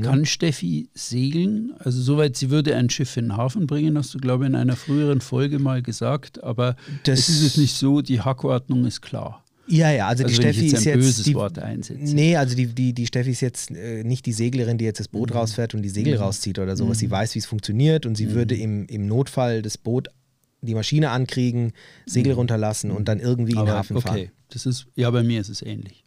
Kann 0.00 0.24
Steffi 0.26 0.88
segeln? 0.94 1.72
Also 1.78 2.00
soweit, 2.00 2.36
sie 2.36 2.50
würde 2.50 2.76
ein 2.76 2.90
Schiff 2.90 3.16
in 3.16 3.26
den 3.26 3.36
Hafen 3.36 3.66
bringen, 3.66 3.98
hast 3.98 4.14
du, 4.14 4.18
glaube 4.18 4.44
ich, 4.44 4.50
in 4.50 4.54
einer 4.54 4.76
früheren 4.76 5.20
Folge 5.20 5.58
mal 5.58 5.82
gesagt. 5.82 6.42
Aber 6.44 6.76
Das- 7.04 7.18
es 7.20 7.28
ist 7.30 7.42
jetzt 7.42 7.58
nicht 7.58 7.74
so, 7.76 8.00
die 8.00 8.20
Hackordnung 8.20 8.84
ist 8.84 9.00
klar. 9.00 9.42
Ja, 9.68 9.90
ja, 9.90 10.08
also, 10.08 10.24
Also 10.24 10.34
die 10.34 10.42
Steffi 10.42 10.66
ist 10.66 10.84
jetzt. 10.84 11.26
die, 11.26 11.34
Wort 11.34 11.58
einsetze. 11.58 12.14
Nee, 12.14 12.36
also 12.36 12.56
die, 12.56 12.66
die, 12.66 12.92
die 12.92 13.06
Steffi 13.06 13.30
ist 13.30 13.40
jetzt 13.40 13.70
äh, 13.70 14.02
nicht 14.02 14.24
die 14.26 14.32
Seglerin, 14.32 14.78
die 14.78 14.84
jetzt 14.84 15.00
das 15.00 15.08
Boot 15.08 15.34
rausfährt 15.34 15.74
und 15.74 15.82
die 15.82 15.88
Segel 15.88 16.16
rauszieht 16.16 16.58
oder 16.58 16.76
sowas. 16.76 16.98
Sie 16.98 17.10
weiß, 17.10 17.34
wie 17.34 17.38
es 17.38 17.46
funktioniert 17.46 18.06
und 18.06 18.16
sie 18.16 18.32
würde 18.32 18.56
im, 18.56 18.86
im 18.86 19.06
Notfall 19.06 19.62
das 19.62 19.76
Boot, 19.76 20.08
die 20.62 20.74
Maschine 20.74 21.10
ankriegen, 21.10 21.72
Segel 22.06 22.32
runterlassen 22.32 22.90
und 22.90 23.08
dann 23.08 23.20
irgendwie 23.20 23.52
in 23.52 23.58
den 23.58 23.68
Aber 23.68 23.78
Hafen 23.78 23.96
okay, 23.96 24.08
fahren. 24.08 24.30
das 24.48 24.66
ist, 24.66 24.86
ja, 24.94 25.10
bei 25.10 25.22
mir 25.22 25.40
ist 25.40 25.50
es 25.50 25.62
ähnlich. 25.62 26.04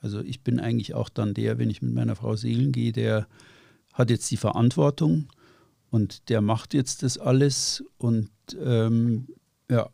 Also 0.00 0.20
ich 0.20 0.42
bin 0.42 0.58
eigentlich 0.58 0.94
auch 0.94 1.08
dann 1.08 1.34
der, 1.34 1.58
wenn 1.58 1.70
ich 1.70 1.80
mit 1.80 1.94
meiner 1.94 2.16
Frau 2.16 2.36
segeln 2.36 2.72
gehe, 2.72 2.92
der 2.92 3.26
hat 3.92 4.10
jetzt 4.10 4.30
die 4.30 4.36
Verantwortung 4.36 5.28
und 5.90 6.28
der 6.28 6.40
macht 6.40 6.74
jetzt 6.74 7.02
das 7.02 7.18
alles 7.18 7.84
und 7.98 8.30
ähm, 8.62 9.28
ja, 9.70 9.88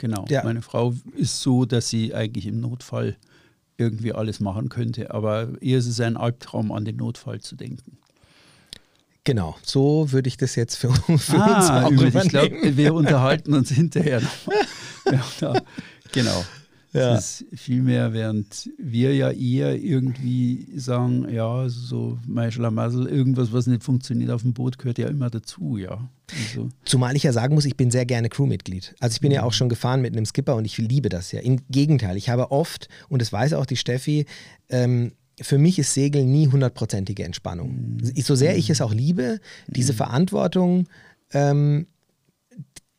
genau. 0.00 0.24
Ja. 0.28 0.42
Meine 0.42 0.62
Frau 0.62 0.94
ist 1.14 1.40
so, 1.40 1.64
dass 1.64 1.88
sie 1.88 2.12
eigentlich 2.14 2.46
im 2.46 2.58
Notfall 2.60 3.16
irgendwie 3.76 4.12
alles 4.12 4.40
machen 4.40 4.68
könnte, 4.68 5.12
aber 5.12 5.50
eher 5.60 5.78
ist 5.78 5.86
es 5.86 6.00
ein 6.00 6.16
Albtraum, 6.16 6.72
an 6.72 6.84
den 6.84 6.96
Notfall 6.96 7.40
zu 7.40 7.54
denken. 7.54 7.98
Genau, 9.24 9.56
so 9.62 10.10
würde 10.12 10.28
ich 10.28 10.36
das 10.36 10.56
jetzt 10.56 10.76
für, 10.76 10.92
für 11.04 11.12
uns 11.12 11.30
Ah, 11.30 11.84
auch 11.86 11.90
über, 11.90 12.24
ich 12.24 12.28
glaube, 12.28 12.76
wir 12.76 12.94
unterhalten 12.94 13.54
uns 13.54 13.70
hinterher. 13.70 14.22
Ja, 15.10 15.24
da, 15.40 15.62
genau. 16.12 16.44
Ja. 16.92 17.14
Das 17.14 17.42
ist 17.42 17.60
viel 17.60 17.82
mehr, 17.82 18.12
während 18.12 18.68
wir 18.76 19.14
ja 19.14 19.30
eher 19.30 19.76
irgendwie 19.76 20.66
sagen, 20.76 21.28
ja, 21.32 21.68
so 21.68 22.18
mein 22.26 22.50
Schlamassel, 22.50 23.06
irgendwas, 23.06 23.52
was 23.52 23.66
nicht 23.66 23.84
funktioniert 23.84 24.30
auf 24.30 24.42
dem 24.42 24.54
Boot, 24.54 24.78
gehört 24.78 24.98
ja 24.98 25.08
immer 25.08 25.30
dazu, 25.30 25.76
ja. 25.76 26.10
Also, 26.32 26.68
Zumal 26.84 27.14
ich 27.16 27.22
ja 27.22 27.32
sagen 27.32 27.54
muss, 27.54 27.64
ich 27.64 27.76
bin 27.76 27.90
sehr 27.90 28.06
gerne 28.06 28.28
Crewmitglied. 28.28 28.94
Also 28.98 29.14
ich 29.14 29.20
bin 29.20 29.32
ja 29.32 29.42
auch 29.44 29.52
schon 29.52 29.68
gefahren 29.68 30.00
mit 30.00 30.16
einem 30.16 30.26
Skipper 30.26 30.56
und 30.56 30.64
ich 30.64 30.78
liebe 30.78 31.08
das 31.08 31.32
ja. 31.32 31.40
Im 31.40 31.60
Gegenteil, 31.70 32.16
ich 32.16 32.28
habe 32.28 32.50
oft, 32.50 32.88
und 33.08 33.22
das 33.22 33.32
weiß 33.32 33.52
auch 33.54 33.66
die 33.66 33.76
Steffi, 33.76 34.26
ähm, 34.68 35.12
für 35.40 35.58
mich 35.58 35.78
ist 35.78 35.94
Segeln 35.94 36.30
nie 36.30 36.48
hundertprozentige 36.48 37.24
Entspannung. 37.24 37.98
So 38.16 38.34
sehr 38.34 38.56
ich 38.56 38.68
es 38.68 38.80
auch 38.80 38.92
liebe, 38.92 39.40
diese 39.68 39.94
Verantwortung, 39.94 40.86
ähm, 41.32 41.86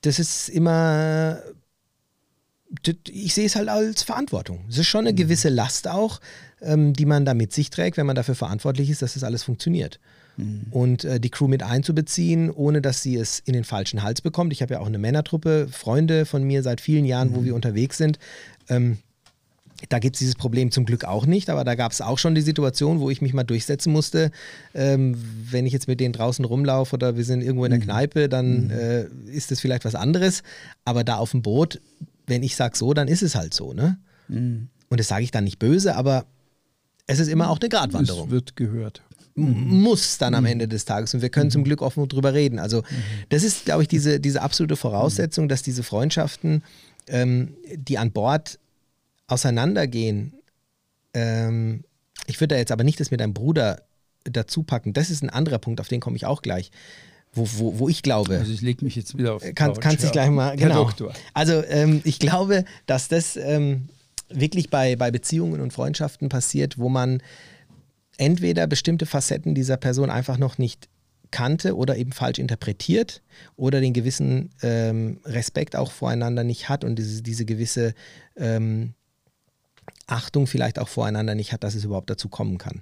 das 0.01 0.17
ist 0.17 0.49
immer, 0.49 1.39
ich 3.09 3.33
sehe 3.33 3.45
es 3.45 3.55
halt 3.55 3.69
als 3.69 4.03
Verantwortung. 4.03 4.65
Es 4.69 4.77
ist 4.77 4.87
schon 4.87 5.01
eine 5.01 5.13
gewisse 5.13 5.49
Last 5.49 5.87
auch, 5.87 6.21
ähm, 6.61 6.93
die 6.93 7.05
man 7.05 7.25
da 7.25 7.33
mit 7.33 7.53
sich 7.53 7.69
trägt, 7.69 7.97
wenn 7.97 8.05
man 8.05 8.15
dafür 8.15 8.35
verantwortlich 8.35 8.89
ist, 8.89 9.01
dass 9.01 9.15
das 9.15 9.23
alles 9.23 9.43
funktioniert. 9.43 9.99
Und 10.71 11.03
äh, 11.03 11.19
die 11.19 11.29
Crew 11.29 11.47
mit 11.47 11.61
einzubeziehen, 11.61 12.49
ohne 12.49 12.81
dass 12.81 13.03
sie 13.03 13.15
es 13.15 13.39
in 13.39 13.53
den 13.53 13.63
falschen 13.63 14.01
Hals 14.01 14.21
bekommt. 14.21 14.53
Ich 14.53 14.61
habe 14.61 14.73
ja 14.73 14.79
auch 14.79 14.87
eine 14.87 14.97
Männertruppe, 14.97 15.67
Freunde 15.69 16.25
von 16.25 16.43
mir 16.43 16.63
seit 16.63 16.81
vielen 16.81 17.05
Jahren, 17.05 17.35
wo 17.35 17.43
wir 17.43 17.53
unterwegs 17.53 17.97
sind. 17.97 18.17
Ähm, 18.69 18.97
da 19.89 19.99
gibt 19.99 20.15
es 20.15 20.19
dieses 20.19 20.35
Problem 20.35 20.71
zum 20.71 20.85
Glück 20.85 21.05
auch 21.05 21.25
nicht, 21.25 21.49
aber 21.49 21.63
da 21.63 21.75
gab 21.75 21.91
es 21.91 22.01
auch 22.01 22.17
schon 22.17 22.35
die 22.35 22.41
Situation, 22.41 22.99
wo 22.99 23.09
ich 23.09 23.21
mich 23.21 23.33
mal 23.33 23.43
durchsetzen 23.43 23.91
musste. 23.91 24.31
Ähm, 24.73 25.15
wenn 25.49 25.65
ich 25.65 25.73
jetzt 25.73 25.87
mit 25.87 25.99
denen 25.99 26.13
draußen 26.13 26.45
rumlaufe 26.45 26.95
oder 26.95 27.17
wir 27.17 27.25
sind 27.25 27.41
irgendwo 27.41 27.65
in 27.65 27.71
der 27.71 27.79
Kneipe, 27.79 28.29
dann 28.29 28.69
äh, 28.69 29.05
ist 29.31 29.51
das 29.51 29.59
vielleicht 29.59 29.85
was 29.85 29.95
anderes. 29.95 30.43
Aber 30.85 31.03
da 31.03 31.17
auf 31.17 31.31
dem 31.31 31.41
Boot, 31.41 31.81
wenn 32.31 32.43
ich 32.43 32.55
sage 32.55 32.77
so, 32.77 32.93
dann 32.93 33.07
ist 33.07 33.21
es 33.21 33.35
halt 33.35 33.53
so. 33.53 33.73
Ne? 33.73 33.99
Und 34.89 34.99
das 34.99 35.09
sage 35.09 35.23
ich 35.23 35.31
dann 35.31 35.43
nicht 35.43 35.59
böse, 35.59 35.95
aber 35.95 36.25
es 37.05 37.19
ist 37.19 37.27
immer 37.27 37.49
auch 37.49 37.59
eine 37.59 37.69
Gratwanderung 37.69 38.27
es 38.27 38.31
wird 38.31 38.55
gehört. 38.55 39.03
muss 39.35 40.17
dann 40.17 40.33
am 40.33 40.45
Ende 40.45 40.67
des 40.67 40.85
Tages. 40.85 41.13
Und 41.13 41.21
wir 41.21 41.29
können 41.29 41.51
zum 41.51 41.63
Glück 41.63 41.81
offen 41.81 42.07
drüber 42.07 42.33
reden. 42.33 42.57
Also 42.57 42.83
das 43.29 43.43
ist, 43.43 43.65
glaube 43.65 43.83
ich, 43.83 43.89
diese, 43.89 44.19
diese 44.19 44.41
absolute 44.41 44.77
Voraussetzung, 44.77 45.49
dass 45.49 45.61
diese 45.61 45.83
Freundschaften, 45.83 46.63
ähm, 47.07 47.55
die 47.75 47.97
an 47.97 48.11
Bord 48.11 48.59
auseinandergehen, 49.27 50.33
ähm, 51.13 51.83
ich 52.27 52.39
würde 52.39 52.55
da 52.55 52.59
jetzt 52.59 52.71
aber 52.71 52.83
nicht 52.83 52.99
das 52.99 53.11
mit 53.11 53.21
einem 53.21 53.33
Bruder 53.33 53.81
dazu 54.23 54.63
packen. 54.63 54.93
Das 54.93 55.09
ist 55.09 55.23
ein 55.23 55.29
anderer 55.29 55.59
Punkt, 55.59 55.81
auf 55.81 55.87
den 55.87 55.99
komme 55.99 56.15
ich 56.15 56.25
auch 56.25 56.41
gleich. 56.41 56.71
Wo, 57.33 57.47
wo, 57.57 57.79
wo 57.79 57.89
ich 57.89 58.03
glaube, 58.03 58.37
Also 58.39 58.51
ich 58.51 58.61
lege 58.61 58.83
mich 58.83 58.95
jetzt 58.95 59.17
wieder 59.17 59.35
auf 59.35 59.41
kann, 59.55 59.73
Couch, 59.73 59.79
kannst 59.79 59.99
dich 59.99 60.07
ja. 60.07 60.11
gleich 60.11 60.29
mal, 60.29 60.57
genau. 60.57 60.89
Also 61.33 61.63
ähm, 61.63 62.01
ich 62.03 62.19
glaube, 62.19 62.65
dass 62.87 63.07
das 63.07 63.37
ähm, 63.37 63.87
wirklich 64.29 64.69
bei, 64.69 64.97
bei 64.97 65.11
Beziehungen 65.11 65.61
und 65.61 65.71
Freundschaften 65.71 66.27
passiert, 66.27 66.77
wo 66.77 66.89
man 66.89 67.21
entweder 68.17 68.67
bestimmte 68.67 69.05
Facetten 69.05 69.55
dieser 69.55 69.77
Person 69.77 70.09
einfach 70.09 70.37
noch 70.37 70.57
nicht 70.57 70.89
kannte 71.31 71.77
oder 71.77 71.95
eben 71.95 72.11
falsch 72.11 72.39
interpretiert 72.39 73.21
oder 73.55 73.79
den 73.79 73.93
gewissen 73.93 74.49
ähm, 74.61 75.21
Respekt 75.25 75.75
auch 75.75 75.91
voreinander 75.91 76.43
nicht 76.43 76.67
hat 76.67 76.83
und 76.83 76.97
diese, 76.97 77.23
diese 77.23 77.45
gewisse 77.45 77.93
ähm, 78.35 78.93
Achtung 80.07 80.45
vielleicht 80.45 80.77
auch 80.77 80.89
voreinander 80.89 81.35
nicht 81.35 81.53
hat, 81.53 81.63
dass 81.63 81.75
es 81.75 81.85
überhaupt 81.85 82.09
dazu 82.09 82.27
kommen 82.27 82.57
kann. 82.57 82.81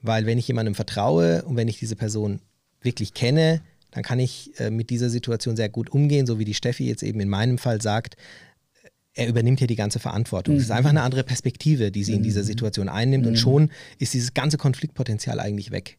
Weil 0.00 0.26
wenn 0.26 0.38
ich 0.38 0.48
jemandem 0.48 0.74
vertraue 0.74 1.42
und 1.44 1.56
wenn 1.56 1.68
ich 1.68 1.78
diese 1.78 1.96
Person 1.96 2.40
wirklich 2.80 3.14
kenne, 3.14 3.60
dann 3.92 4.02
kann 4.02 4.18
ich 4.18 4.50
äh, 4.58 4.70
mit 4.70 4.90
dieser 4.90 5.08
Situation 5.08 5.56
sehr 5.56 5.68
gut 5.68 5.90
umgehen, 5.90 6.26
so 6.26 6.38
wie 6.38 6.44
die 6.44 6.54
Steffi 6.54 6.86
jetzt 6.86 7.02
eben 7.02 7.20
in 7.20 7.28
meinem 7.28 7.58
Fall 7.58 7.80
sagt, 7.80 8.16
er 9.14 9.28
übernimmt 9.28 9.58
hier 9.58 9.68
die 9.68 9.76
ganze 9.76 9.98
Verantwortung. 9.98 10.56
Es 10.56 10.64
ist 10.64 10.70
einfach 10.70 10.90
eine 10.90 11.02
andere 11.02 11.22
Perspektive, 11.22 11.90
die 11.90 12.02
sie 12.02 12.14
in 12.14 12.22
dieser 12.22 12.44
Situation 12.44 12.88
einnimmt 12.88 13.26
und 13.26 13.36
schon 13.36 13.70
ist 13.98 14.14
dieses 14.14 14.32
ganze 14.32 14.56
Konfliktpotenzial 14.56 15.38
eigentlich 15.38 15.70
weg. 15.70 15.98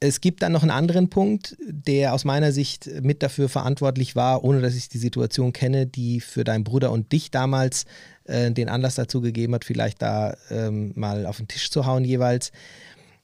Es 0.00 0.20
gibt 0.20 0.42
dann 0.42 0.52
noch 0.52 0.62
einen 0.62 0.70
anderen 0.70 1.10
Punkt, 1.10 1.56
der 1.68 2.14
aus 2.14 2.24
meiner 2.24 2.52
Sicht 2.52 2.88
mit 3.02 3.22
dafür 3.22 3.48
verantwortlich 3.48 4.16
war, 4.16 4.44
ohne 4.44 4.60
dass 4.60 4.74
ich 4.74 4.88
die 4.88 4.98
Situation 4.98 5.52
kenne, 5.52 5.86
die 5.86 6.20
für 6.20 6.44
deinen 6.44 6.64
Bruder 6.64 6.92
und 6.92 7.12
dich 7.12 7.30
damals 7.30 7.84
äh, 8.24 8.52
den 8.52 8.68
Anlass 8.68 8.94
dazu 8.94 9.20
gegeben 9.20 9.54
hat, 9.54 9.64
vielleicht 9.64 10.00
da 10.00 10.36
ähm, 10.50 10.92
mal 10.94 11.26
auf 11.26 11.38
den 11.38 11.48
Tisch 11.48 11.70
zu 11.70 11.84
hauen 11.84 12.04
jeweils. 12.04 12.52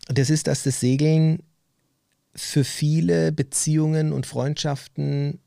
Das 0.09 0.31
ist, 0.31 0.47
dass 0.47 0.65
das 0.65 0.81
Segeln 0.81 1.39
für 2.35 2.65
viele 2.65 3.33
Beziehungen 3.33 4.13
und 4.13 4.27
Freundschaften 4.27 5.39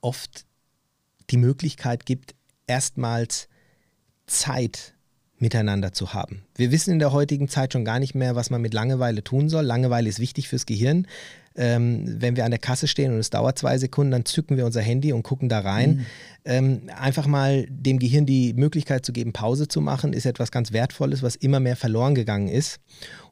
oft 0.00 0.46
die 1.30 1.36
Möglichkeit 1.36 2.06
gibt, 2.06 2.34
erstmals 2.66 3.48
Zeit 4.26 4.94
miteinander 5.38 5.92
zu 5.92 6.12
haben. 6.12 6.42
Wir 6.54 6.70
wissen 6.70 6.92
in 6.92 6.98
der 6.98 7.12
heutigen 7.12 7.48
Zeit 7.48 7.72
schon 7.72 7.84
gar 7.84 7.98
nicht 7.98 8.14
mehr, 8.14 8.36
was 8.36 8.50
man 8.50 8.60
mit 8.60 8.74
Langeweile 8.74 9.24
tun 9.24 9.48
soll. 9.48 9.64
Langeweile 9.64 10.08
ist 10.08 10.20
wichtig 10.20 10.48
fürs 10.48 10.66
Gehirn. 10.66 11.06
Ähm, 11.56 12.04
wenn 12.20 12.36
wir 12.36 12.44
an 12.44 12.50
der 12.50 12.60
Kasse 12.60 12.86
stehen 12.86 13.12
und 13.12 13.18
es 13.18 13.30
dauert 13.30 13.58
zwei 13.58 13.76
Sekunden, 13.78 14.12
dann 14.12 14.24
zücken 14.24 14.56
wir 14.56 14.66
unser 14.66 14.82
Handy 14.82 15.12
und 15.12 15.22
gucken 15.22 15.48
da 15.48 15.60
rein. 15.60 15.90
Mhm. 15.90 16.06
Ähm, 16.44 16.82
einfach 16.96 17.26
mal 17.26 17.66
dem 17.68 17.98
Gehirn 17.98 18.26
die 18.26 18.52
Möglichkeit 18.52 19.04
zu 19.04 19.12
geben, 19.12 19.32
Pause 19.32 19.66
zu 19.66 19.80
machen, 19.80 20.12
ist 20.12 20.26
etwas 20.26 20.52
ganz 20.52 20.72
Wertvolles, 20.72 21.22
was 21.22 21.36
immer 21.36 21.58
mehr 21.58 21.76
verloren 21.76 22.14
gegangen 22.14 22.48
ist. 22.48 22.78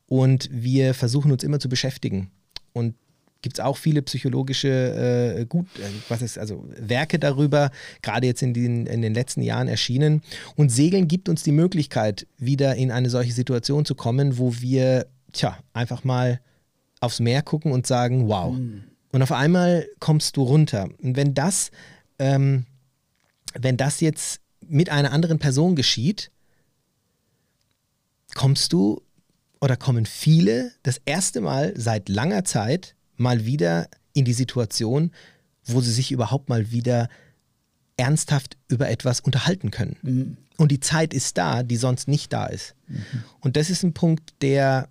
Und 0.09 0.49
wir 0.51 0.95
versuchen 0.95 1.31
uns 1.31 1.45
immer 1.45 1.61
zu 1.61 1.69
beschäftigen. 1.69 2.31
Und 2.73 2.95
gibt 3.43 3.59
es 3.59 3.65
auch 3.65 3.77
viele 3.77 4.03
psychologische 4.03 5.37
äh, 5.39 5.45
gut, 5.45 5.67
äh, 5.79 5.83
was 6.09 6.23
ist, 6.23 6.39
also 6.39 6.69
Werke 6.77 7.19
darüber, 7.19 7.71
gerade 8.03 8.27
jetzt 8.27 8.43
in 8.43 8.53
den, 8.53 8.87
in 8.87 9.03
den 9.03 9.15
letzten 9.15 9.43
Jahren 9.43 9.69
erschienen. 9.69 10.23
Und 10.57 10.71
Segeln 10.71 11.09
gibt 11.09 11.29
uns 11.29 11.43
die 11.43 11.53
Möglichkeit, 11.53 12.27
wieder 12.39 12.75
in 12.77 12.91
eine 12.91 13.11
solche 13.11 13.33
Situation 13.33 13.85
zu 13.85 13.95
kommen, 13.95 14.39
wo 14.39 14.55
wir, 14.61 15.07
tja, 15.33 15.59
einfach 15.73 16.05
mal 16.05 16.41
aufs 17.01 17.21
Meer 17.21 17.43
gucken 17.43 17.71
und 17.71 17.87
sagen, 17.87 18.29
wow. 18.29 18.53
Mhm. 18.55 18.85
Und 19.13 19.23
auf 19.23 19.33
einmal 19.33 19.87
kommst 20.01 20.37
du 20.37 20.43
runter. 20.43 20.89
Und 21.01 21.17
wenn 21.17 21.35
das, 21.35 21.71
ähm, 22.19 22.67
wenn 23.55 23.77
das 23.77 24.01
jetzt 24.01 24.41
mit 24.67 24.91
einer 24.91 25.13
anderen 25.13 25.39
Person 25.39 25.77
geschieht, 25.77 26.31
kommst 28.35 28.73
du 28.73 29.01
oder 29.61 29.77
kommen 29.77 30.07
viele 30.07 30.73
das 30.83 31.01
erste 31.05 31.41
Mal 31.41 31.73
seit 31.77 32.09
langer 32.09 32.45
Zeit 32.45 32.95
mal 33.17 33.45
wieder 33.45 33.89
in 34.13 34.25
die 34.25 34.33
Situation, 34.33 35.13
wo 35.65 35.81
sie 35.81 35.93
sich 35.93 36.13
überhaupt 36.13 36.49
mal 36.49 36.71
wieder 36.71 37.09
ernsthaft 37.97 38.57
über 38.69 38.89
etwas 38.89 39.21
unterhalten 39.21 39.71
können. 39.71 39.97
Mhm. 40.03 40.37
Und 40.57 40.73
die 40.73 40.81
Zeit 40.81 41.13
ist 41.13 41.39
da, 41.39 41.63
die 41.63 41.77
sonst 41.77 42.09
nicht 42.09 42.33
da 42.33 42.47
ist. 42.47 42.75
Mhm. 42.87 43.03
Und 43.41 43.57
das 43.57 43.71
ist 43.71 43.83
ein 43.83 43.93
Punkt, 43.93 44.35
der, 44.41 44.89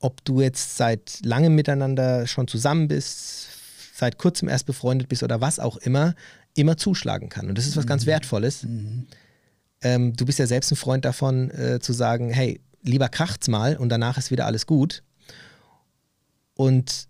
ob 0.00 0.24
du 0.24 0.40
jetzt 0.40 0.76
seit 0.76 1.20
langem 1.24 1.54
miteinander 1.54 2.26
schon 2.26 2.48
zusammen 2.48 2.88
bist, 2.88 3.48
seit 3.94 4.18
kurzem 4.18 4.48
erst 4.48 4.66
befreundet 4.66 5.08
bist 5.08 5.22
oder 5.22 5.40
was 5.40 5.58
auch 5.58 5.76
immer, 5.76 6.14
immer 6.54 6.76
zuschlagen 6.76 7.28
kann. 7.28 7.48
Und 7.48 7.58
das 7.58 7.66
ist 7.66 7.76
was 7.76 7.84
mhm. 7.84 7.88
ganz 7.88 8.06
Wertvolles. 8.06 8.64
Mhm. 8.64 9.06
Ähm, 9.82 10.16
du 10.16 10.24
bist 10.24 10.38
ja 10.38 10.46
selbst 10.46 10.72
ein 10.72 10.76
Freund 10.76 11.04
davon, 11.04 11.50
äh, 11.50 11.78
zu 11.80 11.92
sagen, 11.92 12.30
hey, 12.30 12.60
lieber 12.84 13.08
kracht's 13.08 13.48
mal 13.48 13.76
und 13.76 13.88
danach 13.88 14.16
ist 14.18 14.30
wieder 14.30 14.46
alles 14.46 14.66
gut. 14.66 15.02
Und 16.54 17.08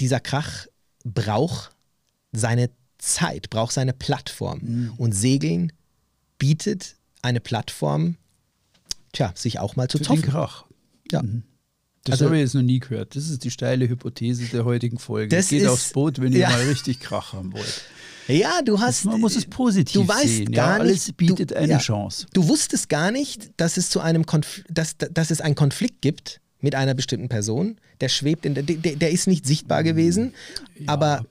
dieser 0.00 0.18
Krach 0.18 0.66
braucht 1.04 1.76
seine 2.32 2.70
Zeit, 2.98 3.50
braucht 3.50 3.72
seine 3.72 3.92
Plattform. 3.92 4.60
Mhm. 4.62 4.92
Und 4.96 5.12
Segeln 5.12 5.72
bietet 6.38 6.96
eine 7.20 7.40
Plattform, 7.40 8.16
tja, 9.12 9.32
sich 9.36 9.58
auch 9.58 9.76
mal 9.76 9.88
zu 9.88 9.98
Für 9.98 10.04
zoffen. 10.04 10.22
Den 10.22 10.30
Krach. 10.30 10.64
Ja. 11.10 11.22
Mhm. 11.22 11.44
Das 12.04 12.14
also, 12.14 12.24
habe 12.26 12.36
ich 12.36 12.42
jetzt 12.42 12.54
noch 12.54 12.62
nie 12.62 12.80
gehört. 12.80 13.14
Das 13.14 13.28
ist 13.28 13.44
die 13.44 13.50
steile 13.52 13.88
Hypothese 13.88 14.46
der 14.46 14.64
heutigen 14.64 14.98
Folge. 14.98 15.36
Das 15.36 15.48
Geht 15.48 15.62
ist, 15.62 15.68
aufs 15.68 15.92
Boot, 15.92 16.20
wenn 16.20 16.32
ja. 16.32 16.50
ihr 16.50 16.56
mal 16.56 16.64
richtig 16.64 16.98
Krach 16.98 17.32
haben 17.32 17.52
wollt. 17.52 17.82
Ja, 18.28 18.62
du 18.62 18.80
hast. 18.80 19.04
man 19.04 19.20
muss 19.20 19.36
es 19.36 19.46
positiv 19.46 20.02
du 20.02 20.08
weißt 20.08 20.28
sehen. 20.28 20.52
Gar 20.52 20.76
ja, 20.76 20.80
alles 20.80 21.08
nicht, 21.08 21.16
bietet 21.16 21.50
du, 21.50 21.56
eine 21.56 21.72
ja, 21.72 21.78
Chance. 21.78 22.26
Du 22.32 22.48
wusstest 22.48 22.88
gar 22.88 23.10
nicht, 23.10 23.50
dass 23.56 23.76
es 23.76 23.90
zu 23.90 24.00
einem 24.00 24.26
Konf 24.26 24.62
dass, 24.68 24.96
dass 24.96 25.30
es 25.30 25.40
einen 25.40 25.54
Konflikt 25.54 26.02
gibt 26.02 26.40
mit 26.60 26.74
einer 26.74 26.94
bestimmten 26.94 27.28
Person. 27.28 27.76
Der 28.00 28.08
schwebt 28.08 28.46
in 28.46 28.54
der, 28.54 28.62
der, 28.62 28.96
der 28.96 29.10
ist 29.10 29.26
nicht 29.26 29.46
sichtbar 29.46 29.82
gewesen, 29.82 30.34
ja. 30.78 30.88
aber 30.88 31.26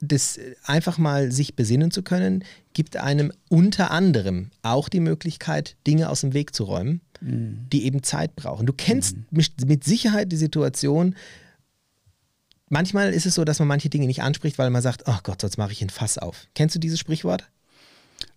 das 0.00 0.38
einfach 0.64 0.98
mal 0.98 1.32
sich 1.32 1.54
besinnen 1.54 1.90
zu 1.90 2.02
können, 2.02 2.44
gibt 2.72 2.96
einem 2.96 3.32
unter 3.48 3.90
anderem 3.90 4.50
auch 4.62 4.88
die 4.88 5.00
Möglichkeit, 5.00 5.76
Dinge 5.86 6.10
aus 6.10 6.20
dem 6.20 6.34
Weg 6.34 6.54
zu 6.54 6.64
räumen, 6.64 7.00
mhm. 7.20 7.66
die 7.72 7.84
eben 7.84 8.02
Zeit 8.02 8.36
brauchen. 8.36 8.66
Du 8.66 8.72
kennst 8.72 9.16
mhm. 9.16 9.44
mit 9.66 9.84
Sicherheit 9.84 10.30
die 10.32 10.36
Situation, 10.36 11.14
manchmal 12.68 13.12
ist 13.12 13.26
es 13.26 13.34
so, 13.34 13.44
dass 13.44 13.58
man 13.58 13.68
manche 13.68 13.88
Dinge 13.88 14.06
nicht 14.06 14.22
anspricht, 14.22 14.58
weil 14.58 14.70
man 14.70 14.82
sagt, 14.82 15.04
oh 15.06 15.18
Gott, 15.22 15.40
sonst 15.40 15.56
mache 15.56 15.72
ich 15.72 15.82
ein 15.82 15.90
Fass 15.90 16.18
auf. 16.18 16.46
Kennst 16.54 16.74
du 16.74 16.78
dieses 16.78 16.98
Sprichwort? 16.98 17.50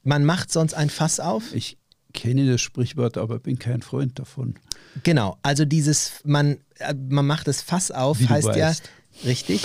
Man 0.04 0.26
macht 0.26 0.52
sonst 0.52 0.74
ein 0.74 0.90
Fass 0.90 1.20
auf? 1.20 1.54
Ich 1.54 1.78
kenne 2.14 2.50
das 2.50 2.62
Sprichwort, 2.62 3.18
aber 3.18 3.40
bin 3.40 3.60
kein 3.60 3.82
Freund 3.82 4.18
davon. 4.20 4.56
Genau, 5.04 5.38
also 5.44 5.66
dieses, 5.66 6.14
man, 6.24 6.58
äh, 6.80 6.94
man 6.94 7.28
macht 7.28 7.48
das 7.48 7.62
Fass 7.62 7.92
auf, 7.92 8.20
Wie 8.20 8.28
heißt 8.28 8.56
ja, 8.56 8.74
richtig, 9.26 9.64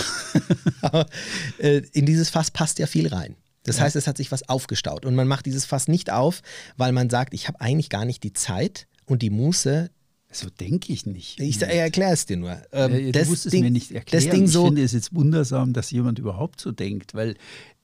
äh, 1.59 1.77
in 1.93 2.05
dieses 2.05 2.29
Fass 2.29 2.51
passt 2.51 2.79
ja 2.79 2.87
viel 2.87 3.07
rein. 3.07 3.35
Das 3.63 3.77
ja. 3.77 3.83
heißt, 3.83 3.95
es 3.95 4.07
hat 4.07 4.17
sich 4.17 4.31
was 4.31 4.47
aufgestaut 4.49 5.05
und 5.05 5.15
man 5.15 5.27
macht 5.27 5.45
dieses 5.45 5.65
Fass 5.65 5.87
nicht 5.87 6.11
auf, 6.11 6.41
weil 6.75 6.91
man 6.91 7.09
sagt, 7.09 7.33
ich 7.33 7.47
habe 7.47 7.61
eigentlich 7.61 7.89
gar 7.89 8.05
nicht 8.05 8.23
die 8.23 8.33
Zeit 8.33 8.87
und 9.05 9.21
die 9.21 9.29
Muße, 9.29 9.89
so 10.33 10.49
denke 10.49 10.91
ich 10.91 11.05
nicht. 11.05 11.39
Ich 11.39 11.61
erkläre 11.61 12.13
es 12.13 12.25
dir 12.25 12.37
nur. 12.37 12.61
Ähm, 12.71 13.05
ja, 13.05 13.11
du 13.11 13.25
musst 13.25 13.45
es 13.45 13.51
Ding, 13.51 13.63
mir 13.63 13.71
nicht 13.71 13.91
erklären. 13.91 14.25
Das 14.25 14.33
Ding 14.33 14.47
so, 14.47 14.63
ich 14.63 14.67
finde 14.67 14.83
es 14.83 14.93
jetzt 14.93 15.13
wundersam, 15.13 15.73
dass 15.73 15.91
jemand 15.91 16.19
überhaupt 16.19 16.59
so 16.59 16.71
denkt, 16.71 17.13
weil 17.13 17.35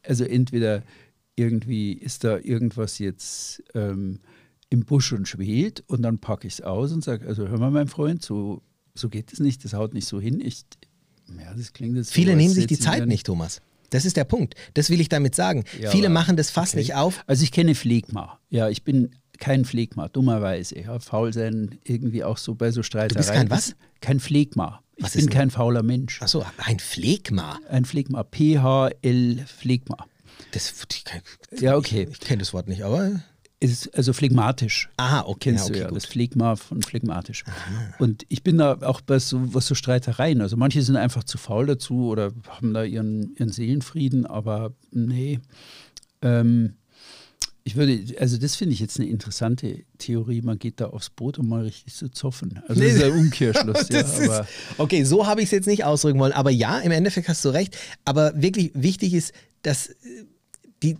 also 0.03 0.23
entweder 0.23 0.83
irgendwie 1.35 1.93
ist 1.93 2.23
da 2.23 2.37
irgendwas 2.37 2.99
jetzt 2.99 3.63
ähm, 3.73 4.19
im 4.69 4.85
Busch 4.85 5.13
und 5.13 5.27
schwelt 5.27 5.83
und 5.87 6.01
dann 6.01 6.19
packe 6.19 6.47
ich 6.47 6.53
es 6.53 6.61
aus 6.61 6.91
und 6.91 7.03
sage, 7.03 7.27
also 7.27 7.47
hör 7.47 7.57
mal, 7.57 7.71
mein 7.71 7.87
Freund, 7.87 8.23
so, 8.23 8.61
so 8.93 9.09
geht 9.09 9.33
es 9.33 9.39
nicht, 9.39 9.63
das 9.63 9.73
haut 9.73 9.93
nicht 9.93 10.07
so 10.07 10.19
hin. 10.19 10.41
Ich, 10.41 10.65
ja, 11.39 11.53
das 11.55 11.73
klingt 11.73 11.95
jetzt 11.95 12.11
Viele 12.11 12.31
so, 12.31 12.37
nehmen 12.37 12.53
sich 12.53 12.67
die 12.67 12.79
Zeit 12.79 13.07
nicht, 13.07 13.25
Thomas. 13.25 13.61
Das 13.89 14.05
ist 14.05 14.17
der 14.17 14.25
Punkt. 14.25 14.55
Das 14.75 14.89
will 14.89 15.01
ich 15.01 15.09
damit 15.09 15.33
sagen. 15.33 15.63
Ja, 15.79 15.89
Viele 15.89 16.09
machen 16.09 16.37
das 16.37 16.51
fast 16.51 16.73
okay. 16.73 16.81
nicht 16.81 16.95
auf. 16.95 17.23
Also 17.25 17.43
ich 17.43 17.51
kenne 17.51 17.73
Phlegma. 17.73 18.39
Ja, 18.49 18.69
ich 18.69 18.83
bin 18.83 19.09
kein 19.39 19.65
Phlegma, 19.65 20.07
dummerweise. 20.09 20.79
Ja, 20.79 20.99
faul 20.99 21.33
sein 21.33 21.79
irgendwie 21.83 22.23
auch 22.23 22.37
so 22.37 22.55
bei 22.55 22.71
so 22.71 22.83
Streitereien. 22.83 23.09
Du 23.09 23.15
bist 23.15 23.33
kein 23.33 23.49
was? 23.49 23.75
Kein 24.01 24.19
Phlegma. 24.19 24.81
Ich 24.95 25.13
bin 25.13 25.29
kein 25.29 25.49
fauler 25.49 25.83
Mensch. 25.83 26.21
Achso, 26.21 26.45
ein 26.57 26.79
Phlegma? 26.79 27.59
Ein 27.69 27.85
Phlegma. 27.85 28.23
P-H-L 28.23 29.45
Phlegma. 29.47 29.97
Das, 30.51 30.73
ja, 31.59 31.75
okay. 31.77 32.07
Ich 32.11 32.19
kenne 32.19 32.39
das 32.39 32.53
Wort 32.53 32.67
nicht, 32.67 32.83
aber 32.83 33.21
ist 33.61 33.93
also 33.95 34.13
phlegmatisch. 34.13 34.89
Aha, 34.97 35.21
okay. 35.25 35.51
Kennst 35.51 35.65
ja, 35.65 35.69
okay, 35.69 35.73
du 35.73 35.79
ja, 35.79 35.87
gut. 35.89 35.97
das 35.97 36.05
Phlegma 36.05 36.55
von 36.55 36.81
phlegmatisch. 36.81 37.43
Aha. 37.45 37.93
Und 37.99 38.25
ich 38.29 38.41
bin 38.41 38.57
da 38.57 38.77
auch 38.81 39.01
bei 39.01 39.19
so, 39.19 39.53
was 39.53 39.67
so 39.67 39.75
Streitereien. 39.75 40.41
Also 40.41 40.55
manche 40.55 40.81
sind 40.81 40.95
einfach 40.95 41.25
zu 41.25 41.37
faul 41.37 41.65
dazu 41.65 42.07
oder 42.07 42.31
haben 42.47 42.73
da 42.73 42.83
ihren, 42.83 43.35
ihren 43.35 43.51
Seelenfrieden, 43.51 44.25
aber 44.25 44.73
nee. 44.91 45.39
Ähm, 46.21 46.75
ich 47.63 47.75
würde, 47.75 48.03
also 48.19 48.37
das 48.37 48.55
finde 48.55 48.73
ich 48.73 48.79
jetzt 48.79 48.99
eine 48.99 49.09
interessante 49.09 49.83
Theorie. 49.97 50.41
Man 50.41 50.57
geht 50.57 50.79
da 50.79 50.87
aufs 50.87 51.09
Boot, 51.09 51.37
um 51.37 51.49
mal 51.49 51.63
richtig 51.63 51.93
zu 51.93 52.09
zoffen. 52.09 52.61
Also 52.67 52.81
nee. 52.81 52.87
das 52.87 52.97
ist 52.97 53.03
ein 53.03 53.11
Umkehrschluss. 53.11 53.87
ja, 53.89 53.99
ist, 53.99 54.47
okay, 54.77 55.03
so 55.03 55.27
habe 55.27 55.41
ich 55.41 55.45
es 55.45 55.51
jetzt 55.51 55.67
nicht 55.67 55.83
ausdrücken 55.83 56.19
wollen. 56.19 56.33
Aber 56.33 56.51
ja, 56.51 56.79
im 56.79 56.91
Endeffekt 56.91 57.27
hast 57.27 57.43
du 57.45 57.49
recht. 57.49 57.77
Aber 58.05 58.41
wirklich 58.41 58.71
wichtig 58.73 59.13
ist, 59.13 59.33
dass 59.61 59.89
die, 60.81 60.97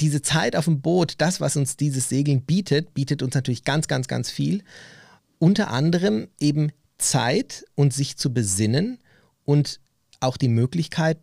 diese 0.00 0.22
Zeit 0.22 0.56
auf 0.56 0.64
dem 0.64 0.80
Boot, 0.80 1.14
das, 1.18 1.40
was 1.40 1.56
uns 1.56 1.76
dieses 1.76 2.08
Segeln 2.08 2.42
bietet, 2.42 2.92
bietet 2.94 3.22
uns 3.22 3.34
natürlich 3.34 3.64
ganz, 3.64 3.86
ganz, 3.88 4.08
ganz 4.08 4.30
viel. 4.30 4.62
Unter 5.38 5.70
anderem 5.70 6.28
eben 6.40 6.72
Zeit 6.98 7.64
und 7.74 7.94
sich 7.94 8.16
zu 8.16 8.32
besinnen 8.32 8.98
und 9.44 9.80
auch 10.20 10.36
die 10.36 10.48
Möglichkeit, 10.48 11.18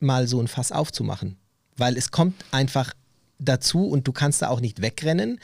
mal 0.00 0.28
so 0.28 0.40
ein 0.40 0.48
Fass 0.48 0.72
aufzumachen. 0.72 1.36
Weil 1.76 1.96
es 1.96 2.10
kommt 2.10 2.44
einfach 2.50 2.94
dazu 3.38 3.86
und 3.86 4.06
du 4.06 4.12
kannst 4.12 4.42
da 4.42 4.48
auch 4.48 4.60
nicht 4.60 4.82
wegrennen, 4.82 5.38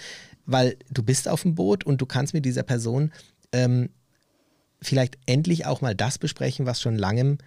weil 0.47 0.77
du 0.91 1.03
bist 1.03 1.29
auf 1.29 1.43
dem 1.43 1.55
Boot 1.55 1.85
und 1.85 2.01
du 2.01 2.07
kannst 2.07 2.35
mit 2.35 2.45
dieser 2.45 2.63
Person 2.63 3.13
ähm, 3.53 3.91
vielleicht 4.81 5.19
endlich 5.27 5.67
auch 5.67 5.81
mal 5.81 5.95
das 5.95 6.19
besprechen, 6.19 6.67
was 6.67 6.81
schon 6.81 6.97
langem 6.97 7.39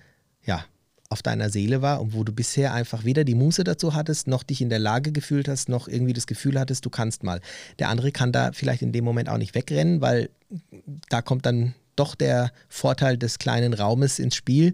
ja, 0.45 0.65
auf 1.09 1.21
deiner 1.21 1.49
Seele 1.49 1.81
war 1.81 2.01
und 2.01 2.13
wo 2.13 2.23
du 2.23 2.33
bisher 2.33 2.73
einfach 2.73 3.05
weder 3.05 3.23
die 3.23 3.35
Muße 3.35 3.63
dazu 3.63 3.93
hattest, 3.93 4.27
noch 4.27 4.43
dich 4.43 4.61
in 4.61 4.69
der 4.69 4.79
Lage 4.79 5.11
gefühlt 5.11 5.47
hast, 5.47 5.69
noch 5.69 5.87
irgendwie 5.87 6.13
das 6.13 6.27
Gefühl 6.27 6.59
hattest, 6.59 6.85
du 6.85 6.89
kannst 6.89 7.23
mal. 7.23 7.39
Der 7.79 7.89
andere 7.89 8.11
kann 8.11 8.31
da 8.31 8.51
vielleicht 8.51 8.81
in 8.81 8.91
dem 8.91 9.05
Moment 9.05 9.29
auch 9.29 9.37
nicht 9.37 9.55
wegrennen, 9.55 10.01
weil 10.01 10.29
da 11.09 11.21
kommt 11.21 11.45
dann 11.45 11.75
doch 11.95 12.15
der 12.15 12.51
Vorteil 12.67 13.17
des 13.17 13.37
kleinen 13.37 13.73
Raumes 13.73 14.19
ins 14.19 14.35
Spiel. 14.35 14.73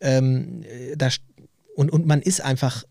Ähm, 0.00 0.64
da, 0.96 1.08
und, 1.74 1.90
und 1.90 2.06
man 2.06 2.22
ist 2.22 2.40
einfach, 2.40 2.84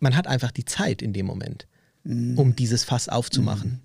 man 0.00 0.16
hat 0.16 0.26
einfach 0.26 0.50
die 0.50 0.64
Zeit 0.64 1.02
in 1.02 1.12
dem 1.12 1.26
Moment, 1.26 1.66
mhm. 2.04 2.38
um 2.38 2.56
dieses 2.56 2.84
Fass 2.84 3.08
aufzumachen. 3.08 3.70
Mhm. 3.70 3.80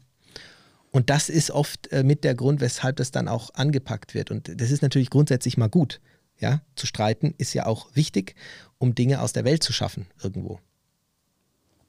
Und 0.92 1.10
das 1.10 1.30
ist 1.30 1.52
oft 1.52 1.92
äh, 1.92 2.04
mit 2.04 2.24
der 2.24 2.36
Grund, 2.36 2.60
weshalb 2.60 2.98
das 2.98 3.12
dann 3.12 3.28
auch 3.28 3.54
angepackt 3.54 4.14
wird. 4.14 4.30
Und 4.30 4.62
das 4.62 4.72
ist 4.72 4.82
natürlich 4.82 5.10
grundsätzlich 5.10 5.58
mal 5.58 5.70
gut. 5.70 6.02
Ja, 6.38 6.62
zu 6.76 6.88
streiten 6.88 7.36
ist 7.38 7.54
ja 7.54 7.66
auch 7.68 7.96
wichtig, 7.96 8.36
um 8.78 8.96
Dinge 8.96 9.22
aus 9.22 9.32
der 9.32 9.46
Welt 9.46 9.64
zu 9.64 9.74
schaffen 9.74 10.08
irgendwo. 10.22 10.60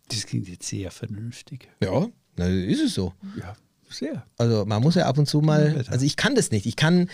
Das 0.09 0.27
klingt 0.27 0.47
jetzt 0.49 0.69
sehr 0.69 0.91
vernünftig. 0.91 1.69
Ja, 1.81 2.09
na, 2.37 2.47
ist 2.47 2.83
es 2.83 2.95
so. 2.95 3.15
Ja, 3.39 3.57
sehr. 3.89 4.27
Also 4.37 4.67
man 4.67 4.83
muss 4.83 4.95
ja 4.95 5.07
ab 5.07 5.17
und 5.19 5.27
zu 5.27 5.41
mal, 5.41 5.85
also 5.89 6.05
ich 6.05 6.17
kann 6.17 6.35
das 6.35 6.51
nicht. 6.51 6.67
Ich 6.67 6.77
kann. 6.77 7.09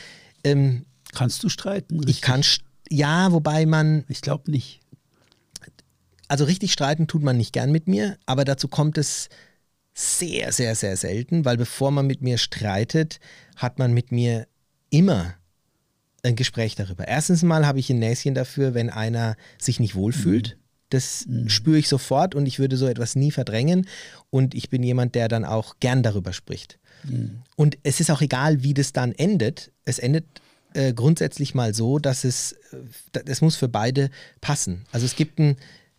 Ähm, 0.45 0.85
Kannst 1.15 1.43
du 1.43 1.49
streiten? 1.49 1.99
Richtig? 1.99 2.17
Ich 2.17 2.21
kann, 2.23 2.43
ja, 2.91 3.33
wobei 3.33 3.67
man. 3.67 4.05
Ich 4.09 4.21
glaube 4.21 4.51
nicht. 4.51 4.81
Also 6.29 6.45
richtig 6.45 6.73
streiten 6.73 7.07
tut 7.07 7.23
man 7.23 7.37
nicht 7.37 7.53
gern 7.53 7.73
mit 7.73 7.89
mir, 7.89 8.19
aber 8.27 8.45
dazu 8.45 8.69
kommt 8.69 8.99
es 8.99 9.29
sehr, 9.95 10.53
sehr, 10.53 10.77
sehr 10.77 10.97
selten, 10.97 11.45
weil 11.45 11.57
bevor 11.57 11.91
man 11.91 12.07
mit 12.07 12.23
mir 12.23 12.39
streitet, 12.39 13.19
hat 13.57 13.79
man 13.79 13.93
mit 13.93 14.13
mir 14.13 14.47
immer 14.91 15.35
ein 16.23 16.37
Gespräch 16.37 16.75
darüber. 16.75 17.09
Erstens 17.09 17.43
mal 17.43 17.67
habe 17.67 17.79
ich 17.79 17.91
ein 17.91 17.99
Näschen 17.99 18.35
dafür, 18.35 18.75
wenn 18.75 18.91
einer 18.91 19.37
sich 19.59 19.81
nicht 19.81 19.95
wohlfühlt. 19.95 20.57
Mhm. 20.57 20.63
Das 20.91 21.27
mhm. 21.27 21.49
spüre 21.49 21.79
ich 21.79 21.89
sofort 21.89 22.35
und 22.35 22.47
ich 22.47 22.59
würde 22.59 22.77
so 22.77 22.87
etwas 22.87 23.17
nie 23.17 23.31
verdrängen. 23.31 23.87
Und 24.31 24.55
ich 24.55 24.71
bin 24.71 24.83
jemand, 24.83 25.15
der 25.15 25.29
dann 25.29 25.45
auch 25.45 25.77
gern 25.81 26.03
darüber 26.03 26.33
spricht. 26.33 26.79
Mhm. 27.05 27.43
Und 27.57 27.79
es 27.83 28.01
ist 28.01 28.11
auch 28.11 28.21
egal, 28.21 28.63
wie 28.63 28.75
das 28.75 28.93
dann 28.93 29.13
endet. 29.13 29.73
Es 29.85 29.99
endet 29.99 30.25
äh, 30.75 30.93
grundsätzlich 30.93 31.55
mal 31.55 31.75
so, 31.75 31.99
dass 31.99 32.25
es, 32.25 32.53
äh, 33.13 33.21
es 33.27 33.41
muss 33.41 33.57
für 33.57 33.69
beide 33.69 34.11
passen. 34.41 34.87
Also 34.93 35.07
es 35.07 35.17
gibt, 35.17 35.39
ein, 35.39 35.57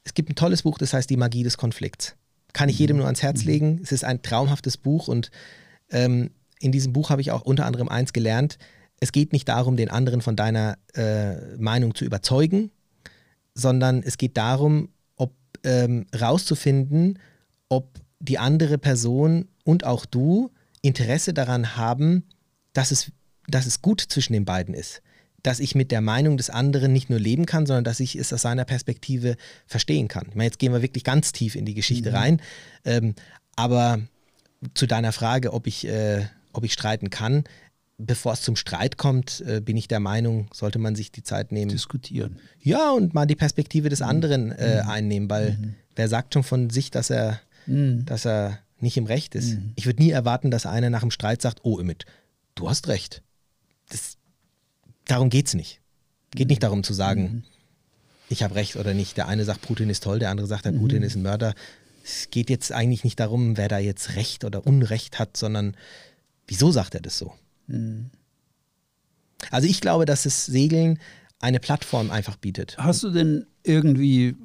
es 0.10 0.16
gibt 0.16 0.32
ein 0.32 0.36
tolles 0.36 0.64
Buch, 0.64 0.80
das 0.80 0.94
heißt 0.94 1.08
Die 1.08 1.18
Magie 1.18 1.44
des 1.44 1.58
Konflikts. 1.58 2.16
Kann 2.52 2.68
ich 2.68 2.80
jedem 2.80 2.96
mhm. 2.96 3.02
nur 3.02 3.06
ans 3.06 3.22
Herz 3.22 3.42
mhm. 3.42 3.48
legen. 3.48 3.80
Es 3.84 3.92
ist 3.92 4.04
ein 4.04 4.24
traumhaftes 4.24 4.76
Buch 4.76 5.08
und 5.08 5.30
ähm, 5.92 6.32
in 6.60 6.72
diesem 6.72 6.94
Buch 6.94 7.12
habe 7.12 7.22
ich 7.22 7.30
auch 7.30 7.44
unter 7.44 7.68
anderem 7.68 7.90
eins 7.90 8.12
gelernt, 8.12 8.58
es 9.00 9.12
geht 9.12 9.34
nicht 9.34 9.48
darum, 9.48 9.78
den 9.78 9.92
anderen 9.92 10.22
von 10.22 10.36
deiner 10.36 10.78
äh, 10.96 11.56
Meinung 11.58 11.94
zu 11.94 12.06
überzeugen, 12.06 12.72
sondern 13.54 14.02
es 14.02 14.18
geht 14.18 14.36
darum, 14.36 14.90
ob 15.16 15.36
ähm, 15.64 16.08
rauszufinden, 16.20 17.20
ob 17.70 18.00
die 18.20 18.40
andere 18.40 18.80
Person 18.80 19.48
und 19.64 19.86
auch 19.86 20.08
du 20.08 20.50
Interesse 20.82 21.36
daran 21.36 21.78
haben, 21.78 22.26
dass 22.74 22.90
es, 22.90 23.12
dass 23.48 23.68
es 23.68 23.84
gut 23.84 24.02
zwischen 24.02 24.34
den 24.34 24.44
beiden 24.44 24.74
ist. 24.74 25.04
Dass 25.44 25.60
ich 25.60 25.76
mit 25.76 25.92
der 25.92 26.02
Meinung 26.02 26.38
des 26.38 26.50
anderen 26.50 26.92
nicht 26.92 27.10
nur 27.10 27.20
leben 27.20 27.46
kann, 27.46 27.66
sondern 27.66 27.84
dass 27.84 28.00
ich 28.00 28.16
es 28.16 28.34
aus 28.34 28.42
seiner 28.42 28.66
Perspektive 28.66 29.38
verstehen 29.66 30.08
kann. 30.08 30.28
Ich 30.30 30.36
meine, 30.36 30.46
jetzt 30.46 30.60
gehen 30.60 30.74
wir 30.74 30.82
wirklich 30.82 31.04
ganz 31.04 31.32
tief 31.32 31.56
in 31.56 31.66
die 31.66 31.74
Geschichte 31.74 32.10
mhm. 32.10 32.16
rein. 32.16 32.42
Ähm, 32.86 33.16
aber 33.56 34.00
zu 34.74 34.88
deiner 34.88 35.12
Frage, 35.12 35.54
ob 35.54 35.68
ich, 35.68 35.88
äh, 35.88 36.26
ob 36.54 36.64
ich 36.64 36.74
streiten 36.74 37.10
kann, 37.10 37.44
bevor 38.00 38.34
es 38.34 38.42
zum 38.42 38.56
Streit 38.56 38.98
kommt, 38.98 39.42
äh, 39.42 39.62
bin 39.62 39.78
ich 39.78 39.88
der 39.88 40.00
Meinung, 40.00 40.48
sollte 40.54 40.80
man 40.80 40.96
sich 40.96 41.12
die 41.12 41.24
Zeit 41.24 41.52
nehmen. 41.52 41.70
Diskutieren. 41.70 42.40
Ja, 42.62 42.92
und 42.92 43.14
mal 43.14 43.26
die 43.26 43.36
Perspektive 43.36 43.90
des 43.90 44.00
mhm. 44.00 44.08
anderen 44.08 44.52
äh, 44.54 44.84
mhm. 44.84 44.90
einnehmen, 44.90 45.30
weil 45.30 45.52
mhm. 45.52 45.76
wer 45.96 46.08
sagt 46.08 46.34
schon 46.34 46.44
von 46.44 46.70
sich, 46.70 46.90
dass 46.90 47.10
er, 47.10 47.42
mhm. 47.68 48.06
dass 48.06 48.26
er 48.26 48.60
nicht 48.80 48.98
im 48.98 49.06
Recht 49.06 49.36
ist? 49.36 49.56
Mhm. 49.56 49.74
Ich 49.76 49.86
würde 49.86 50.02
nie 50.02 50.12
erwarten, 50.12 50.50
dass 50.50 50.66
einer 50.66 50.90
nach 50.90 51.02
dem 51.02 51.12
Streit 51.12 51.42
sagt, 51.42 51.60
oh 51.64 51.80
Emmett, 51.80 52.06
du 52.56 52.70
hast 52.70 52.88
recht. 52.88 53.22
Das, 53.90 54.18
darum 55.10 55.30
geht 55.30 55.48
es 55.48 55.54
nicht. 55.54 55.82
Geht 56.32 56.50
nicht 56.50 56.64
darum 56.64 56.84
zu 56.84 56.94
sagen, 56.94 57.44
ich 58.30 58.44
habe 58.44 58.56
recht 58.56 58.76
oder 58.76 58.94
nicht. 58.94 59.18
Der 59.18 59.28
eine 59.28 59.44
sagt, 59.44 59.64
Putin 59.64 59.90
ist 59.90 60.04
toll, 60.04 60.20
der 60.20 60.30
andere 60.30 60.48
sagt, 60.48 60.66
der 60.66 60.72
Putin 60.72 61.02
ist 61.02 61.16
ein 61.16 61.24
Mörder. 61.24 61.56
Es 62.04 62.30
geht 62.30 62.50
jetzt 62.50 62.72
eigentlich 62.72 63.04
nicht 63.04 63.20
darum, 63.20 63.58
wer 63.58 63.68
da 63.68 63.80
jetzt 63.80 64.16
Recht 64.16 64.46
oder 64.46 64.66
Unrecht 64.66 65.20
hat, 65.20 65.36
sondern 65.36 65.76
wieso 66.48 66.72
sagt 66.72 66.96
er 66.96 67.02
das 67.02 67.18
so? 67.18 67.34
Mhm. 67.68 68.12
Also 69.52 69.68
ich 69.68 69.82
glaube, 69.82 70.06
dass 70.06 70.24
das 70.24 70.46
Segeln 70.46 71.00
eine 71.40 71.60
Plattform 71.60 72.12
einfach 72.12 72.36
bietet. 72.36 72.78
Hast 72.78 73.04
du 73.04 73.10
denn 73.10 73.46
irgendwie, 73.64 74.36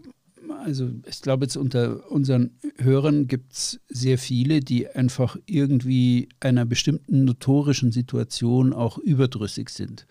also 0.64 0.88
ich 1.06 1.20
glaube 1.20 1.44
jetzt 1.44 1.56
unter 1.56 2.10
unseren 2.10 2.52
Hörern 2.78 3.26
gibt 3.26 3.52
es 3.52 3.80
sehr 3.88 4.18
viele, 4.18 4.60
die 4.60 4.88
einfach 4.88 5.36
irgendwie 5.46 6.28
einer 6.40 6.64
bestimmten 6.64 7.24
notorischen 7.24 7.92
Situation 7.92 8.72
auch 8.72 8.98
überdrüssig 8.98 9.68
sind. 9.70 10.06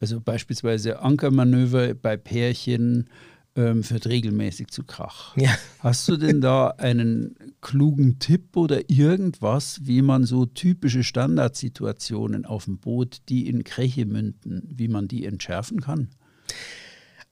Also 0.00 0.20
beispielsweise 0.20 1.00
Ankermanöver 1.00 1.94
bei 1.94 2.16
Pärchen, 2.16 3.08
ähm, 3.56 3.82
führt 3.82 4.06
regelmäßig 4.06 4.68
zu 4.68 4.84
Krach. 4.84 5.36
Ja. 5.36 5.56
Hast 5.78 6.08
du 6.08 6.16
denn 6.16 6.40
da 6.40 6.68
einen 6.78 7.34
klugen 7.62 8.18
Tipp 8.18 8.56
oder 8.56 8.90
irgendwas, 8.90 9.80
wie 9.84 10.02
man 10.02 10.24
so 10.24 10.46
typische 10.46 11.02
Standardsituationen 11.02 12.44
auf 12.44 12.66
dem 12.66 12.78
Boot, 12.78 13.22
die 13.28 13.48
in 13.48 13.64
Kräche 13.64 14.04
münden, 14.04 14.62
wie 14.70 14.88
man 14.88 15.08
die 15.08 15.24
entschärfen 15.24 15.80
kann? 15.80 16.08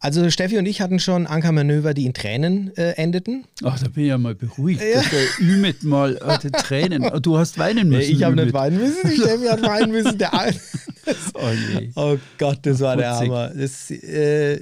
Also 0.00 0.28
Steffi 0.28 0.58
und 0.58 0.66
ich 0.66 0.82
hatten 0.82 0.98
schon 0.98 1.26
Ankermanöver, 1.26 1.94
die 1.94 2.04
in 2.04 2.12
Tränen 2.12 2.76
äh, 2.76 2.90
endeten. 2.92 3.46
Ach, 3.62 3.80
da 3.80 3.88
bin 3.88 4.04
ich 4.04 4.08
ja 4.10 4.18
mal 4.18 4.34
beruhigt. 4.34 4.82
Ja. 4.82 5.00
Der 5.00 5.48
Ümit 5.48 5.82
mal 5.82 6.18
hatte 6.22 6.50
Tränen. 6.50 7.10
Du 7.22 7.38
hast 7.38 7.58
weinen 7.58 7.88
müssen. 7.88 8.12
Ich 8.12 8.22
habe 8.22 8.36
nicht 8.36 8.52
weinen 8.52 8.78
müssen. 8.78 9.08
Die 9.08 9.16
Steffi 9.16 9.46
hat 9.46 9.62
weinen 9.62 9.92
müssen. 9.92 10.18
Der 10.18 10.34
oh, 11.34 11.50
oh, 11.94 12.16
Gott, 12.38 12.58
das 12.62 12.80
war 12.80 12.96
der 12.96 13.16
Hammer. 13.16 13.48
Das, 13.48 13.90
äh, 13.90 14.60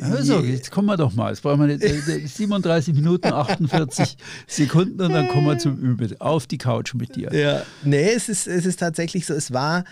also, 0.00 0.40
jetzt 0.40 0.70
kommen 0.70 0.86
wir 0.86 0.96
doch 0.96 1.14
mal. 1.14 1.30
Jetzt 1.30 1.42
brauchen 1.42 1.68
wir 1.68 1.78
37 1.78 2.94
Minuten, 2.94 3.32
48 3.32 4.16
Sekunden 4.46 5.00
und 5.00 5.12
dann 5.12 5.28
kommen 5.28 5.46
wir 5.46 5.58
zum 5.58 5.76
Üben. 5.76 6.20
Auf 6.20 6.46
die 6.46 6.58
Couch 6.58 6.94
mit 6.94 7.16
dir. 7.16 7.32
Ja, 7.32 7.62
nee, 7.84 8.10
es 8.10 8.28
ist, 8.28 8.46
es 8.46 8.66
ist 8.66 8.80
tatsächlich 8.80 9.26
so. 9.26 9.34
Es 9.34 9.52
war 9.52 9.84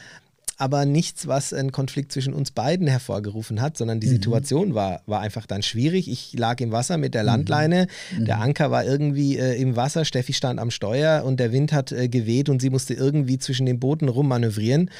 aber 0.59 0.87
nichts, 0.87 1.26
was 1.26 1.53
einen 1.53 1.70
Konflikt 1.70 2.12
zwischen 2.12 2.32
uns 2.32 2.51
beiden 2.51 2.87
hervorgerufen 2.87 3.61
hat, 3.61 3.76
sondern 3.76 4.01
die 4.01 4.07
mhm. 4.07 4.12
Situation 4.12 4.74
war, 4.74 5.03
war 5.07 5.20
einfach 5.20 5.47
dann 5.47 5.62
schwierig. 5.62 6.11
Ich 6.11 6.32
lag 6.37 6.61
im 6.61 6.72
Wasser 6.72 6.97
mit 6.97 7.14
der 7.14 7.22
mhm. 7.22 7.26
Landleine, 7.26 7.87
mhm. 8.16 8.24
der 8.24 8.41
Anker 8.41 8.70
war 8.70 8.84
irgendwie 8.84 9.37
äh, 9.37 9.61
im 9.61 9.76
Wasser, 9.76 10.05
Steffi 10.05 10.32
stand 10.32 10.59
am 10.59 10.70
Steuer 10.70 11.24
und 11.24 11.41
der 11.41 11.53
Wind 11.53 11.72
hat 11.72 11.93
äh, 11.93 12.09
geweht 12.09 12.49
und 12.49 12.62
sie 12.62 12.70
musste 12.70 12.95
irgendwie 12.95 13.39
zwischen 13.39 13.66
den 13.66 13.78
Booten 13.78 14.09
rummanövrieren. 14.09 14.91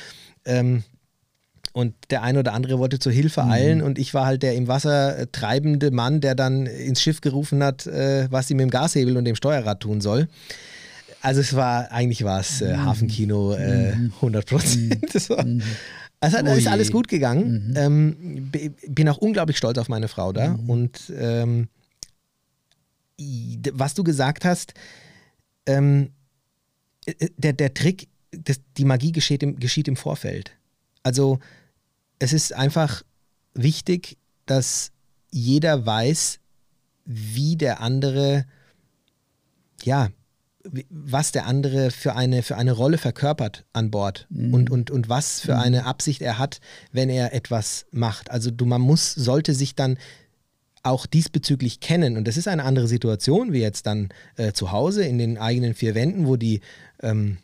Ähm, 0.47 0.83
und 1.73 1.95
der 2.09 2.23
eine 2.23 2.39
oder 2.39 2.55
andere 2.55 2.79
wollte 2.79 2.99
zur 2.99 3.13
Hilfe 3.13 3.43
mhm. 3.43 3.51
eilen 3.51 3.83
und 3.83 3.99
ich 3.99 4.15
war 4.15 4.25
halt 4.25 4.43
der 4.43 4.55
im 4.55 4.67
Wasser 4.67 5.31
treibende 5.31 5.91
Mann, 5.91 6.23
der 6.23 6.35
dann 6.35 6.65
ins 6.65 7.03
Schiff 7.03 7.21
gerufen 7.21 7.63
hat, 7.63 7.87
äh, 7.87 8.29
was 8.31 8.49
sie 8.49 8.55
mit 8.55 8.63
dem 8.63 8.71
Gashebel 8.71 9.17
und 9.19 9.27
dem 9.27 9.37
Steuerrad 9.37 9.81
tun 9.81 10.01
soll. 10.01 10.29
Also 11.21 11.43
es 11.43 11.55
war, 11.55 11.91
eigentlich 11.93 12.25
war 12.25 12.41
es 12.41 12.63
äh, 12.63 12.73
mhm. 12.75 12.85
Hafenkino 12.87 13.53
äh, 13.53 13.93
100 13.93 14.23
mhm. 14.23 14.49
Prozent. 14.49 15.29
Mhm. 15.45 15.63
Also 16.19 16.39
oh 16.39 16.55
ist 16.55 16.67
alles 16.67 16.91
gut 16.91 17.09
gegangen. 17.09 17.69
Mhm. 17.69 17.77
Ähm, 17.77 18.51
bin 18.89 19.09
auch 19.11 19.19
unglaublich 19.19 19.59
stolz 19.59 19.77
auf 19.77 19.91
meine 19.91 20.09
Frau 20.09 20.33
da. 20.33 20.57
Mhm. 20.57 20.71
Und 20.71 21.13
ähm, 21.15 21.69
was 23.73 23.93
du 23.93 24.03
gesagt 24.03 24.47
hast, 24.47 24.73
ähm, 25.67 26.11
äh, 27.05 27.29
der, 27.37 27.53
der 27.53 27.75
Trick, 27.75 28.09
das, 28.31 28.61
die 28.77 28.85
Magie 28.85 29.13
geschieht 29.13 29.43
im, 29.43 29.59
geschieht 29.59 29.89
im 29.89 29.97
Vorfeld. 29.97 30.53
Also 31.03 31.39
es 32.19 32.33
ist 32.33 32.53
einfach 32.53 33.03
wichtig, 33.55 34.19
dass 34.47 34.93
jeder 35.31 35.85
weiß, 35.85 36.39
wie 37.05 37.57
der 37.57 37.81
andere, 37.81 38.47
ja, 39.83 40.11
was 40.91 41.31
der 41.31 41.47
andere 41.47 41.91
für 41.91 42.17
eine, 42.17 42.43
für 42.43 42.57
eine 42.57 42.73
Rolle 42.73 42.99
verkörpert 42.99 43.65
an 43.73 43.91
Bord 43.91 44.27
mhm. 44.31 44.55
und, 44.55 44.71
und, 44.71 44.91
und 44.91 45.09
was 45.09 45.41
für 45.41 45.55
mhm. 45.55 45.61
eine 45.61 45.85
Absicht 45.85 46.23
er 46.23 46.39
hat, 46.39 46.61
wenn 46.91 47.09
er 47.09 47.33
etwas 47.33 47.87
macht. 47.93 48.31
Also 48.31 48.51
du, 48.51 48.65
man 48.65 48.81
muss, 48.81 49.15
sollte 49.15 49.55
sich 49.55 49.75
dann 49.75 49.99
auch 50.83 51.07
diesbezüglich 51.07 51.81
kennen. 51.81 52.17
Und 52.17 52.27
das 52.27 52.37
ist 52.37 52.49
eine 52.49 52.65
andere 52.65 52.89
Situation 52.89 53.53
wie 53.53 53.61
jetzt 53.61 53.87
dann 53.87 54.09
äh, 54.37 54.53
zu 54.53 54.73
Hause 54.73 55.05
in 55.05 55.19
den 55.19 55.37
eigenen 55.37 55.75
vier 55.75 55.95
Wänden, 55.95 56.27
wo 56.27 56.37
die 56.37 56.61
ähm, 57.03 57.39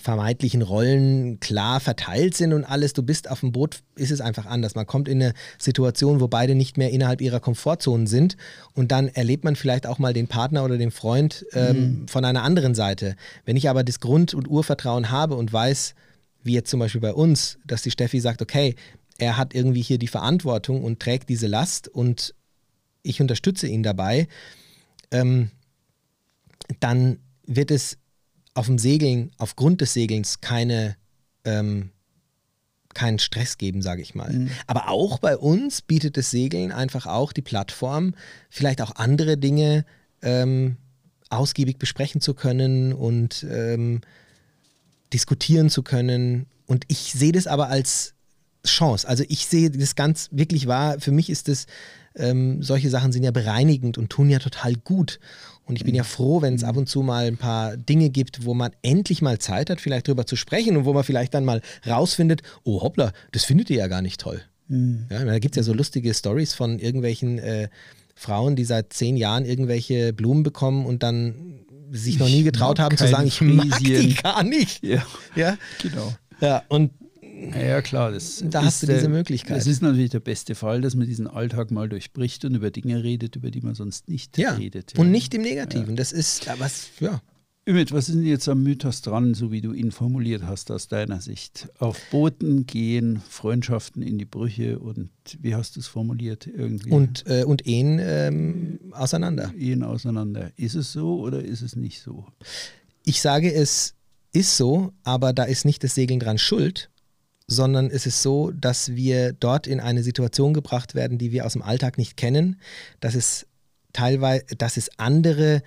vermeintlichen 0.00 0.62
Rollen 0.62 1.38
klar 1.40 1.80
verteilt 1.80 2.36
sind 2.36 2.52
und 2.52 2.64
alles. 2.64 2.92
Du 2.92 3.02
bist 3.02 3.30
auf 3.30 3.40
dem 3.40 3.52
Boot, 3.52 3.82
ist 3.94 4.10
es 4.10 4.20
einfach 4.20 4.46
anders. 4.46 4.74
Man 4.74 4.86
kommt 4.86 5.08
in 5.08 5.22
eine 5.22 5.34
Situation, 5.58 6.20
wo 6.20 6.28
beide 6.28 6.54
nicht 6.54 6.78
mehr 6.78 6.90
innerhalb 6.90 7.20
ihrer 7.20 7.40
Komfortzone 7.40 8.06
sind 8.06 8.36
und 8.74 8.90
dann 8.90 9.08
erlebt 9.08 9.44
man 9.44 9.56
vielleicht 9.56 9.86
auch 9.86 9.98
mal 9.98 10.12
den 10.12 10.28
Partner 10.28 10.64
oder 10.64 10.78
den 10.78 10.90
Freund 10.90 11.44
ähm, 11.52 11.76
mhm. 11.76 12.08
von 12.08 12.24
einer 12.24 12.42
anderen 12.42 12.74
Seite. 12.74 13.16
Wenn 13.44 13.56
ich 13.56 13.68
aber 13.68 13.84
das 13.84 14.00
Grund- 14.00 14.34
und 14.34 14.48
Urvertrauen 14.48 15.10
habe 15.10 15.34
und 15.34 15.52
weiß, 15.52 15.94
wie 16.42 16.54
jetzt 16.54 16.70
zum 16.70 16.80
Beispiel 16.80 17.00
bei 17.00 17.12
uns, 17.12 17.58
dass 17.66 17.82
die 17.82 17.90
Steffi 17.90 18.20
sagt, 18.20 18.42
okay, 18.42 18.74
er 19.18 19.36
hat 19.36 19.54
irgendwie 19.54 19.82
hier 19.82 19.98
die 19.98 20.08
Verantwortung 20.08 20.82
und 20.82 21.00
trägt 21.00 21.28
diese 21.28 21.46
Last 21.46 21.88
und 21.88 22.34
ich 23.02 23.20
unterstütze 23.20 23.68
ihn 23.68 23.82
dabei, 23.82 24.26
ähm, 25.10 25.50
dann 26.80 27.18
wird 27.46 27.70
es 27.70 27.98
auf 28.54 28.66
dem 28.66 28.78
Segeln, 28.78 29.30
aufgrund 29.38 29.80
des 29.80 29.92
Segelns 29.94 30.40
keine, 30.40 30.96
ähm, 31.44 31.90
keinen 32.94 33.18
Stress 33.18 33.58
geben, 33.58 33.82
sage 33.82 34.02
ich 34.02 34.14
mal. 34.14 34.32
Mhm. 34.32 34.50
Aber 34.66 34.88
auch 34.88 35.18
bei 35.18 35.36
uns 35.36 35.82
bietet 35.82 36.16
das 36.16 36.30
Segeln 36.30 36.72
einfach 36.72 37.06
auch 37.06 37.32
die 37.32 37.42
Plattform, 37.42 38.14
vielleicht 38.50 38.82
auch 38.82 38.96
andere 38.96 39.38
Dinge 39.38 39.84
ähm, 40.20 40.76
ausgiebig 41.30 41.78
besprechen 41.78 42.20
zu 42.20 42.34
können 42.34 42.92
und 42.92 43.46
ähm, 43.50 44.02
diskutieren 45.12 45.70
zu 45.70 45.82
können. 45.82 46.46
Und 46.66 46.84
ich 46.88 47.12
sehe 47.12 47.32
das 47.32 47.46
aber 47.46 47.68
als 47.68 48.14
Chance. 48.66 49.08
Also 49.08 49.24
ich 49.28 49.46
sehe 49.46 49.70
das 49.70 49.94
ganz 49.94 50.28
wirklich 50.30 50.66
wahr. 50.66 51.00
Für 51.00 51.10
mich 51.10 51.30
ist 51.30 51.48
das, 51.48 51.66
ähm, 52.14 52.62
solche 52.62 52.90
Sachen 52.90 53.12
sind 53.12 53.24
ja 53.24 53.30
bereinigend 53.30 53.98
und 53.98 54.10
tun 54.10 54.30
ja 54.30 54.38
total 54.38 54.74
gut. 54.74 55.18
Und 55.72 55.76
ich 55.76 55.84
bin 55.84 55.94
ja 55.94 56.04
froh, 56.04 56.42
wenn 56.42 56.54
es 56.54 56.64
ab 56.64 56.76
und 56.76 56.86
zu 56.86 57.00
mal 57.00 57.24
ein 57.24 57.38
paar 57.38 57.78
Dinge 57.78 58.10
gibt, 58.10 58.44
wo 58.44 58.52
man 58.52 58.72
endlich 58.82 59.22
mal 59.22 59.38
Zeit 59.38 59.70
hat, 59.70 59.80
vielleicht 59.80 60.06
drüber 60.06 60.26
zu 60.26 60.36
sprechen 60.36 60.76
und 60.76 60.84
wo 60.84 60.92
man 60.92 61.02
vielleicht 61.02 61.32
dann 61.32 61.46
mal 61.46 61.62
rausfindet, 61.86 62.42
oh 62.62 62.82
hoppla, 62.82 63.14
das 63.30 63.44
findet 63.44 63.70
ihr 63.70 63.78
ja 63.78 63.86
gar 63.86 64.02
nicht 64.02 64.20
toll. 64.20 64.42
Mhm. 64.68 65.06
Ja, 65.08 65.24
da 65.24 65.38
gibt 65.38 65.56
es 65.56 65.56
ja 65.56 65.62
so 65.62 65.72
lustige 65.72 66.12
Stories 66.12 66.52
von 66.52 66.78
irgendwelchen 66.78 67.38
äh, 67.38 67.70
Frauen, 68.14 68.54
die 68.54 68.66
seit 68.66 68.92
zehn 68.92 69.16
Jahren 69.16 69.46
irgendwelche 69.46 70.12
Blumen 70.12 70.42
bekommen 70.42 70.84
und 70.84 71.02
dann 71.02 71.64
sich 71.90 72.18
noch 72.18 72.28
nie 72.28 72.42
getraut 72.42 72.78
haben 72.78 72.98
zu 72.98 73.08
sagen, 73.08 73.26
ich 73.26 73.40
mag 73.40 73.78
die 73.78 74.12
gar 74.12 74.42
nicht. 74.42 74.84
Ja, 74.84 75.02
ja? 75.34 75.56
genau. 75.80 76.12
Ja, 76.42 76.64
und 76.68 76.90
ja, 77.54 77.82
klar. 77.82 78.12
Das 78.12 78.44
da 78.50 78.64
hast 78.64 78.82
du 78.82 78.86
diese 78.86 79.08
Möglichkeit. 79.08 79.56
Das 79.56 79.66
ist 79.66 79.82
natürlich 79.82 80.10
der 80.10 80.20
beste 80.20 80.54
Fall, 80.54 80.80
dass 80.80 80.94
man 80.94 81.06
diesen 81.06 81.26
Alltag 81.26 81.70
mal 81.70 81.88
durchbricht 81.88 82.44
und 82.44 82.54
über 82.54 82.70
Dinge 82.70 83.02
redet, 83.02 83.36
über 83.36 83.50
die 83.50 83.60
man 83.60 83.74
sonst 83.74 84.08
nicht 84.08 84.38
ja. 84.38 84.52
redet. 84.52 84.94
Ja. 84.94 85.00
Und 85.00 85.10
nicht 85.10 85.34
im 85.34 85.42
Negativen. 85.42 85.90
Ja. 85.90 85.96
Das 85.96 86.12
ist 86.12 86.48
was, 86.58 86.88
ja. 87.00 87.20
Ümit, 87.64 87.92
was 87.92 88.08
ist 88.08 88.16
denn 88.16 88.24
jetzt 88.24 88.48
am 88.48 88.64
Mythos 88.64 89.02
dran, 89.02 89.34
so 89.34 89.52
wie 89.52 89.60
du 89.60 89.72
ihn 89.72 89.92
formuliert 89.92 90.42
hast 90.42 90.72
aus 90.72 90.88
deiner 90.88 91.20
Sicht? 91.20 91.68
Auf 91.78 91.96
Booten 92.10 92.66
gehen, 92.66 93.22
Freundschaften 93.28 94.02
in 94.02 94.18
die 94.18 94.24
Brüche 94.24 94.80
und 94.80 95.10
wie 95.38 95.54
hast 95.54 95.76
du 95.76 95.80
es 95.80 95.86
formuliert 95.86 96.48
irgendwie? 96.48 96.90
Und, 96.90 97.24
äh, 97.28 97.44
und 97.44 97.64
Ehen 97.64 98.00
ähm, 98.02 98.80
auseinander. 98.90 99.54
Ehen 99.56 99.84
auseinander. 99.84 100.50
Ist 100.56 100.74
es 100.74 100.90
so 100.92 101.20
oder 101.20 101.40
ist 101.44 101.62
es 101.62 101.76
nicht 101.76 102.02
so? 102.02 102.26
Ich 103.04 103.22
sage, 103.22 103.54
es 103.54 103.94
ist 104.32 104.56
so, 104.56 104.92
aber 105.04 105.32
da 105.32 105.44
ist 105.44 105.64
nicht 105.64 105.84
das 105.84 105.94
Segeln 105.94 106.18
dran 106.18 106.38
schuld, 106.38 106.90
sondern 107.52 107.90
es 107.90 108.06
ist 108.06 108.22
so, 108.22 108.50
dass 108.50 108.94
wir 108.96 109.32
dort 109.32 109.66
in 109.66 109.78
eine 109.78 110.02
Situation 110.02 110.54
gebracht 110.54 110.94
werden, 110.94 111.18
die 111.18 111.30
wir 111.30 111.46
aus 111.46 111.52
dem 111.52 111.62
Alltag 111.62 111.98
nicht 111.98 112.16
kennen, 112.16 112.60
dass 113.00 113.14
es 113.14 113.46
teilweise, 113.92 114.44
dass 114.58 114.76
es 114.76 114.98
andere 114.98 115.62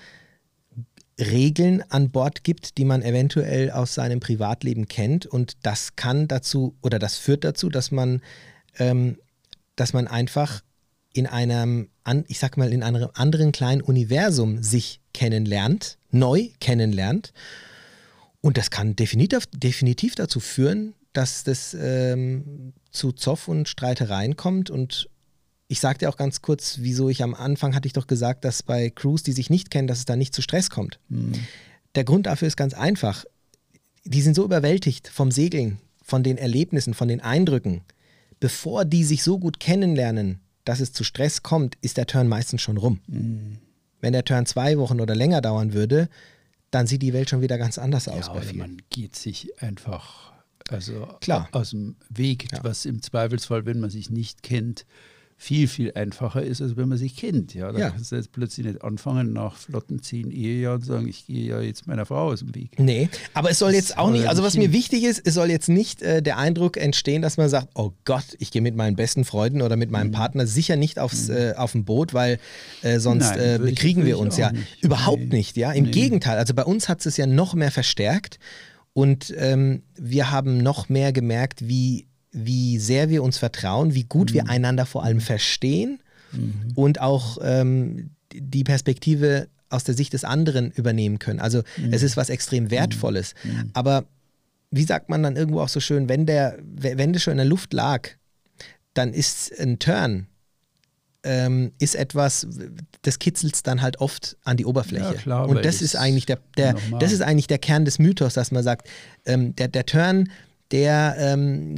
Regeln 1.18 1.82
an 1.90 2.12
Bord 2.12 2.44
gibt, 2.44 2.78
die 2.78 2.84
man 2.84 3.02
eventuell 3.02 3.72
aus 3.72 3.94
seinem 3.94 4.20
Privatleben 4.20 4.88
kennt 4.88 5.26
und 5.26 5.54
das 5.64 5.96
kann 5.96 6.28
dazu 6.28 6.76
oder 6.82 7.00
das 7.00 7.16
führt 7.18 7.46
dazu, 7.46 7.70
dass 7.70 7.92
man, 7.92 8.22
ähm, 8.78 9.18
dass 9.78 9.94
man 9.94 10.08
einfach 10.08 10.62
in 11.14 11.28
einem, 11.28 11.88
ich 12.28 12.40
sag 12.40 12.58
mal, 12.58 12.74
in 12.74 12.84
einem 12.84 13.08
anderen 13.14 13.54
kleinen 13.54 13.82
Universum 13.82 14.62
sich 14.62 15.00
kennenlernt, 15.14 15.98
neu 16.12 16.50
kennenlernt. 16.60 17.32
Und 18.42 18.58
das 18.58 18.70
kann 18.70 18.98
definitiv, 18.98 19.46
definitiv 19.54 20.16
dazu 20.16 20.42
führen, 20.42 20.94
dass 21.16 21.44
das 21.44 21.76
ähm, 21.80 22.74
zu 22.92 23.12
Zoff 23.12 23.48
und 23.48 23.68
Streitereien 23.68 24.36
kommt. 24.36 24.70
Und 24.70 25.10
ich 25.68 25.80
sagte 25.80 26.10
auch 26.10 26.18
ganz 26.18 26.42
kurz, 26.42 26.80
wieso 26.82 27.10
ich 27.10 27.24
am 27.24 27.34
Anfang 27.34 27.74
hatte 27.74 27.88
ich 27.88 27.94
doch 27.94 28.08
gesagt, 28.08 28.46
dass 28.46 28.64
bei 28.64 28.90
Crews, 28.90 29.24
die 29.24 29.32
sich 29.32 29.50
nicht 29.50 29.72
kennen, 29.72 29.88
dass 29.88 30.00
es 30.00 30.06
da 30.06 30.16
nicht 30.16 30.36
zu 30.36 30.42
Stress 30.42 30.70
kommt. 30.70 31.00
Mhm. 31.10 31.34
Der 31.96 32.04
Grund 32.04 32.26
dafür 32.26 32.48
ist 32.48 32.58
ganz 32.58 32.74
einfach. 32.74 33.26
Die 34.04 34.22
sind 34.22 34.36
so 34.36 34.44
überwältigt 34.44 35.08
vom 35.08 35.32
Segeln, 35.32 35.80
von 36.04 36.22
den 36.22 36.38
Erlebnissen, 36.38 36.94
von 36.94 37.08
den 37.08 37.22
Eindrücken. 37.22 37.82
Bevor 38.40 38.86
die 38.86 39.04
sich 39.04 39.24
so 39.24 39.40
gut 39.40 39.60
kennenlernen, 39.60 40.40
dass 40.66 40.80
es 40.82 40.92
zu 40.92 41.04
Stress 41.04 41.42
kommt, 41.42 41.78
ist 41.82 41.98
der 41.98 42.08
Turn 42.08 42.28
meistens 42.28 42.62
schon 42.62 42.78
rum. 42.78 43.00
Mhm. 43.08 43.58
Wenn 44.02 44.14
der 44.14 44.26
Turn 44.26 44.46
zwei 44.46 44.78
Wochen 44.78 45.00
oder 45.00 45.16
länger 45.16 45.42
dauern 45.42 45.74
würde, 45.74 46.10
dann 46.72 46.88
sieht 46.88 47.02
die 47.02 47.14
Welt 47.14 47.30
schon 47.30 47.42
wieder 47.42 47.58
ganz 47.58 47.78
anders 47.78 48.08
aus. 48.08 48.28
Ja, 48.28 48.34
bei 48.34 48.42
vielen. 48.42 48.58
man 48.58 48.82
geht 48.90 49.16
sich 49.16 49.50
einfach 49.64 50.35
also 50.70 51.08
Klar. 51.22 51.48
aus 51.52 51.72
dem 51.72 51.96
Weg, 52.10 52.52
ja. 52.52 52.64
was 52.64 52.86
im 52.86 53.02
Zweifelsfall, 53.02 53.66
wenn 53.66 53.80
man 53.80 53.90
sich 53.90 54.10
nicht 54.10 54.44
kennt, 54.44 54.86
viel, 55.38 55.68
viel 55.68 55.92
einfacher 55.96 56.42
ist, 56.42 56.62
als 56.62 56.78
wenn 56.78 56.88
man 56.88 56.98
sich 56.98 57.18
kennt. 57.18 57.54
Ja, 57.54 57.72
da 57.72 57.78
ja. 57.78 57.90
kannst 57.90 58.12
du 58.12 58.16
jetzt 58.16 58.32
plötzlich 58.32 58.66
nicht 58.66 58.84
anfangen, 58.84 59.34
nach 59.34 59.58
flotten 59.58 60.02
zehn 60.02 60.32
Ehejahren 60.32 60.82
zu 60.82 60.88
sagen, 60.88 61.08
ich 61.08 61.28
gehe 61.28 61.50
ja 61.50 61.60
jetzt 61.60 61.88
meiner 61.88 62.06
Frau 62.06 62.30
aus 62.30 62.40
dem 62.40 62.56
Weg. 62.56 62.80
Nee, 62.80 63.10
aber 63.34 63.52
es 63.52 63.60
soll 63.60 63.74
das 63.74 63.82
jetzt 63.82 63.98
auch 63.98 64.10
nicht, 64.12 64.28
also 64.28 64.44
was 64.44 64.54
hin. 64.54 64.64
mir 64.64 64.72
wichtig 64.72 65.04
ist, 65.04 65.22
es 65.26 65.34
soll 65.34 65.52
jetzt 65.52 65.68
nicht 65.68 66.02
äh, 66.02 66.22
der 66.22 66.38
Eindruck 66.38 66.78
entstehen, 66.78 67.22
dass 67.22 67.36
man 67.36 67.50
sagt, 67.50 67.68
oh 67.76 67.92
Gott, 68.06 68.26
ich 68.40 68.50
gehe 68.50 68.62
mit 68.62 68.76
meinen 68.76 68.96
besten 68.96 69.26
Freunden 69.26 69.62
oder 69.62 69.76
mit 69.76 69.92
meinem 69.92 70.08
mhm. 70.08 70.14
Partner 70.14 70.48
sicher 70.48 70.78
nicht 70.78 71.00
aufs, 71.00 71.28
mhm. 71.28 71.36
äh, 71.36 71.54
auf 71.56 71.74
dem 71.74 71.84
Boot, 71.84 72.14
weil 72.14 72.40
äh, 72.82 73.00
sonst 73.00 73.32
Nein, 73.32 73.40
äh, 73.40 73.60
bekriegen 73.62 74.06
wir 74.06 74.18
uns 74.18 74.38
ja. 74.38 74.52
Nicht. 74.52 74.84
Überhaupt 74.84 75.20
nee. 75.20 75.38
nicht, 75.38 75.58
ja. 75.58 75.74
Im 75.74 75.86
nee. 75.86 75.92
Gegenteil, 75.92 76.38
also 76.38 76.54
bei 76.54 76.64
uns 76.64 76.88
hat 76.88 77.06
es 77.06 77.18
ja 77.18 77.28
noch 77.28 77.54
mehr 77.54 77.72
verstärkt. 77.72 78.40
Und 78.96 79.34
ähm, 79.38 79.84
wir 79.96 80.32
haben 80.32 80.58
noch 80.58 80.88
mehr 80.88 81.12
gemerkt, 81.12 81.68
wie, 81.68 82.08
wie 82.32 82.80
sehr 82.80 83.10
wir 83.10 83.24
uns 83.24 83.38
vertrauen, 83.38 83.94
wie 83.94 84.06
gut 84.06 84.30
mhm. 84.30 84.36
wir 84.36 84.50
einander 84.50 84.86
vor 84.86 85.04
allem 85.04 85.20
verstehen 85.20 86.00
mhm. 86.32 86.72
und 86.76 87.02
auch 87.02 87.38
ähm, 87.42 88.12
die 88.34 88.64
Perspektive 88.64 89.50
aus 89.70 89.84
der 89.84 89.96
Sicht 89.96 90.14
des 90.14 90.24
anderen 90.24 90.72
übernehmen 90.72 91.20
können. 91.20 91.42
Also 91.42 91.64
mhm. 91.76 91.92
es 91.92 92.04
ist 92.04 92.16
was 92.16 92.30
extrem 92.30 92.72
Wertvolles. 92.72 93.34
Mhm. 93.44 93.52
Mhm. 93.52 93.70
Aber 93.74 94.06
wie 94.72 94.84
sagt 94.84 95.10
man 95.10 95.22
dann 95.24 95.36
irgendwo 95.36 95.60
auch 95.60 95.70
so 95.70 95.82
schön, 95.82 96.08
wenn 96.08 96.26
der, 96.26 96.58
wenn 96.64 97.12
der 97.12 97.20
schon 97.20 97.32
in 97.32 97.38
der 97.40 97.46
Luft 97.46 97.74
lag, 97.74 98.12
dann 98.94 99.14
ist 99.14 99.52
ein 99.60 99.78
Turn 99.78 100.28
ähm, 101.26 101.72
ist 101.80 101.96
etwas, 101.96 102.48
das 103.02 103.20
kitzelt 103.20 103.68
dann 103.68 103.82
halt 103.82 104.00
oft 104.00 104.38
an 104.44 104.58
die 104.58 104.66
Oberfläche. 104.66 105.06
Ja, 105.06 105.14
klar, 105.14 105.50
und 105.50 105.66
das 105.66 105.82
ist 105.82 105.96
eigentlich 105.96 106.26
der, 106.26 106.40
der 106.56 106.76
das 107.00 107.12
ist 107.12 107.22
eigentlich 107.22 107.48
der 107.48 107.58
Kern 107.58 107.84
des 107.84 108.00
Mythos, 108.00 108.36
dass 108.36 108.52
man 108.52 108.64
sagt, 108.64 108.88
ähm, 109.26 109.56
der, 109.56 109.68
der 109.68 109.86
Turn, 109.86 110.30
der 110.72 111.16
ähm, 111.20 111.76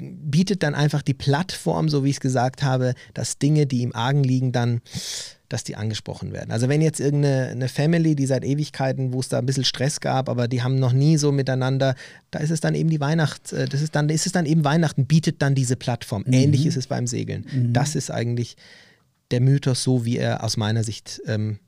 bietet 0.00 0.62
dann 0.62 0.74
einfach 0.74 1.02
die 1.02 1.14
Plattform, 1.14 1.88
so 1.88 2.04
wie 2.04 2.10
ich 2.10 2.16
es 2.16 2.20
gesagt 2.20 2.62
habe, 2.62 2.94
dass 3.14 3.38
Dinge, 3.38 3.66
die 3.66 3.82
im 3.82 3.94
Argen 3.94 4.24
liegen, 4.24 4.52
dann 4.52 4.80
dass 5.48 5.64
die 5.64 5.76
angesprochen 5.76 6.32
werden. 6.32 6.50
Also 6.50 6.68
wenn 6.68 6.82
jetzt 6.82 7.00
irgendeine 7.00 7.48
eine 7.48 7.68
Family, 7.68 8.14
die 8.14 8.26
seit 8.26 8.44
Ewigkeiten, 8.44 9.12
wo 9.12 9.20
es 9.20 9.28
da 9.28 9.38
ein 9.38 9.46
bisschen 9.46 9.64
Stress 9.64 10.00
gab, 10.00 10.28
aber 10.28 10.48
die 10.48 10.62
haben 10.62 10.78
noch 10.78 10.92
nie 10.92 11.16
so 11.16 11.32
miteinander, 11.32 11.94
da 12.30 12.38
ist 12.38 12.50
es 12.50 12.60
dann 12.60 12.74
eben 12.74 12.90
die 12.90 13.00
Weihnacht, 13.00 13.52
äh, 13.52 13.66
das 13.66 13.82
ist 13.82 13.94
dann, 13.94 14.08
ist 14.08 14.26
es 14.26 14.32
dann 14.32 14.46
eben 14.46 14.64
Weihnachten, 14.64 15.06
bietet 15.06 15.40
dann 15.42 15.54
diese 15.54 15.76
Plattform. 15.76 16.24
Mhm. 16.26 16.32
Ähnlich 16.32 16.66
ist 16.66 16.76
es 16.76 16.86
beim 16.86 17.06
Segeln. 17.06 17.46
Mhm. 17.50 17.72
Das 17.72 17.94
ist 17.94 18.10
eigentlich 18.10 18.56
der 19.30 19.40
Mythos, 19.40 19.82
so 19.82 20.04
wie 20.04 20.18
er 20.18 20.44
aus 20.44 20.56
meiner 20.56 20.84
Sicht, 20.84 21.22
ähm, 21.26 21.58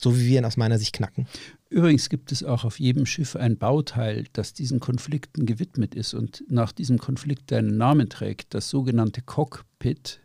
so 0.00 0.18
wie 0.18 0.26
wir 0.26 0.38
ihn 0.38 0.44
aus 0.44 0.56
meiner 0.56 0.78
Sicht 0.78 0.94
knacken. 0.94 1.26
Übrigens 1.68 2.08
gibt 2.08 2.32
es 2.32 2.42
auch 2.42 2.64
auf 2.64 2.80
jedem 2.80 3.06
Schiff 3.06 3.36
ein 3.36 3.56
Bauteil, 3.56 4.24
das 4.32 4.54
diesen 4.54 4.80
Konflikten 4.80 5.46
gewidmet 5.46 5.94
ist 5.94 6.14
und 6.14 6.42
nach 6.48 6.72
diesem 6.72 6.98
Konflikt 6.98 7.52
einen 7.52 7.76
Namen 7.76 8.08
trägt, 8.08 8.54
das 8.54 8.70
sogenannte 8.70 9.22
Cockpit 9.22 10.20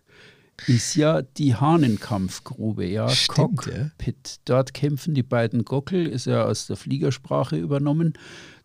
ist 0.68 0.96
ja 0.96 1.22
die 1.22 1.56
Hahnenkampfgrube, 1.56 2.86
ja, 2.86 3.10
Stimmt, 3.10 3.58
Cockpit. 3.58 4.18
Ja. 4.28 4.36
Dort 4.46 4.74
kämpfen 4.74 5.14
die 5.14 5.24
beiden 5.24 5.66
Gockel, 5.66 6.08
ist 6.08 6.26
ja 6.26 6.46
aus 6.46 6.68
der 6.68 6.78
Fliegersprache 6.78 7.58
übernommen. 7.58 8.14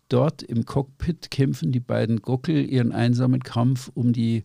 Dort 0.09 0.43
im 0.43 0.65
Cockpit 0.65 1.31
kämpfen 1.31 1.71
die 1.71 1.79
beiden 1.79 2.21
Gockel 2.21 2.65
ihren 2.69 2.91
einsamen 2.91 3.41
Kampf 3.41 3.89
um 3.93 4.13
die 4.13 4.43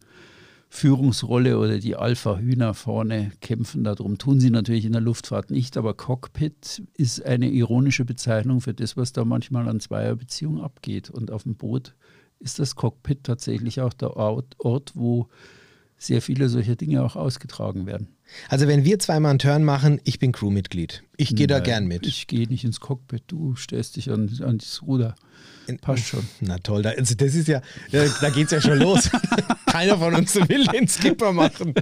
Führungsrolle 0.68 1.58
oder 1.58 1.78
die 1.78 1.96
Alpha-Hühner 1.96 2.74
vorne 2.74 3.32
kämpfen 3.40 3.84
darum. 3.84 4.18
Tun 4.18 4.40
sie 4.40 4.50
natürlich 4.50 4.84
in 4.84 4.92
der 4.92 5.00
Luftfahrt 5.00 5.50
nicht, 5.50 5.76
aber 5.76 5.94
Cockpit 5.94 6.82
ist 6.94 7.24
eine 7.24 7.48
ironische 7.48 8.04
Bezeichnung 8.04 8.60
für 8.60 8.74
das, 8.74 8.96
was 8.96 9.12
da 9.12 9.24
manchmal 9.24 9.68
an 9.68 9.80
Zweierbeziehungen 9.80 10.60
abgeht. 10.60 11.08
Und 11.10 11.30
auf 11.30 11.44
dem 11.44 11.54
Boot 11.54 11.94
ist 12.40 12.58
das 12.58 12.74
Cockpit 12.74 13.24
tatsächlich 13.24 13.80
auch 13.80 13.92
der 13.92 14.16
Ort, 14.16 14.54
Ort 14.58 14.92
wo 14.94 15.28
sehr 15.98 16.22
viele 16.22 16.48
solche 16.48 16.76
Dinge 16.76 17.02
auch 17.02 17.16
ausgetragen 17.16 17.86
werden. 17.86 18.08
Also 18.48 18.66
wenn 18.68 18.84
wir 18.84 18.98
zweimal 18.98 19.30
einen 19.30 19.38
Turn 19.38 19.64
machen, 19.64 20.00
ich 20.04 20.18
bin 20.18 20.32
Crewmitglied. 20.32 21.02
Ich 21.16 21.34
gehe 21.34 21.46
da 21.46 21.60
gern 21.60 21.86
mit. 21.86 22.06
Ich 22.06 22.26
gehe 22.26 22.46
nicht 22.48 22.64
ins 22.64 22.80
Cockpit, 22.80 23.22
du 23.28 23.54
stellst 23.56 23.96
dich 23.96 24.10
an, 24.10 24.30
an 24.42 24.58
das 24.58 24.82
Ruder. 24.82 25.14
Passt 25.80 26.06
schon. 26.06 26.24
Na 26.40 26.58
toll, 26.58 26.82
da, 26.82 26.90
also 26.90 27.16
das 27.16 27.34
ist 27.34 27.48
ja, 27.48 27.60
da 27.90 28.30
geht 28.30 28.46
es 28.46 28.50
ja 28.52 28.60
schon 28.60 28.78
los. 28.78 29.10
Keiner 29.66 29.98
von 29.98 30.14
uns 30.14 30.36
will 30.48 30.64
den 30.66 30.86
Skipper 30.86 31.32
machen. 31.32 31.74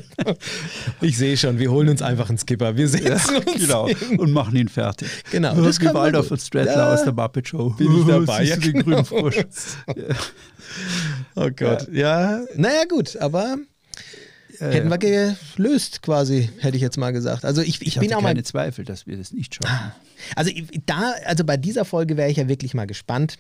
Ich 1.03 1.19
sehe 1.19 1.37
schon, 1.37 1.59
wir 1.59 1.71
holen 1.71 1.91
uns 1.91 2.01
einfach 2.01 2.31
einen 2.31 2.39
Skipper. 2.39 2.77
Wir 2.77 2.89
setzen 2.89 3.35
ja, 3.35 3.53
uns 3.53 3.61
genau, 3.61 3.89
und 4.17 4.33
machen 4.33 4.57
ihn 4.57 4.69
fertig. 4.69 5.09
Genau. 5.31 5.55
Das 5.55 5.81
wie 5.83 5.93
Waldorf 5.93 6.31
und 6.31 6.41
Stradler 6.41 6.73
ja, 6.73 6.95
aus 6.95 7.05
der 7.05 7.13
Muppet 7.13 7.49
Show. 7.49 7.71
Bin 7.71 8.01
ich 8.01 8.07
dabei. 8.07 8.45
ja, 8.45 8.57
den 8.57 8.83
grünen 8.83 9.05
Frosch. 9.05 9.37
Oh 11.37 11.51
Gott, 11.55 11.87
ja. 11.93 12.39
ja. 12.39 12.45
Naja 12.57 12.85
gut, 12.89 13.17
aber 13.19 13.59
Äh, 13.59 13.74
Hätten 14.59 14.89
wir 14.89 14.99
gelöst, 14.99 16.03
quasi, 16.03 16.51
hätte 16.61 16.77
ich 16.77 16.83
jetzt 16.83 16.97
mal 16.97 17.13
gesagt. 17.13 17.45
Also 17.45 17.61
ich, 17.63 17.81
ich, 17.83 17.89
ich 17.89 17.99
bin 17.99 18.13
auch 18.15 18.21
mal. 18.21 18.29
keine 18.31 18.43
Zweifel, 18.43 18.85
dass 18.85 19.07
wir 19.07 19.17
das 19.17 19.33
nicht 19.33 19.55
schaffen. 19.55 19.93
Also 20.37 20.51
ich- 20.51 20.67
da, 20.87 21.15
also 21.25 21.45
bei 21.45 21.57
dieser 21.57 21.85
Folge 21.85 22.17
wäre 22.17 22.31
ich 22.31 22.37
ja 22.37 22.49
wirklich 22.49 22.75
mal 22.75 22.87
gespannt 22.87 23.37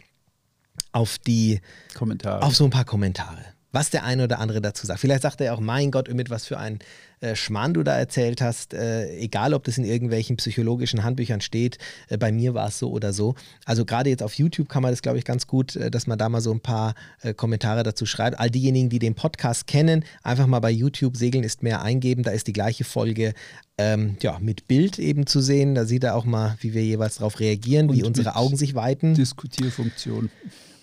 auf 0.92 1.18
die, 1.18 1.60
Kommentare. 1.94 2.42
auf 2.42 2.56
so 2.56 2.64
ein 2.64 2.70
paar 2.70 2.84
Kommentare. 2.84 3.44
Was 3.75 3.91
der 3.91 4.05
eine 4.05 4.22
oder 4.22 4.39
andere 4.39 4.61
dazu 4.61 4.87
sagt. 4.87 5.01
Vielleicht 5.01 5.22
sagt 5.22 5.41
er 5.41 5.53
auch, 5.53 5.59
mein 5.59 5.91
Gott, 5.91 6.09
mit 6.14 6.31
was 6.31 6.47
für 6.47 6.59
ein 6.59 6.79
äh, 7.18 7.35
Schmarrn 7.35 7.75
du 7.75 7.83
da 7.83 7.99
erzählt 7.99 8.41
hast. 8.41 8.72
Äh, 8.72 9.16
egal, 9.16 9.53
ob 9.53 9.64
das 9.64 9.79
in 9.79 9.85
irgendwelchen 9.85 10.37
psychologischen 10.37 11.03
Handbüchern 11.03 11.41
steht. 11.41 11.79
Äh, 12.09 12.16
bei 12.16 12.31
mir 12.31 12.55
war 12.55 12.68
es 12.68 12.79
so 12.79 12.91
oder 12.93 13.12
so. 13.12 13.35
Also 13.64 13.85
gerade 13.85 14.11
jetzt 14.11 14.22
auf 14.22 14.35
YouTube 14.35 14.68
kann 14.68 14.83
man 14.83 14.93
das, 14.93 15.03
glaube 15.03 15.18
ich, 15.18 15.25
ganz 15.25 15.49
gut, 15.49 15.75
äh, 15.75 15.91
dass 15.91 16.07
man 16.07 16.18
da 16.18 16.29
mal 16.29 16.41
so 16.41 16.53
ein 16.53 16.61
paar 16.61 16.95
äh, 17.22 17.35
Kommentare 17.35 17.83
dazu 17.83 18.07
schreibt. 18.07 18.39
All 18.39 18.49
diejenigen, 18.49 18.91
die 18.91 19.01
den 19.01 19.16
Podcast 19.16 19.66
kennen, 19.66 20.05
einfach 20.22 20.47
mal 20.47 20.61
bei 20.61 20.70
YouTube 20.70 21.16
Segeln 21.16 21.43
ist 21.43 21.64
mehr 21.64 21.83
eingeben. 21.83 22.22
Da 22.22 22.31
ist 22.31 22.47
die 22.47 22.53
gleiche 22.53 22.85
Folge 22.85 23.35
ähm, 23.77 24.16
ja, 24.22 24.39
mit 24.39 24.68
Bild 24.68 25.01
eben 25.01 25.27
zu 25.27 25.41
sehen. 25.41 25.75
Da 25.75 25.85
sieht 25.85 26.05
er 26.05 26.14
auch 26.14 26.25
mal, 26.25 26.57
wie 26.61 26.75
wir 26.75 26.85
jeweils 26.85 27.16
darauf 27.16 27.41
reagieren, 27.41 27.93
wie 27.93 28.03
Und 28.03 28.09
unsere 28.09 28.29
mit 28.29 28.37
Augen 28.37 28.57
sich 28.57 28.77
weiten. 28.77 29.14
Diskutierfunktion. 29.14 30.31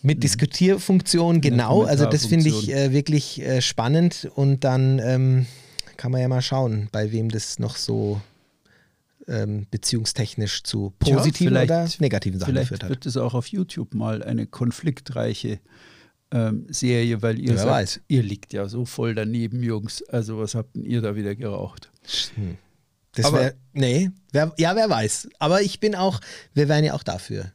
Mit 0.03 0.23
Diskutierfunktion, 0.23 1.41
der 1.41 1.51
genau. 1.51 1.83
Also 1.83 2.05
das 2.05 2.25
finde 2.25 2.49
ich 2.49 2.71
äh, 2.73 2.91
wirklich 2.91 3.41
äh, 3.41 3.61
spannend 3.61 4.29
und 4.35 4.63
dann 4.63 4.99
ähm, 4.99 5.45
kann 5.97 6.11
man 6.11 6.21
ja 6.21 6.27
mal 6.27 6.41
schauen, 6.41 6.89
bei 6.91 7.11
wem 7.11 7.29
das 7.29 7.59
noch 7.59 7.75
so 7.75 8.19
ähm, 9.27 9.67
beziehungstechnisch 9.69 10.63
zu 10.63 10.93
positiven 10.99 11.53
vielleicht- 11.53 11.69
oder 11.71 11.87
negativen 11.99 12.39
Sachen 12.39 12.53
Vielleicht 12.53 12.69
geführt 12.69 12.83
hat. 12.83 12.89
wird 12.89 13.05
es 13.05 13.17
auch 13.17 13.33
auf 13.35 13.47
YouTube 13.47 13.93
mal 13.93 14.23
eine 14.23 14.47
konfliktreiche 14.47 15.59
ähm, 16.31 16.65
Serie, 16.69 17.21
weil 17.21 17.39
ihr 17.39 17.49
Wer 17.49 17.57
sagt, 17.57 17.69
weiß. 17.69 18.01
ihr 18.07 18.23
liegt 18.23 18.53
ja 18.53 18.67
so 18.67 18.85
voll 18.85 19.13
daneben, 19.13 19.61
Jungs. 19.61 20.01
Also 20.09 20.39
was 20.39 20.55
habt 20.55 20.75
denn 20.75 20.85
ihr 20.85 21.01
da 21.01 21.15
wieder 21.15 21.35
geraucht? 21.35 21.91
Das 23.13 23.25
Aber- 23.25 23.39
wär, 23.41 23.53
nee, 23.73 24.09
wer, 24.31 24.53
ja, 24.57 24.75
wer 24.75 24.89
weiß. 24.89 25.27
Aber 25.39 25.61
ich 25.61 25.79
bin 25.79 25.93
auch, 25.95 26.19
wir 26.53 26.67
wären 26.69 26.83
ja 26.85 26.93
auch 26.93 27.03
dafür 27.03 27.51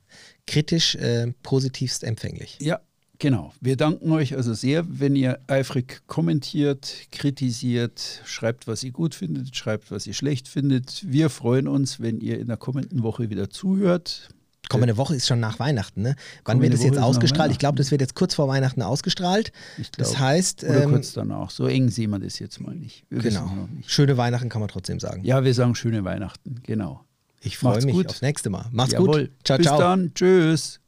kritisch, 0.47 0.95
äh, 0.97 1.33
positivst 1.43 2.05
empfänglich. 2.05 2.59
Ja, 2.61 2.81
genau. 3.19 3.53
Wir 3.61 3.77
danken 3.77 4.11
euch 4.13 4.37
also 4.37 4.55
sehr, 4.55 4.85
wenn 4.89 5.17
ihr 5.17 5.41
eifrig 5.47 6.03
kommentiert, 6.07 6.93
kritisiert, 7.13 8.23
schreibt, 8.25 8.67
was 8.67 8.83
ihr 8.85 8.93
gut 8.93 9.15
findet, 9.15 9.55
schreibt, 9.57 9.91
was 9.91 10.07
ihr 10.07 10.15
schlecht 10.15 10.49
findet. 10.49 11.05
Wir 11.07 11.31
freuen 11.31 11.69
uns, 11.69 12.01
wenn 12.01 12.21
ihr 12.21 12.39
in 12.39 12.49
der 12.49 12.57
kommenden 12.57 13.03
Woche 13.03 13.31
wieder 13.31 13.51
zuhört. 13.51 14.29
Kommende 14.69 14.97
Woche 14.97 15.15
ist 15.15 15.29
schon 15.29 15.39
nach 15.39 15.61
Weihnachten, 15.61 16.03
ne? 16.03 16.17
Wann 16.45 16.61
wird 16.61 16.73
das 16.73 16.81
Woche 16.81 16.89
jetzt 16.89 16.99
ausgestrahlt? 16.99 17.53
Ich 17.53 17.59
glaube, 17.59 17.79
das 17.79 17.93
wird 17.93 18.01
jetzt 18.01 18.17
kurz 18.17 18.35
vor 18.35 18.49
Weihnachten 18.49 18.83
ausgestrahlt. 18.83 19.53
Ich 19.79 19.93
Das 19.93 20.11
glaub. 20.11 20.23
heißt, 20.23 20.65
Oder 20.65 20.83
ähm, 20.83 20.91
kurz 20.91 21.13
danach. 21.13 21.51
So 21.51 21.67
eng 21.69 21.89
sehen 21.89 22.11
wir 22.11 22.19
das 22.19 22.41
jetzt 22.41 22.61
mal 22.61 22.75
nicht. 22.75 23.05
Wir 23.09 23.23
genau. 23.23 23.69
nicht. 23.77 23.89
Schöne 23.91 24.17
Weihnachten 24.17 24.49
kann 24.49 24.61
man 24.61 24.69
trotzdem 24.69 24.99
sagen. 24.99 25.25
Ja, 25.25 25.45
wir 25.45 25.55
sagen 25.55 25.77
schöne 25.77 26.03
Weihnachten. 26.03 26.61
Genau. 26.65 27.06
Ich 27.47 27.59
freue 27.59 27.81
mich 27.85 27.95
gut. 27.95 28.09
aufs 28.09 28.23
nächste 28.23 28.51
Mal. 28.51 28.67
Macht's 28.73 28.93
Jawohl. 28.93 29.29
gut. 29.29 29.31
Ciao, 29.45 29.57
Bis 29.59 29.67
ciao. 29.69 29.79
dann. 29.79 30.13
Tschüss. 30.15 30.81